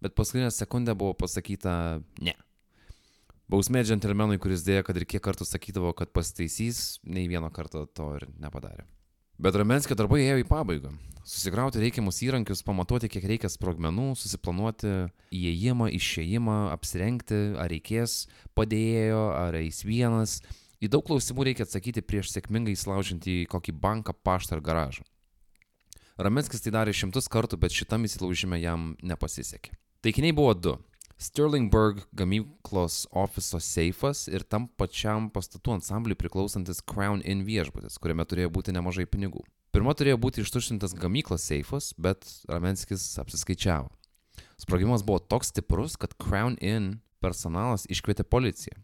bet 0.05 0.15
paskutinę 0.19 0.51
sekundę 0.55 0.95
buvo 0.99 1.17
pasakyta 1.19 2.01
ne. 2.21 2.35
Bausmė 3.49 3.81
džentelmenui, 3.81 4.37
kuris 4.43 4.61
dėja, 4.67 4.85
kad 4.85 4.99
ir 5.01 5.07
kiek 5.09 5.23
kartų 5.25 5.47
sakydavo, 5.49 5.95
kad 5.97 6.13
pasitaisys, 6.13 6.99
nei 7.09 7.31
vieno 7.31 7.49
karto 7.49 7.87
to 7.87 8.11
ir 8.19 8.27
nepadarė. 8.37 8.85
Bet 9.41 9.57
Ramenskio 9.57 9.95
darbai 9.97 10.21
ėjo 10.27 10.43
į 10.43 10.49
pabaigą. 10.51 10.91
Susikrauti 11.29 11.81
reikiamus 11.81 12.19
įrankius, 12.27 12.65
pamatuoti, 12.67 13.09
kiek 13.13 13.25
reikia 13.31 13.49
sprogmenų, 13.53 14.11
susiplanuoti 14.19 14.91
įėjimą, 15.33 15.89
išėjimą, 15.97 16.59
apsirengti, 16.75 17.41
ar 17.57 17.71
reikės 17.73 18.27
padėjėjo, 18.59 19.25
ar 19.39 19.59
eis 19.61 19.81
vienas. 19.87 20.41
Į 20.83 20.91
daug 20.93 21.07
klausimų 21.09 21.49
reikia 21.49 21.65
atsakyti 21.65 22.05
prieš 22.05 22.35
sėkmingai 22.35 22.77
įsilaužinti 22.77 23.43
į 23.45 23.49
kokį 23.53 23.79
banką, 23.81 24.17
paštą 24.27 24.59
ar 24.59 24.65
garažą. 24.65 25.09
Ramenskis 26.19 26.65
tai 26.65 26.75
darė 26.75 26.93
šimtus 26.93 27.31
kartų, 27.31 27.63
bet 27.63 27.73
šitam 27.73 28.05
įsilaužime 28.05 28.59
jam 28.59 28.91
nepasisekė. 29.07 29.73
Taikiniai 29.99 30.31
buvo 30.31 30.53
du. 30.55 30.73
Sterlingburg 31.19 32.05
gamyklos 32.15 33.09
ofiso 33.11 33.59
seifas 33.59 34.29
ir 34.31 34.45
tam 34.47 34.69
pačiam 34.79 35.25
pastatų 35.35 35.73
ansambliui 35.75 36.15
priklausantis 36.21 36.79
Crown 36.87 37.25
Inn 37.27 37.43
viešbutis, 37.43 37.97
kuriame 37.99 38.23
turėjo 38.23 38.53
būti 38.55 38.77
nemažai 38.77 39.09
pinigų. 39.11 39.43
Pirma 39.75 39.97
turėjo 39.99 40.21
būti 40.23 40.45
ištuštintas 40.45 40.95
gamyklos 40.95 41.43
seifas, 41.51 41.91
bet 41.99 42.31
Ramenskis 42.47 43.11
apsiskaičiavo. 43.19 43.91
Sprogimas 44.63 45.03
buvo 45.03 45.19
toks 45.19 45.51
stiprus, 45.51 45.99
kad 45.99 46.15
Crown 46.15 46.55
Inn 46.63 47.01
personalas 47.19 47.91
iškvietė 47.91 48.23
policiją. 48.23 48.79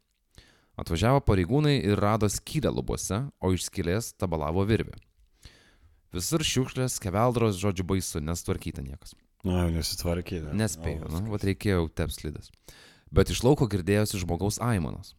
Atvažiavo 0.74 1.22
pareigūnai 1.22 1.76
ir 1.78 2.02
rado 2.02 2.26
skylę 2.26 2.74
lubose, 2.74 3.22
o 3.38 3.54
iš 3.54 3.68
skylės 3.68 4.10
tabalavo 4.18 4.66
virvė. 4.66 4.98
Visur 6.10 6.42
šiukšlės, 6.42 6.98
keveldros, 6.98 7.62
žodžiu 7.62 7.86
baisu, 7.86 8.18
nestvarkyta 8.18 8.82
niekas. 8.82 9.14
Na, 9.44 9.66
nesitvarkė. 9.72 10.40
Nespėjau, 10.56 11.10
nu, 11.12 11.26
vat 11.34 11.44
reikėjo 11.44 11.84
tepslidas. 11.92 12.48
Bet 13.14 13.30
iš 13.30 13.44
lauko 13.44 13.68
girdėjosi 13.70 14.22
žmogaus 14.22 14.56
aimanos. 14.64 15.12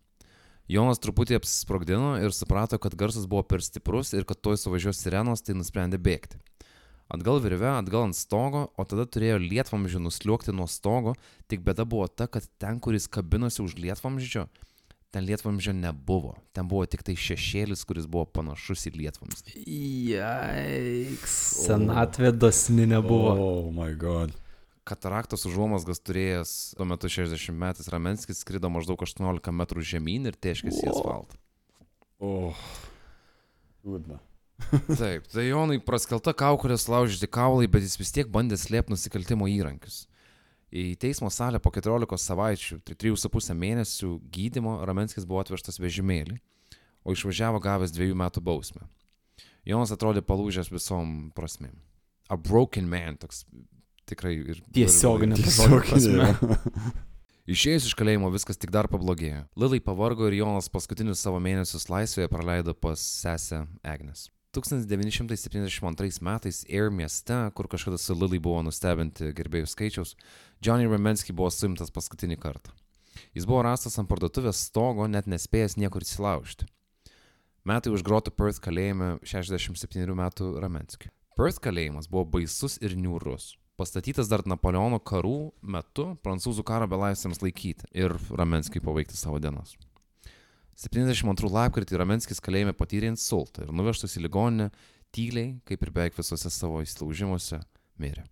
Jonas 0.66 0.98
truputį 0.98 1.38
apsisprogdino 1.38 2.16
ir 2.26 2.34
suprato, 2.34 2.80
kad 2.82 2.98
garsas 2.98 3.28
buvo 3.30 3.44
per 3.46 3.62
stiprus 3.62 4.16
ir 4.18 4.26
kad 4.26 4.42
toj 4.42 4.58
suvažiuos 4.58 4.98
sirenos, 4.98 5.46
tai 5.46 5.54
nusprendė 5.54 6.02
bėgti. 6.02 6.42
Atgal 7.14 7.38
virve, 7.38 7.70
atgal 7.70 8.08
ant 8.08 8.18
stogo, 8.18 8.64
o 8.74 8.84
tada 8.90 9.06
turėjo 9.06 9.38
lietvamžį 9.44 10.02
nusliuokti 10.08 10.56
nuo 10.58 10.66
stogo, 10.66 11.14
tik 11.46 11.62
bėda 11.68 11.86
buvo 11.86 12.08
ta, 12.10 12.26
kad 12.26 12.48
ten, 12.58 12.80
kuris 12.82 13.06
kabinosi 13.06 13.62
už 13.62 13.78
lietvamždžio, 13.78 14.48
ten 15.16 15.24
lietvamždžio 15.24 15.72
nebuvo. 15.80 16.34
Ten 16.52 16.68
buvo 16.68 16.84
tik 16.92 17.00
tai 17.08 17.14
šešėlis, 17.16 17.86
kuris 17.88 18.04
buvo 18.12 18.26
panašus 18.28 18.90
į 18.90 18.98
lietvamzdį. 19.00 19.62
Jaiks. 20.12 21.36
Senatvė 21.64 22.34
dosni 22.36 22.84
nebuvo. 22.92 23.32
Oh 23.40 23.70
my 23.72 23.94
god. 23.96 24.36
Kataraktos 24.86 25.48
užuomasgas 25.48 26.04
turėjęs 26.04 26.52
tuo 26.76 26.86
metu 26.90 27.08
60 27.10 27.56
metais 27.56 27.88
Ramenskis 27.90 28.44
skrido 28.44 28.68
maždaug 28.70 29.00
18 29.08 29.56
metrų 29.56 29.86
žemyn 29.96 30.28
ir 30.28 30.36
teškėsi 30.36 30.84
į 30.84 30.92
asfaltą. 30.92 31.40
Oh. 32.20 32.68
Liūdna. 33.88 34.20
Taip, 35.00 35.32
tai 35.32 35.48
Jonai 35.48 35.80
praskelta 35.84 36.36
kaukolė 36.36 36.76
sulaužyti 36.80 37.32
kaulai, 37.32 37.72
bet 37.72 37.88
jis 37.88 37.96
vis 38.00 38.12
tiek 38.16 38.28
bandė 38.32 38.60
slėpti 38.60 38.94
nusikaltimo 38.94 39.48
įrankius. 39.52 40.04
Į 40.76 40.98
teismo 41.00 41.30
salę 41.32 41.62
po 41.64 41.72
14 41.72 42.20
savaičių, 42.20 42.82
tai 42.84 42.98
3,5 43.00 43.56
mėnesių 43.56 44.10
gydymo 44.34 44.76
Ramenskis 44.84 45.24
buvo 45.28 45.40
atvežtas 45.40 45.80
vežimėlį, 45.80 46.36
o 47.08 47.16
išvažiavo 47.16 47.62
gavęs 47.64 47.94
dviejų 47.96 48.18
metų 48.20 48.44
bausmę. 48.44 48.84
Jonas 49.66 49.94
atrodė 49.96 50.26
palūžęs 50.26 50.74
visom 50.74 51.32
prasmėm. 51.38 51.78
A 52.28 52.36
broken 52.36 52.90
man, 52.90 53.16
toks 53.22 53.46
tikrai 54.10 54.36
ir... 54.42 54.60
Tiesioginė 54.76 55.40
žodžio 55.40 55.80
prasme. 55.86 56.30
Išėjus 57.46 57.92
iš 57.92 57.96
kalėjimo 57.98 58.32
viskas 58.34 58.58
tik 58.58 58.72
dar 58.74 58.90
pablogėjo. 58.90 59.44
Lilai 59.62 59.78
pavargo 59.86 60.26
ir 60.28 60.40
Jonas 60.42 60.68
paskutinius 60.74 61.22
savo 61.22 61.38
mėnesius 61.40 61.88
laisvėje 61.94 62.32
praleido 62.32 62.74
pas 62.74 63.00
sesę 63.00 63.68
Agnes. 63.86 64.32
1972 64.56 66.22
metais 66.26 66.64
Air 66.70 66.90
mieste, 66.90 67.38
kur 67.54 67.68
kažkada 67.70 68.00
su 68.02 68.16
Lilai 68.16 68.40
buvo 68.42 68.64
nustebinti 68.66 69.30
gerbėjų 69.36 69.70
skaičiaus, 69.70 70.16
Johnny 70.64 70.88
Ramensky 70.90 71.34
buvo 71.36 71.50
suimtas 71.54 71.92
paskutinį 71.94 72.38
kartą. 72.42 72.74
Jis 73.36 73.48
buvo 73.48 73.64
rastas 73.66 73.98
ant 74.00 74.10
parduotuvės 74.10 74.66
stogo, 74.70 75.08
net 75.08 75.28
nespėjęs 75.28 75.78
niekur 75.80 76.06
įsilaužti. 76.06 76.68
Metai 77.66 77.92
už 77.96 78.04
grotą 78.06 78.30
Perth 78.30 78.62
kalėjime 78.62 79.16
67 79.26 80.14
metų 80.16 80.52
Ramenskiui. 80.62 81.10
Perth 81.36 81.60
kalėjimas 81.64 82.08
buvo 82.12 82.28
baisus 82.38 82.78
ir 82.80 82.94
niūrus. 82.96 83.56
Pastatytas 83.76 84.30
dar 84.32 84.46
Napoleono 84.48 85.02
karų 85.04 85.52
metu 85.60 86.14
prancūzų 86.24 86.64
karo 86.64 86.88
belaisvėms 86.88 87.42
laikyti 87.44 87.90
ir 87.92 88.16
Ramenskiui 88.32 88.84
paveikti 88.86 89.18
savo 89.20 89.42
dienas. 89.44 89.74
72 90.80 91.52
lapkritį 91.52 92.00
Ramenskis 92.00 92.40
kalėjime 92.44 92.76
patyrė 92.76 93.10
insultą 93.12 93.66
ir 93.66 93.74
nuvežtas 93.76 94.16
į 94.16 94.26
ligoninę 94.28 94.70
tyliai, 95.16 95.58
kaip 95.68 95.84
ir 95.84 95.92
beveik 95.96 96.16
visose 96.20 96.52
savo 96.52 96.82
įsilaužimuose, 96.84 97.62
mirė. 98.00 98.28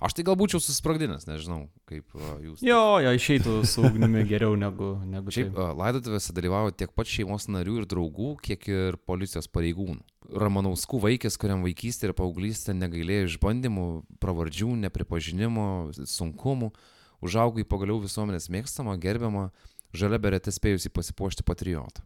Aš 0.00 0.14
tai 0.16 0.24
gal 0.28 0.36
būčiau 0.36 0.60
susprogdinęs, 0.60 1.24
nežinau, 1.28 1.64
kaip 1.88 2.12
a, 2.16 2.34
jūs. 2.44 2.60
Jo, 2.64 3.00
jo, 3.00 3.12
išeitų 3.16 3.54
su 3.68 3.84
ugnimi 3.88 4.26
geriau 4.28 4.56
negu, 4.58 4.92
negu 5.08 5.32
Šiaip 5.32 5.56
a, 5.56 5.70
laidotuvėse 5.76 6.34
dalyvavo 6.36 6.74
tiek 6.76 6.92
pat 6.96 7.08
šeimos 7.08 7.48
narių 7.52 7.80
ir 7.80 7.88
draugų, 7.88 8.34
kiek 8.44 8.68
ir 8.68 9.00
policijos 9.08 9.48
pareigūnų. 9.52 10.04
Ramanauskų 10.40 11.00
vaikis, 11.06 11.40
kuriam 11.40 11.64
vaikystė 11.64 12.10
ir 12.10 12.14
paauglystė 12.18 12.76
negailėjo 12.76 13.32
išbandymų, 13.32 13.88
pravardžių, 14.22 14.70
nepripažinimo, 14.84 15.66
sunkumų, 15.96 16.70
užaugo 17.24 17.64
į 17.64 17.68
pagaliau 17.68 17.98
visuomenės 18.04 18.50
mėgstamą, 18.52 18.94
gerbiamą, 19.00 19.48
žalia 19.96 20.20
berete 20.22 20.52
spėjusi 20.54 20.92
pasipuošti 20.92 21.46
patriotą. 21.48 22.04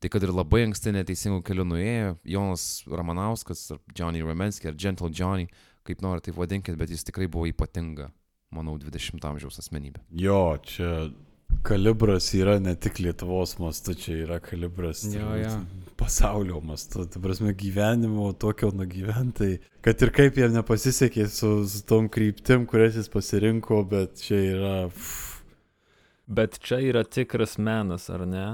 Tai 0.00 0.08
kad 0.08 0.24
ir 0.24 0.30
labai 0.32 0.62
anksti 0.64 0.94
neteisingų 0.96 1.42
kelių 1.44 1.66
nuėjo, 1.74 2.12
Jonas 2.24 2.62
Ramanauskas, 2.88 3.66
ar 3.74 3.82
Johnny 3.92 4.22
Ramenski, 4.24 4.70
ar 4.70 4.78
Gentle 4.80 5.10
Johnny, 5.12 5.50
kaip 5.90 6.04
nori 6.06 6.24
tai 6.24 6.34
vadinkit, 6.36 6.78
bet 6.80 6.94
jis 6.94 7.04
tikrai 7.10 7.28
buvo 7.30 7.48
ypatinga, 7.50 8.08
manau, 8.56 8.78
20-ojo 8.80 9.34
amžiaus 9.34 9.60
asmenybė. 9.62 10.02
Jo, 10.22 10.56
čia 10.66 11.10
kalibras 11.66 12.28
yra 12.38 12.58
ne 12.62 12.76
tik 12.78 13.00
Lietuvos 13.02 13.56
mastu, 13.60 13.94
čia 13.98 14.14
yra 14.24 14.38
kalibras 14.40 15.02
Jo, 15.10 15.32
jo. 15.36 15.50
pasaulio 16.00 16.60
mastu. 16.64 17.04
Tai 17.10 17.20
prasme 17.22 17.52
gyvenimo 17.58 18.30
tokio 18.38 18.70
nugyventai, 18.74 19.56
kad 19.84 20.02
ir 20.06 20.12
kaip 20.14 20.38
jam 20.40 20.54
nepasisekė 20.54 21.26
su, 21.28 21.50
su 21.68 21.82
tom 21.90 22.08
kryptim, 22.12 22.64
kurias 22.70 22.96
jis 23.00 23.10
pasirinko, 23.12 23.82
bet 23.90 24.22
čia 24.22 24.40
yra... 24.54 24.76
Pff, 24.94 25.26
Bet 26.30 26.60
čia 26.62 26.76
yra 26.86 27.00
tikras 27.02 27.56
menas, 27.58 28.04
ar 28.14 28.22
ne? 28.22 28.44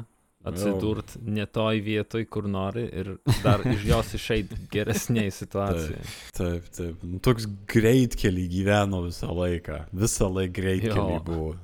Atsidurt 0.47 1.17
ne 1.27 1.47
toj 1.51 1.81
vietoj, 1.83 2.25
kur 2.31 2.47
nori 2.51 2.85
ir 2.93 3.13
dar 3.43 3.65
iš 3.67 3.85
jos 3.89 4.13
išeiti 4.19 4.59
geresniai 4.73 5.31
situacijai. 5.41 6.03
taip, 6.37 6.69
taip. 6.77 7.03
Nu, 7.03 7.19
toks 7.25 7.49
greitkelį 7.73 8.45
gyveno 8.53 9.03
visą 9.09 9.33
laiką. 9.35 9.81
Visą 9.97 10.29
laiką 10.31 10.55
greitkelį 10.61 11.17
Jo. 11.17 11.23
buvo. 11.27 11.57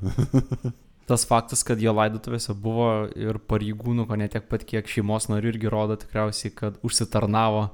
Tas 1.11 1.25
faktas, 1.27 1.65
kad 1.67 1.81
jo 1.83 1.93
laidotuvėse 1.99 2.55
buvo 2.55 2.89
ir 3.19 3.39
pareigūnų, 3.51 4.05
ko 4.09 4.17
ne 4.17 4.29
tiek 4.31 4.45
pat 4.49 4.63
kiek 4.65 4.87
šeimos 4.89 5.27
narių 5.29 5.51
irgi 5.57 5.71
rodo 5.73 5.97
tikriausiai, 5.99 6.53
kad 6.55 6.79
užsitarnavo 6.87 7.65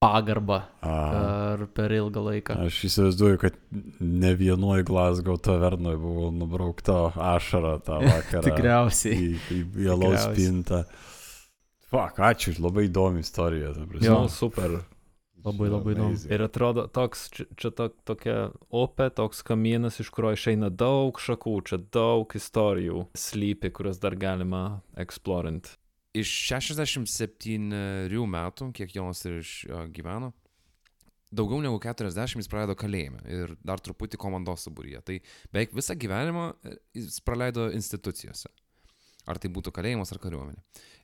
pagarbą 0.00 0.62
A, 0.80 0.94
per, 1.76 1.92
ilgą 1.92 2.22
laiką. 2.24 2.56
aš 2.66 2.78
įsivaizduoju, 2.88 3.38
kad 3.42 3.56
ne 4.00 4.32
vienoje 4.38 4.86
Glasgow 4.88 5.36
tavernoje 5.38 6.00
buvo 6.00 6.30
nubraukta 6.32 7.10
ašara 7.34 7.74
tą 7.84 7.98
vakarą. 8.06 8.44
Tikriausiai. 8.48 9.18
Į, 9.18 9.34
į, 9.52 9.60
į 9.84 9.90
alaus 9.92 10.24
pintą. 10.36 10.84
Fak, 11.90 12.20
ačiū, 12.22 12.54
labai 12.62 12.86
įdomi 12.88 13.20
istorija. 13.24 13.74
Jo, 14.00 14.22
super. 14.32 14.78
Labai 15.44 15.70
labai 15.72 15.94
įdomu. 15.96 16.16
Ir 16.32 16.44
atrodo, 16.44 16.84
toks, 16.92 17.26
čia, 17.34 17.46
čia 17.56 17.70
to, 17.72 17.88
tokia 18.08 18.38
opė, 18.76 19.08
toks 19.16 19.40
kamienas, 19.44 19.96
iš 20.02 20.10
kurio 20.14 20.34
išeina 20.36 20.68
daug 20.72 21.16
šakų, 21.20 21.54
čia 21.68 21.80
daug 21.92 22.32
istorijų 22.36 23.06
slypi, 23.16 23.72
kurias 23.72 24.00
dar 24.02 24.16
galima 24.20 24.82
eksplorint. 25.00 25.74
Iš 26.16 26.30
67 26.50 28.26
metų, 28.26 28.70
kiek 28.74 28.94
Jonas 28.96 29.22
ir 29.28 29.36
iš 29.44 29.52
jo 29.68 29.82
gyveno, 29.94 30.32
daugiau 31.30 31.60
negu 31.62 31.78
40 31.78 32.40
jis 32.40 32.50
praleido 32.50 32.74
kalėjime 32.78 33.22
ir 33.30 33.54
dar 33.62 33.82
truputį 33.82 34.18
komandos 34.18 34.66
subūryje. 34.66 35.02
Tai 35.06 35.18
beveik 35.54 35.76
visą 35.76 35.94
gyvenimą 35.94 36.48
e, 36.66 36.74
jis 36.98 37.20
praleido 37.22 37.68
institucijose. 37.76 38.50
Ar 39.30 39.38
tai 39.38 39.50
būtų 39.52 39.70
kalėjimas 39.76 40.10
ar 40.10 40.18
kariuomenė. 40.18 40.62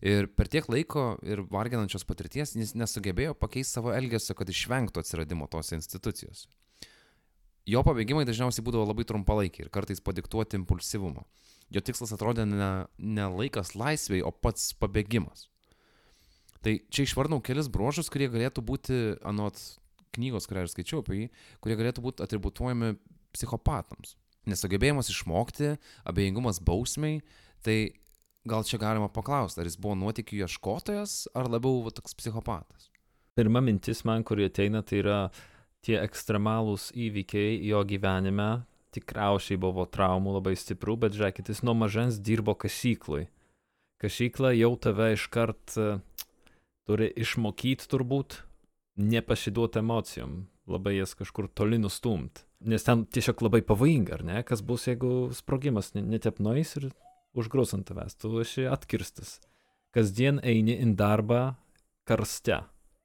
Ir 0.09 0.27
per 0.35 0.49
tiek 0.51 0.67
laiko 0.73 1.13
ir 1.23 1.45
varginančios 1.53 2.07
patirties 2.09 2.57
jis 2.57 2.75
nesugebėjo 2.75 3.37
pakeisti 3.39 3.77
savo 3.77 3.93
elgesio, 3.95 4.35
kad 4.35 4.51
išvengtų 4.51 5.05
atsiradimo 5.05 5.47
tose 5.53 5.77
institucijose. 5.79 6.49
Jo 7.67 7.83
pabėgimai 7.87 8.25
dažniausiai 8.27 8.65
būdavo 8.67 8.87
labai 8.89 9.07
trumpalaikiai 9.07 9.67
ir 9.67 9.73
kartais 9.75 10.03
padiktuoti 10.03 10.59
impulsyvumo. 10.59 11.27
Jo 11.75 11.83
tikslas 11.83 12.15
atrodė 12.15 12.47
ne, 12.47 12.71
ne 12.99 13.27
laikas 13.33 13.75
laisviai, 13.75 14.23
o 14.23 14.31
pats 14.31 14.71
pabėgimas. 14.79 15.49
Tai 16.63 16.77
čia 16.91 17.07
išvardinau 17.07 17.43
kelis 17.45 17.69
bruožus, 17.73 18.11
kurie 18.11 18.29
galėtų 18.31 18.63
būti, 18.67 19.01
anot 19.27 19.59
knygos, 20.17 20.49
kurią 20.49 20.65
aš 20.67 20.75
skaičiau 20.75 21.03
apie 21.03 21.19
jį, 21.19 21.27
kurie 21.63 21.77
galėtų 21.79 22.05
būti 22.05 22.25
atributuojami 22.25 22.95
psichopatams. 23.37 24.17
Nesugebėjimas 24.47 25.11
išmokti, 25.11 25.75
abejingumas 26.07 26.63
bausmiai, 26.63 27.21
tai 27.67 27.77
gal 28.47 28.67
čia 28.67 28.79
galima 28.79 29.11
paklausti, 29.13 29.61
ar 29.61 29.69
jis 29.69 29.79
buvo 29.81 29.97
nuotikių 29.99 30.45
ieškotojas, 30.45 31.27
ar 31.35 31.51
labiau 31.51 31.83
va, 31.85 31.93
toks 31.95 32.15
psichopatas. 32.19 32.89
Pirma 33.37 33.61
mintis 33.61 34.05
man, 34.09 34.25
kuri 34.25 34.47
ateina, 34.49 34.85
tai 34.87 35.03
yra 35.03 35.19
tie 35.85 35.99
ekstremalūs 36.01 36.93
įvykiai 36.95 37.59
jo 37.69 37.83
gyvenime. 37.87 38.51
Tikriausiai 38.97 39.61
buvo 39.61 39.85
traumų 39.93 40.39
labai 40.39 40.55
stiprų, 40.57 40.97
bet 41.05 41.17
žiūrėkit, 41.17 41.51
jis 41.53 41.63
nuo 41.67 41.77
mažens 41.77 42.21
dirbo 42.23 42.57
kasyklai. 42.57 43.27
Kasykla 44.01 44.53
jau 44.57 44.73
tave 44.81 45.13
iškart 45.17 45.77
e, 45.81 45.89
turi 46.89 47.11
išmokyti 47.17 47.89
turbūt 47.93 48.41
nepasiduoti 48.97 49.81
emocijom, 49.83 50.37
labai 50.69 50.97
jas 50.97 51.13
kažkur 51.17 51.49
toli 51.53 51.79
nustumt. 51.81 52.45
Nes 52.65 52.85
ten 52.87 53.05
tiesiog 53.05 53.43
labai 53.45 53.61
pavojinga, 53.67 54.17
ar 54.17 54.25
ne? 54.25 54.41
Kas 54.49 54.63
bus, 54.65 54.87
jeigu 54.89 55.29
sprogimas 55.37 55.93
ne- 55.95 56.05
netep 56.05 56.41
nueis 56.41 56.73
ir 56.81 56.89
užgrūs 57.37 57.75
ant 57.77 57.89
tavęs, 57.89 58.17
tu 58.17 58.33
esi 58.41 58.65
atkirstas. 58.69 59.37
Kasdien 59.93 60.41
eini 60.45 60.79
į 60.81 60.95
darbą 60.97 61.57
karste. 62.09 62.63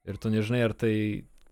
Ir 0.08 0.18
tu 0.18 0.32
nežinai, 0.32 0.64
ar 0.64 0.72
tai 0.74 0.94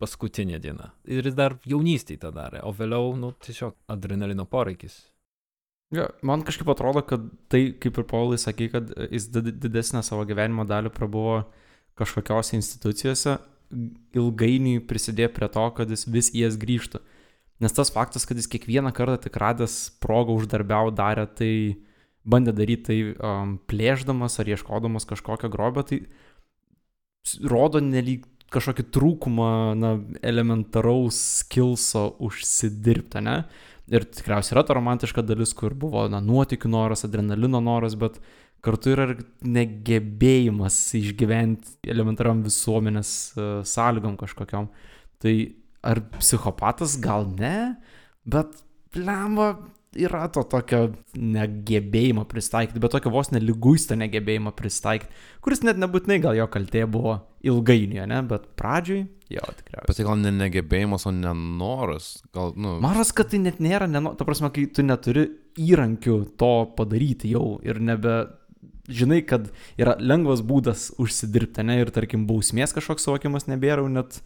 paskutinė 0.01 0.59
diena. 0.62 0.90
Ir 1.05 1.28
jis 1.28 1.36
dar 1.36 1.59
jaunystėje 1.68 2.22
tą 2.24 2.32
darė, 2.34 2.64
o 2.64 2.72
vėliau, 2.76 3.14
nu, 3.18 3.32
tiesiog 3.44 3.76
adrenalino 3.92 4.46
poreikis. 4.48 5.03
Ja, 5.94 6.07
man 6.22 6.44
kažkaip 6.46 6.68
atrodo, 6.70 7.03
kad 7.03 7.24
tai, 7.51 7.72
kaip 7.82 7.98
ir 7.98 8.07
Paulai 8.07 8.38
sakė, 8.38 8.68
kad 8.70 8.92
jis 9.11 9.26
did- 9.34 9.57
didesnę 9.59 10.05
savo 10.07 10.24
gyvenimo 10.24 10.64
dalį 10.66 10.92
prabuvo 10.94 11.40
kažkokiose 11.98 12.55
institucijose, 12.55 13.38
ilgainiui 14.16 14.82
prisidėjo 14.86 15.32
prie 15.34 15.48
to, 15.51 15.66
kad 15.74 15.90
jis 15.90 16.07
vis 16.07 16.30
į 16.34 16.46
jas 16.46 16.59
grįžtų. 16.59 17.03
Nes 17.61 17.74
tas 17.76 17.90
faktas, 17.92 18.24
kad 18.24 18.38
jis 18.38 18.48
kiekvieną 18.48 18.92
kartą 18.96 19.18
tik 19.26 19.36
radęs 19.36 19.90
progą 20.01 20.38
uždarbiau 20.38 20.90
darė, 20.94 21.26
tai 21.26 21.53
bandė 22.24 22.55
daryti 22.57 22.86
tai 22.86 22.98
um, 23.12 23.59
plėždamas 23.68 24.38
ar 24.40 24.48
ieškodamas 24.48 25.07
kažkokio 25.09 25.51
grobio, 25.53 25.84
tai 25.84 26.01
rodo 27.44 27.82
nelyg 27.84 28.24
kažkokį 28.51 28.86
trūkumą, 28.94 29.51
na, 29.78 29.94
elementaraus 30.26 31.18
skilso 31.40 32.11
užsidirbti, 32.22 33.22
ne? 33.24 33.36
Ir 33.90 34.07
tikriausiai 34.07 34.55
yra 34.55 34.64
ta 34.66 34.76
romantiška 34.76 35.24
dalis, 35.26 35.55
kur 35.57 35.74
buvo, 35.74 36.05
na, 36.11 36.20
nuotikių 36.22 36.70
noras, 36.70 37.03
adrenalino 37.07 37.62
noras, 37.64 37.96
bet 37.98 38.20
kartu 38.64 38.92
yra 38.94 39.09
ir 39.11 39.24
negebėjimas 39.42 40.76
išgyventi 40.98 41.90
elementariam 41.90 42.42
visuomenės 42.44 43.11
e, 43.32 43.48
sąlygom 43.66 44.18
kažkokiam. 44.20 44.68
Tai 45.20 45.34
ar 45.86 46.03
psichopatas 46.18 46.98
gal 47.01 47.26
ne, 47.38 47.74
bet 48.28 48.61
lemba 48.94 49.55
yra 49.99 50.26
to 50.30 50.43
tokio 50.47 50.80
negebėjimo 51.18 52.22
pristaikyti, 52.30 52.80
bet 52.82 52.93
tokio 52.95 53.11
vos 53.14 53.32
neliguisto 53.34 53.97
negebėjimo 53.99 54.53
pristaikyti, 54.57 55.11
kuris 55.43 55.64
net 55.66 55.80
nebūtinai 55.82 56.20
gal 56.22 56.38
jo 56.38 56.47
kaltė 56.53 56.84
buvo 56.91 57.16
ilgainiui, 57.47 58.05
ne, 58.11 58.20
bet 58.30 58.47
pradžiui 58.61 59.01
jo 59.34 59.47
tikriausiai. 59.59 59.86
Bet 59.88 59.99
tai 59.99 60.07
gal 60.07 60.20
ne 60.20 60.32
negebėjimas, 60.36 61.07
o 61.09 61.14
nenoras. 61.14 62.11
Gal, 62.36 62.53
nu, 62.55 62.76
Maras, 62.82 63.11
kad 63.16 63.32
tai 63.32 63.41
net 63.43 63.59
nėra, 63.62 63.88
neno, 63.91 64.14
ta 64.18 64.26
prasme, 64.28 64.53
kai 64.55 64.68
tu 64.70 64.84
neturi 64.86 65.26
įrankių 65.61 66.18
to 66.41 66.53
padaryti 66.78 67.32
jau 67.34 67.57
ir 67.66 67.80
nebe, 67.82 68.20
žinai, 68.91 69.24
kad 69.26 69.51
yra 69.80 69.97
lengvas 69.99 70.45
būdas 70.47 70.91
užsidirbti, 71.03 71.66
ne, 71.66 71.80
ir 71.82 71.91
tarkim, 71.95 72.28
bausmės 72.30 72.76
kažkoks 72.76 73.09
suvokimas 73.09 73.51
nebėra 73.51 73.88
net 73.91 74.22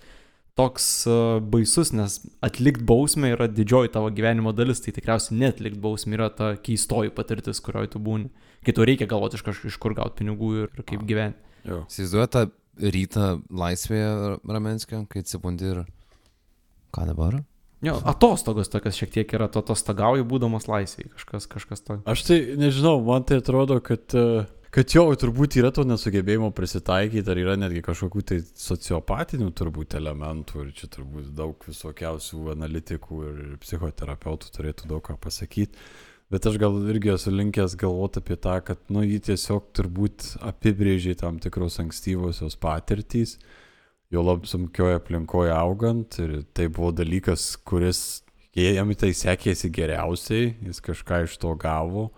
toks 0.59 0.87
uh, 1.11 1.39
baisus, 1.43 1.91
nes 1.97 2.21
atlikti 2.45 2.87
bausmę 2.87 3.33
yra 3.35 3.49
didžioji 3.51 3.91
tavo 3.95 4.11
gyvenimo 4.15 4.55
dalis, 4.55 4.83
tai 4.85 4.95
tikriausiai 4.95 5.39
net 5.41 5.59
atlikti 5.59 5.83
bausmę 5.83 6.19
yra 6.19 6.29
ta 6.31 6.53
keistoji 6.57 7.11
patirtis, 7.15 7.63
kurioje 7.65 7.95
tu 7.95 8.03
būni. 8.03 8.31
Kai 8.65 8.75
tu 8.77 8.87
reikia 8.87 9.09
galvoti 9.11 9.39
iš 9.39 9.45
kažkur, 9.47 9.73
iš 9.73 9.81
kur 9.83 9.97
gauti 9.99 10.23
pinigų 10.23 10.53
ir, 10.63 10.85
kaip 10.87 11.03
gyventi. 11.09 11.43
Jo. 11.67 11.83
Įsivaizduoju 11.91 12.31
tą 12.33 12.45
rytą 12.95 13.27
laisvėje 13.51 14.39
Ramenskio, 14.47 15.03
kai 15.11 15.25
atsibundi 15.25 15.69
ir... 15.73 15.83
Ką 16.95 17.09
dabar? 17.11 17.41
Jo, 17.85 17.99
atostogos 18.09 18.71
tokios 18.73 18.97
šiek 18.97 19.11
tiek 19.13 19.33
yra, 19.37 19.51
tu 19.53 19.61
atostogauji 19.61 20.25
būdamas 20.29 20.69
laisvėje, 20.71 21.11
kažkas, 21.19 21.49
kažkas 21.51 21.85
to. 21.85 21.99
Aš 22.09 22.23
tai 22.29 22.39
nežinau, 22.57 22.97
man 23.05 23.27
tai 23.29 23.41
atrodo, 23.43 23.77
kad, 23.85 24.07
e, 24.17 24.45
Kad 24.75 24.91
jo, 24.91 25.05
turbūt 25.15 25.55
yra 25.61 25.69
to 25.71 25.85
nesugebėjimo 25.87 26.49
prisitaikyti, 26.51 27.23
ar 27.31 27.39
yra 27.39 27.53
netgi 27.55 27.79
kažkokių 27.87 28.23
tai 28.27 28.39
sociopatinių 28.43 29.53
turbūt 29.55 29.95
elementų 29.95 30.65
ir 30.65 30.73
čia 30.75 30.89
turbūt 30.91 31.29
daug 31.39 31.63
visokiausių 31.63 32.49
analitikų 32.57 33.19
ir 33.29 33.37
psichoterapeutų 33.63 34.51
turėtų 34.57 34.91
daug 34.91 35.05
ką 35.07 35.15
pasakyti. 35.23 35.79
Bet 36.35 36.51
aš 36.51 36.59
gal 36.59 36.81
irgi 36.91 37.13
esu 37.15 37.31
linkęs 37.31 37.79
galvoti 37.79 38.19
apie 38.19 38.35
tą, 38.35 38.57
kad, 38.67 38.83
nu, 38.91 39.07
jį 39.07 39.21
tiesiog 39.29 39.71
turbūt 39.79 40.27
apibrėžė 40.43 41.15
tam 41.23 41.39
tikros 41.39 41.79
ankstyvosios 41.85 42.59
patirtys, 42.59 43.37
jo 44.11 44.27
lab 44.27 44.51
sunkioje 44.51 44.99
aplinkoje 44.99 45.55
augant 45.55 46.19
ir 46.19 46.41
tai 46.51 46.67
buvo 46.67 46.91
dalykas, 46.99 47.53
kuris, 47.63 48.25
jam 48.59 48.91
į 48.91 48.99
tai 49.07 49.15
sekėsi 49.15 49.71
geriausiai, 49.71 50.57
jis 50.67 50.83
kažką 50.83 51.29
iš 51.29 51.39
to 51.39 51.55
gavo 51.63 52.09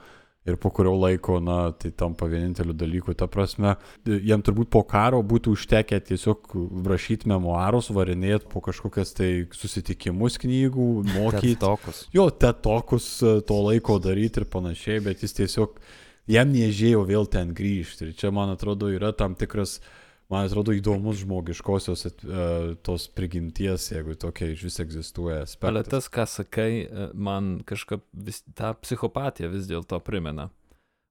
ir 0.46 0.56
po 0.56 0.70
kurio 0.70 0.94
laiko, 0.94 1.38
na, 1.42 1.72
tai 1.72 1.90
tampa 1.90 2.28
vieninteliu 2.30 2.74
dalyku. 2.76 3.14
Ta 3.18 3.28
prasme, 3.30 3.74
jam 4.06 4.42
turbūt 4.46 4.70
po 4.72 4.82
karo 4.86 5.22
būtų 5.26 5.56
užtekę 5.56 5.98
tiesiog 6.10 6.54
rašyti 6.86 7.30
memoarus, 7.30 7.90
varinėti 7.94 8.48
po 8.52 8.62
kažkokias 8.64 9.14
tai 9.18 9.30
susitikimus 9.56 10.38
knygų, 10.42 10.88
mokyti. 11.16 11.56
Tokus. 11.62 12.04
Jo, 12.14 12.28
tetokus 12.30 13.08
e, 13.22 13.38
to 13.46 13.60
laiko 13.68 13.98
daryti 14.02 14.42
ir 14.42 14.48
panašiai, 14.52 15.02
bet 15.04 15.24
jis 15.24 15.36
tiesiog, 15.40 15.80
jam 16.30 16.52
nežėjo 16.54 17.04
vėl 17.08 17.30
ten 17.30 17.54
grįžti. 17.56 18.10
Ir 18.10 18.18
čia, 18.18 18.32
man 18.34 18.54
atrodo, 18.54 18.90
yra 18.92 19.12
tam 19.16 19.34
tikras, 19.38 19.80
man 20.28 20.46
atrodo, 20.46 20.72
įdomus 20.74 21.20
žmogiškosios 21.22 22.06
at- 22.06 22.24
e, 22.24 22.74
tos 22.82 23.08
prigimties, 23.08 23.90
jeigu 23.92 24.16
tokia 24.18 24.50
iš 24.52 24.62
vis 24.66 24.78
egzistuoja 24.80 25.36
Ale 25.36 25.46
aspektas. 25.46 25.88
tas, 25.90 26.08
ką 26.08 26.26
sakai, 26.26 26.72
e, 26.86 27.08
man 27.14 27.60
kažkaip 27.64 28.02
vis, 28.12 28.42
tą 28.54 28.74
psichopatiją 28.74 29.50
vis 29.52 29.66
dėlto 29.66 30.00
primena. 30.02 30.50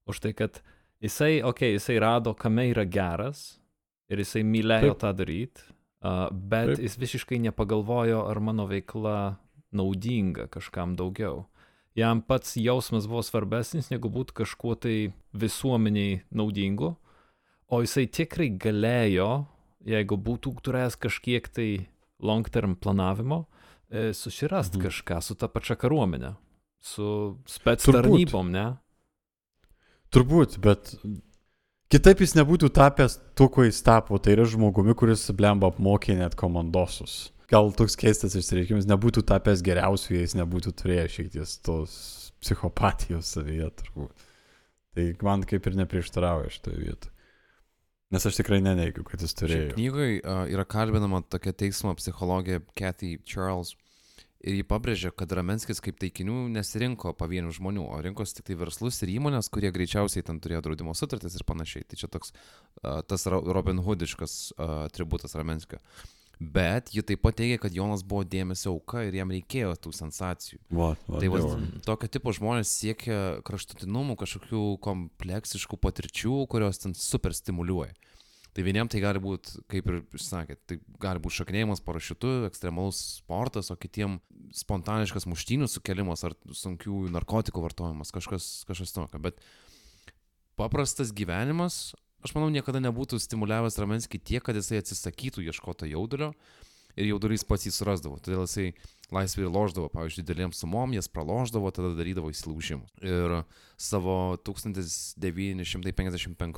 Už 0.06 0.20
tai, 0.20 0.32
kad 0.32 0.60
jisai, 1.02 1.42
okei, 1.42 1.74
okay, 1.74 1.78
jisai 1.78 1.98
rado, 2.00 2.34
kame 2.34 2.68
yra 2.70 2.84
geras 2.84 3.58
ir 4.08 4.18
jisai 4.18 4.42
mylėjo 4.44 4.94
Taip. 4.94 5.00
tą 5.02 5.12
daryti, 5.16 5.62
bet 6.32 6.76
Taip. 6.76 6.78
jis 6.84 6.96
visiškai 6.96 7.40
nepagalvojo, 7.50 8.28
ar 8.30 8.40
mano 8.40 8.66
veikla 8.66 9.38
naudinga 9.72 10.46
kažkam 10.48 10.94
daugiau. 10.96 11.46
Jam 11.96 12.20
pats 12.22 12.54
jausmas 12.60 13.06
buvo 13.08 13.22
svarbesnis 13.24 13.88
negu 13.90 14.10
būti 14.12 14.36
kažkuo 14.36 14.76
tai 14.78 15.12
visuomeniai 15.32 16.22
naudingu, 16.30 16.96
o 17.68 17.80
jisai 17.82 18.06
tikrai 18.06 18.50
galėjo, 18.58 19.46
jeigu 19.86 20.16
būtų 20.18 20.54
turėjęs 20.62 20.96
kažkiek 21.02 21.48
tai 21.52 21.68
long 22.22 22.48
term 22.48 22.74
planavimo, 22.76 23.46
e, 23.90 24.12
susirast 24.12 24.74
Mhm. 24.76 24.82
kažką 24.86 25.22
su 25.22 25.34
ta 25.34 25.48
pačia 25.48 25.76
kariuomenė, 25.76 26.36
su 26.80 27.38
spec 27.46 27.84
tarnybom, 27.84 28.50
ne? 28.50 28.76
Turbūt, 30.10 30.58
bet 30.62 30.94
kitaip 31.92 32.20
jis 32.22 32.34
nebūtų 32.38 32.70
tapęs 32.70 33.18
tuo, 33.34 33.48
kuo 33.48 33.64
jis 33.66 33.82
tapo. 33.82 34.18
Tai 34.18 34.32
yra 34.36 34.44
žmogumi, 34.48 34.94
kuris 34.94 35.26
blemba 35.36 35.70
apmokė 35.72 36.16
net 36.16 36.36
komandosus. 36.38 37.32
Gal 37.50 37.70
toks 37.72 37.94
keistas 37.98 38.34
išsireikimas 38.38 38.86
nebūtų 38.90 39.22
tapęs 39.26 39.62
geriausiu, 39.66 40.14
jei 40.16 40.24
jis 40.24 40.34
nebūtų 40.38 40.72
turėjęs 40.80 41.12
šiek 41.14 41.28
tiek 41.34 41.52
tos 41.66 42.32
psichopatijos 42.42 43.34
savyje, 43.36 43.70
turbūt. 43.82 44.24
Tai 44.96 45.04
man 45.22 45.44
kaip 45.46 45.66
ir 45.66 45.76
neprieštarauja 45.82 46.50
šitoje 46.54 46.80
vietoje. 46.80 47.12
Nes 48.14 48.22
aš 48.28 48.36
tikrai 48.38 48.60
neneigiu, 48.62 49.02
kad 49.06 49.22
jis 49.22 49.34
turėjo. 49.34 49.72
Knygoje 49.74 50.20
uh, 50.20 50.44
yra 50.52 50.62
kalbinama 50.68 51.24
tokia 51.26 51.50
teismo 51.56 51.90
psichologė 51.98 52.60
Kathy 52.78 53.16
Charles 53.26 53.72
ir 54.46 54.60
ji 54.60 54.66
pabrėžia, 54.68 55.10
kad 55.10 55.32
Ramenskis 55.34 55.82
kaip 55.82 55.98
taikinių 55.98 56.44
nesirinko 56.54 57.10
pavienių 57.18 57.50
žmonių, 57.56 57.86
o 57.90 57.98
rinkosi 58.04 58.36
tik 58.38 58.46
tai 58.52 58.58
verslus 58.60 59.00
ir 59.02 59.10
įmonės, 59.16 59.50
kurie 59.50 59.72
greičiausiai 59.74 60.22
ten 60.26 60.38
turėjo 60.38 60.62
draudimo 60.68 60.94
sutartis 60.94 61.34
ir 61.34 61.42
panašiai. 61.48 61.82
Tai 61.90 61.98
čia 61.98 62.10
toks 62.12 62.30
uh, 62.30 63.00
tas 63.10 63.26
Ro- 63.32 63.42
Robin 63.42 63.82
Hoodiškas 63.82 64.36
uh, 64.54 64.76
atributas 64.86 65.34
Ramenskio. 65.34 65.82
Bet 66.36 66.90
ji 66.92 67.00
taip 67.06 67.22
pat 67.24 67.38
teigia, 67.38 67.56
kad 67.60 67.72
Jonas 67.72 68.02
buvo 68.04 68.20
dėmesio 68.28 68.74
auka 68.74 69.06
ir 69.06 69.14
jam 69.16 69.30
reikėjo 69.32 69.70
tų 69.80 69.92
sensacijų. 69.96 70.58
Va, 70.68 70.90
va, 71.08 71.20
Tai 71.22 71.30
va, 71.32 71.40
tokio 71.86 72.10
tipo 72.12 72.34
žmonės 72.36 72.74
siekia 72.76 73.20
kraštutinumų, 73.46 74.18
kažkokių 74.20 74.64
kompleksiškų 74.84 75.78
patirčių, 75.80 76.42
kurios 76.52 76.82
ten 76.82 76.92
super 76.98 77.32
stimuliuoja. 77.36 77.96
Tai 78.56 78.64
vieniems 78.64 78.88
tai 78.92 79.02
gali 79.04 79.20
būti, 79.20 79.62
kaip 79.68 79.88
ir 79.92 79.98
sakėt, 80.20 80.62
tai 80.68 80.78
gali 81.00 81.20
būti 81.20 81.42
šaknėjimas 81.42 81.82
parašiutu, 81.84 82.30
ekstremalus 82.48 83.00
sportas, 83.18 83.68
o 83.72 83.76
kitiems 83.76 84.20
spontaniškas 84.56 85.28
muštynių 85.28 85.68
sukelimas 85.68 86.24
ar 86.24 86.36
sunkių 86.56 87.02
narkotikų 87.12 87.64
vartojimas, 87.64 88.12
kažkas, 88.16 88.46
kažkas 88.68 88.96
tokio. 88.96 89.20
Bet 89.24 89.40
paprastas 90.56 91.12
gyvenimas, 91.16 91.94
aš 92.26 92.34
manau, 92.36 92.50
niekada 92.52 92.80
nebūtų 92.82 93.18
stimuliavęs 93.22 93.78
Ramenskį 93.82 94.18
tiek, 94.20 94.42
kad 94.44 94.54
jisai 94.58 94.82
atsisakytų 94.82 95.46
ieškoto 95.46 95.84
jaudulio 95.88 96.30
ir 96.96 97.04
jaudulys 97.10 97.44
pats 97.46 97.66
jį 97.68 97.72
surasdavo. 97.76 98.16
Todėl 98.24 98.42
jisai 98.46 98.66
laisvai 99.14 99.44
ir 99.44 99.52
loždavo, 99.52 99.88
pavyzdžiui, 99.92 100.24
didelėms 100.24 100.58
sumom, 100.62 100.94
jas 100.96 101.08
praloždavo, 101.12 101.70
tada 101.74 101.90
darydavo 101.94 102.28
įsilaužimus. 102.32 102.90
Ir 103.04 103.44
savo 103.78 104.36
1955 104.48 105.20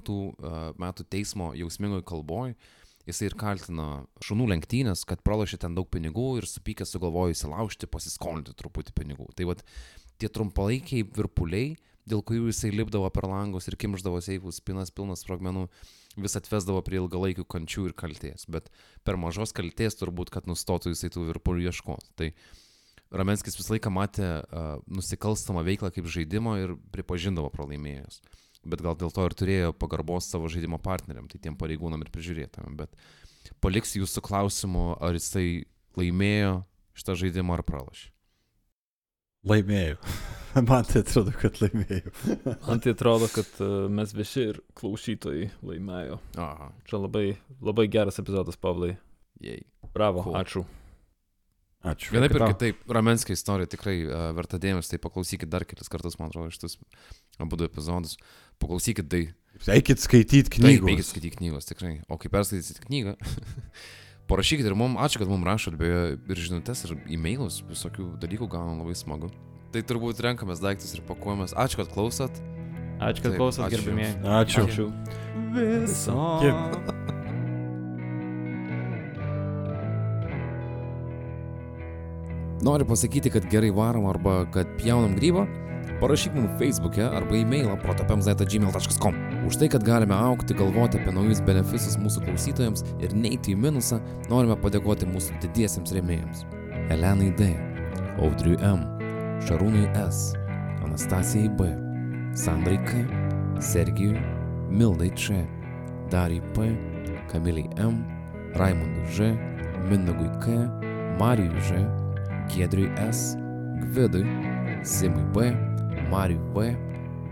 uh, 0.08 0.72
metų 0.78 1.02
teismo 1.10 1.46
jausmingoje 1.58 2.04
kalboje 2.08 2.54
jisai 3.08 3.30
ir 3.30 3.36
kaltino 3.40 3.88
šunų 4.24 4.50
lenktynės, 4.52 5.04
kad 5.08 5.22
pralošė 5.24 5.56
ten 5.64 5.76
daug 5.76 5.88
pinigų 5.90 6.28
ir 6.40 6.48
supykęs 6.48 6.92
sugalvojo 6.92 7.32
įsilaužti, 7.34 7.88
pasiskolinti 7.90 8.56
truputį 8.58 8.92
pinigų. 8.96 9.26
Tai 9.36 9.44
vad 9.52 9.64
tie 10.20 10.28
trumpalaikiai 10.32 11.06
virpuliai, 11.16 11.76
dėl 12.09 12.22
kurių 12.24 12.50
jisai 12.50 12.72
lipdavo 12.74 13.09
per 13.14 13.28
langus 13.28 13.68
ir 13.68 13.76
kimždavo 13.80 14.20
seifus, 14.24 14.62
pinas 14.64 14.92
pilnas 14.94 15.24
sprogmenų, 15.24 15.66
vis 16.18 16.38
atvesdavo 16.38 16.80
prie 16.86 16.98
ilgalaikių 17.02 17.44
kančių 17.46 17.90
ir 17.90 17.94
kalties. 17.98 18.46
Bet 18.50 18.72
per 19.06 19.20
mažos 19.20 19.54
kalties 19.56 19.98
turbūt, 20.00 20.32
kad 20.34 20.48
nustotų 20.50 20.94
jisai 20.94 21.12
tų 21.14 21.28
virpulių 21.32 21.68
ieškoti. 21.68 22.14
Tai 22.18 22.32
Ramenskis 23.09 23.56
visą 23.56 23.72
laiką 23.72 23.92
matė 23.94 24.26
uh, 24.28 24.82
nusikalstamą 24.92 25.62
veiklą 25.64 25.88
kaip 25.94 26.11
žaidimą 26.12 26.59
ir 26.61 26.74
pripažindavo 26.92 27.48
pralaimėjus. 27.54 28.20
Bet 28.68 28.82
gal 28.84 28.98
dėl 29.00 29.12
to 29.14 29.24
ir 29.24 29.36
turėjo 29.38 29.72
pagarbos 29.80 30.28
savo 30.28 30.50
žaidimo 30.52 30.76
partneriam, 30.82 31.28
tai 31.30 31.40
tiem 31.40 31.56
pareigūnam 31.56 32.02
ir 32.04 32.12
prižiūrėtam. 32.12 32.76
Bet 32.76 32.92
paliksiu 33.64 34.02
jūsų 34.02 34.24
klausimu, 34.28 34.84
ar 35.00 35.16
jisai 35.16 35.64
laimėjo 35.96 36.59
šitą 36.98 37.16
žaidimą 37.22 37.56
ar 37.56 37.64
pralašė. 37.64 38.11
Laimėjau. 39.49 39.99
Man 40.68 40.86
tai 40.88 41.03
atrodo, 41.05 41.32
kad 41.38 41.59
laimėjau. 41.62 42.11
Man 42.66 42.80
tai 42.82 42.94
atrodo, 42.96 43.28
kad 43.30 43.51
uh, 43.62 43.84
mes 43.92 44.14
visi 44.16 44.46
ir 44.51 44.59
klausytojai 44.78 45.51
laimėjo. 45.62 46.16
Aha, 46.42 46.70
Čia 46.88 46.99
labai, 47.05 47.26
labai 47.62 47.84
geras 47.92 48.18
epizodas, 48.22 48.57
Pavlai. 48.59 48.94
jei. 49.44 49.61
Bravo, 49.94 50.24
Cool. 50.26 50.34
ačiū. 50.40 50.64
Ačiū. 51.86 52.11
Vienaip 52.16 52.34
ir 52.34 52.42
kitaip, 52.51 52.80
Ramenskio 52.90 53.36
istorija 53.38 53.70
tikrai 53.70 54.01
uh, 54.09 54.24
verta 54.34 54.59
dėmesio, 54.59 54.90
tai 54.96 54.99
paklausykit 55.05 55.46
dar 55.53 55.62
kelis 55.68 55.86
kartus, 55.92 56.16
man 56.18 56.32
atrodo, 56.32 56.51
šitus 56.51 56.74
abu 57.38 57.55
du 57.61 57.68
epizodus. 57.68 58.16
Paklausykit 58.59 59.07
tai. 59.12 59.22
Eikit 59.74 60.03
skaityti 60.03 60.42
Taip, 60.51 60.57
knygų. 60.59 60.90
eikit 60.90 61.07
skaityti 61.07 61.38
knygos, 61.38 61.66
tikrai. 61.70 62.01
O 62.11 62.18
kai 62.18 62.30
perskaitysit 62.34 62.82
knygą, 62.88 63.14
parašykit 64.29 64.66
ir 64.68 64.76
mums, 64.79 64.99
ačiū, 65.01 65.22
kad 65.22 65.31
mums 65.31 65.47
rašot, 65.49 65.76
beje, 65.81 66.18
ir 66.20 66.43
žinutės, 66.45 66.85
ir 66.87 66.97
e-mailus, 67.16 67.62
visokių 67.68 68.12
dalykų 68.22 68.49
gaunam 68.53 68.83
labai 68.83 68.97
smagu. 68.99 69.33
Tai 69.72 69.83
turbūt 69.85 70.20
renkamės 70.24 70.62
daiktus 70.64 70.95
ir 70.97 71.05
pakuojamės. 71.09 71.53
Ačiū, 71.59 71.83
kad 71.83 71.93
klausot. 71.93 72.41
Ačiū, 72.99 73.22
kad 73.24 73.33
Taip, 73.35 73.41
klausot, 73.41 73.68
gerbimieji. 73.72 74.16
Ačiū. 74.24 74.64
Ačiū. 74.68 74.87
Viso. 75.55 76.16
Noriu 82.64 82.89
pasakyti, 82.89 83.31
kad 83.31 83.47
gerai 83.53 83.70
varom 83.70 84.09
arba 84.11 84.43
kad 84.51 84.66
pjaunam 84.81 85.14
grybą? 85.14 85.47
Parašyk 86.01 86.34
mums 86.34 86.51
Facebook'e 86.61 87.03
arba 87.11 87.36
e-mailą 87.36 87.76
protopemz.gmail.com. 87.82 89.14
Už 89.46 89.57
tai, 89.59 89.68
kad 89.68 89.82
galime 89.82 90.14
aukti, 90.14 90.55
galvoti 90.55 91.01
apie 91.01 91.11
naujus 91.11 91.40
benefisus 91.42 91.96
mūsų 91.99 92.22
klausytojams 92.22 92.84
ir 93.03 93.16
neiti 93.18 93.57
į 93.57 93.59
minusą, 93.59 93.99
norime 94.30 94.55
padėkoti 94.62 95.09
mūsų 95.11 95.40
didiesiems 95.42 95.90
rėmėjams. 95.96 96.44
Elenai 96.94 97.32
D, 97.34 97.51
Audriui 98.22 98.55
M, 98.62 98.84
Šarūnui 99.49 99.88
S, 99.99 100.36
Anastasijai 100.86 101.51
B, 101.59 101.66
Sandrai 102.38 102.78
K, 102.86 103.03
Sergijui, 103.59 104.22
Mildai 104.70 105.11
Č, 105.18 105.42
Dariai 106.14 106.44
P, 106.55 106.68
Kamiliai 107.32 107.66
M, 107.82 108.05
Raimondui 108.55 109.09
Ž, 109.18 109.32
Mindagui 109.90 110.30
K, 110.44 110.62
Marijui 111.18 111.66
Ž, 111.66 111.82
Giedriui 112.55 112.92
S, 113.03 113.34
Gvidui, 113.82 114.22
Simui 114.86 115.26
B, 115.34 115.51
Mariui 116.11 116.40
V, 116.54 116.76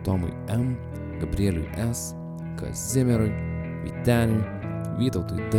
Tomui 0.04 0.32
M, 0.48 0.76
Gabrieliui 1.20 1.68
S, 1.76 2.14
Kazimierui, 2.56 3.32
Viteniui, 3.84 4.44
Vytautui 4.98 5.42
D, 5.50 5.56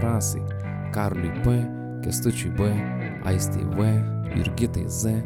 Rasai, 0.00 0.42
Karliui 0.92 1.32
P, 1.42 1.46
Kestučiui 2.02 2.50
B, 2.50 2.60
Aistei 3.24 3.64
V, 3.64 3.78
Jurgitai 4.36 4.88
Z, 4.88 5.22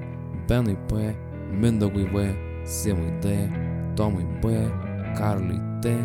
Benui 0.48 0.76
P, 0.88 1.16
Mindogui 1.52 2.04
V, 2.04 2.34
Simui 2.64 3.10
D, 3.20 3.48
Tomui 3.96 4.24
B, 4.42 4.70
Karliui 5.16 5.60
T, 5.82 5.96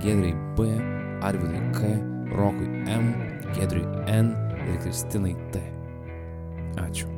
Gedriai 0.00 0.34
B, 0.56 0.60
Arvidui 1.22 1.60
K, 1.72 1.80
Rokui 2.36 2.68
M, 2.86 3.14
Gedriui 3.54 3.86
N 4.06 4.34
ir 4.68 4.78
Kristinai 4.82 5.36
T. 5.52 5.62
Ačiū. 6.78 7.17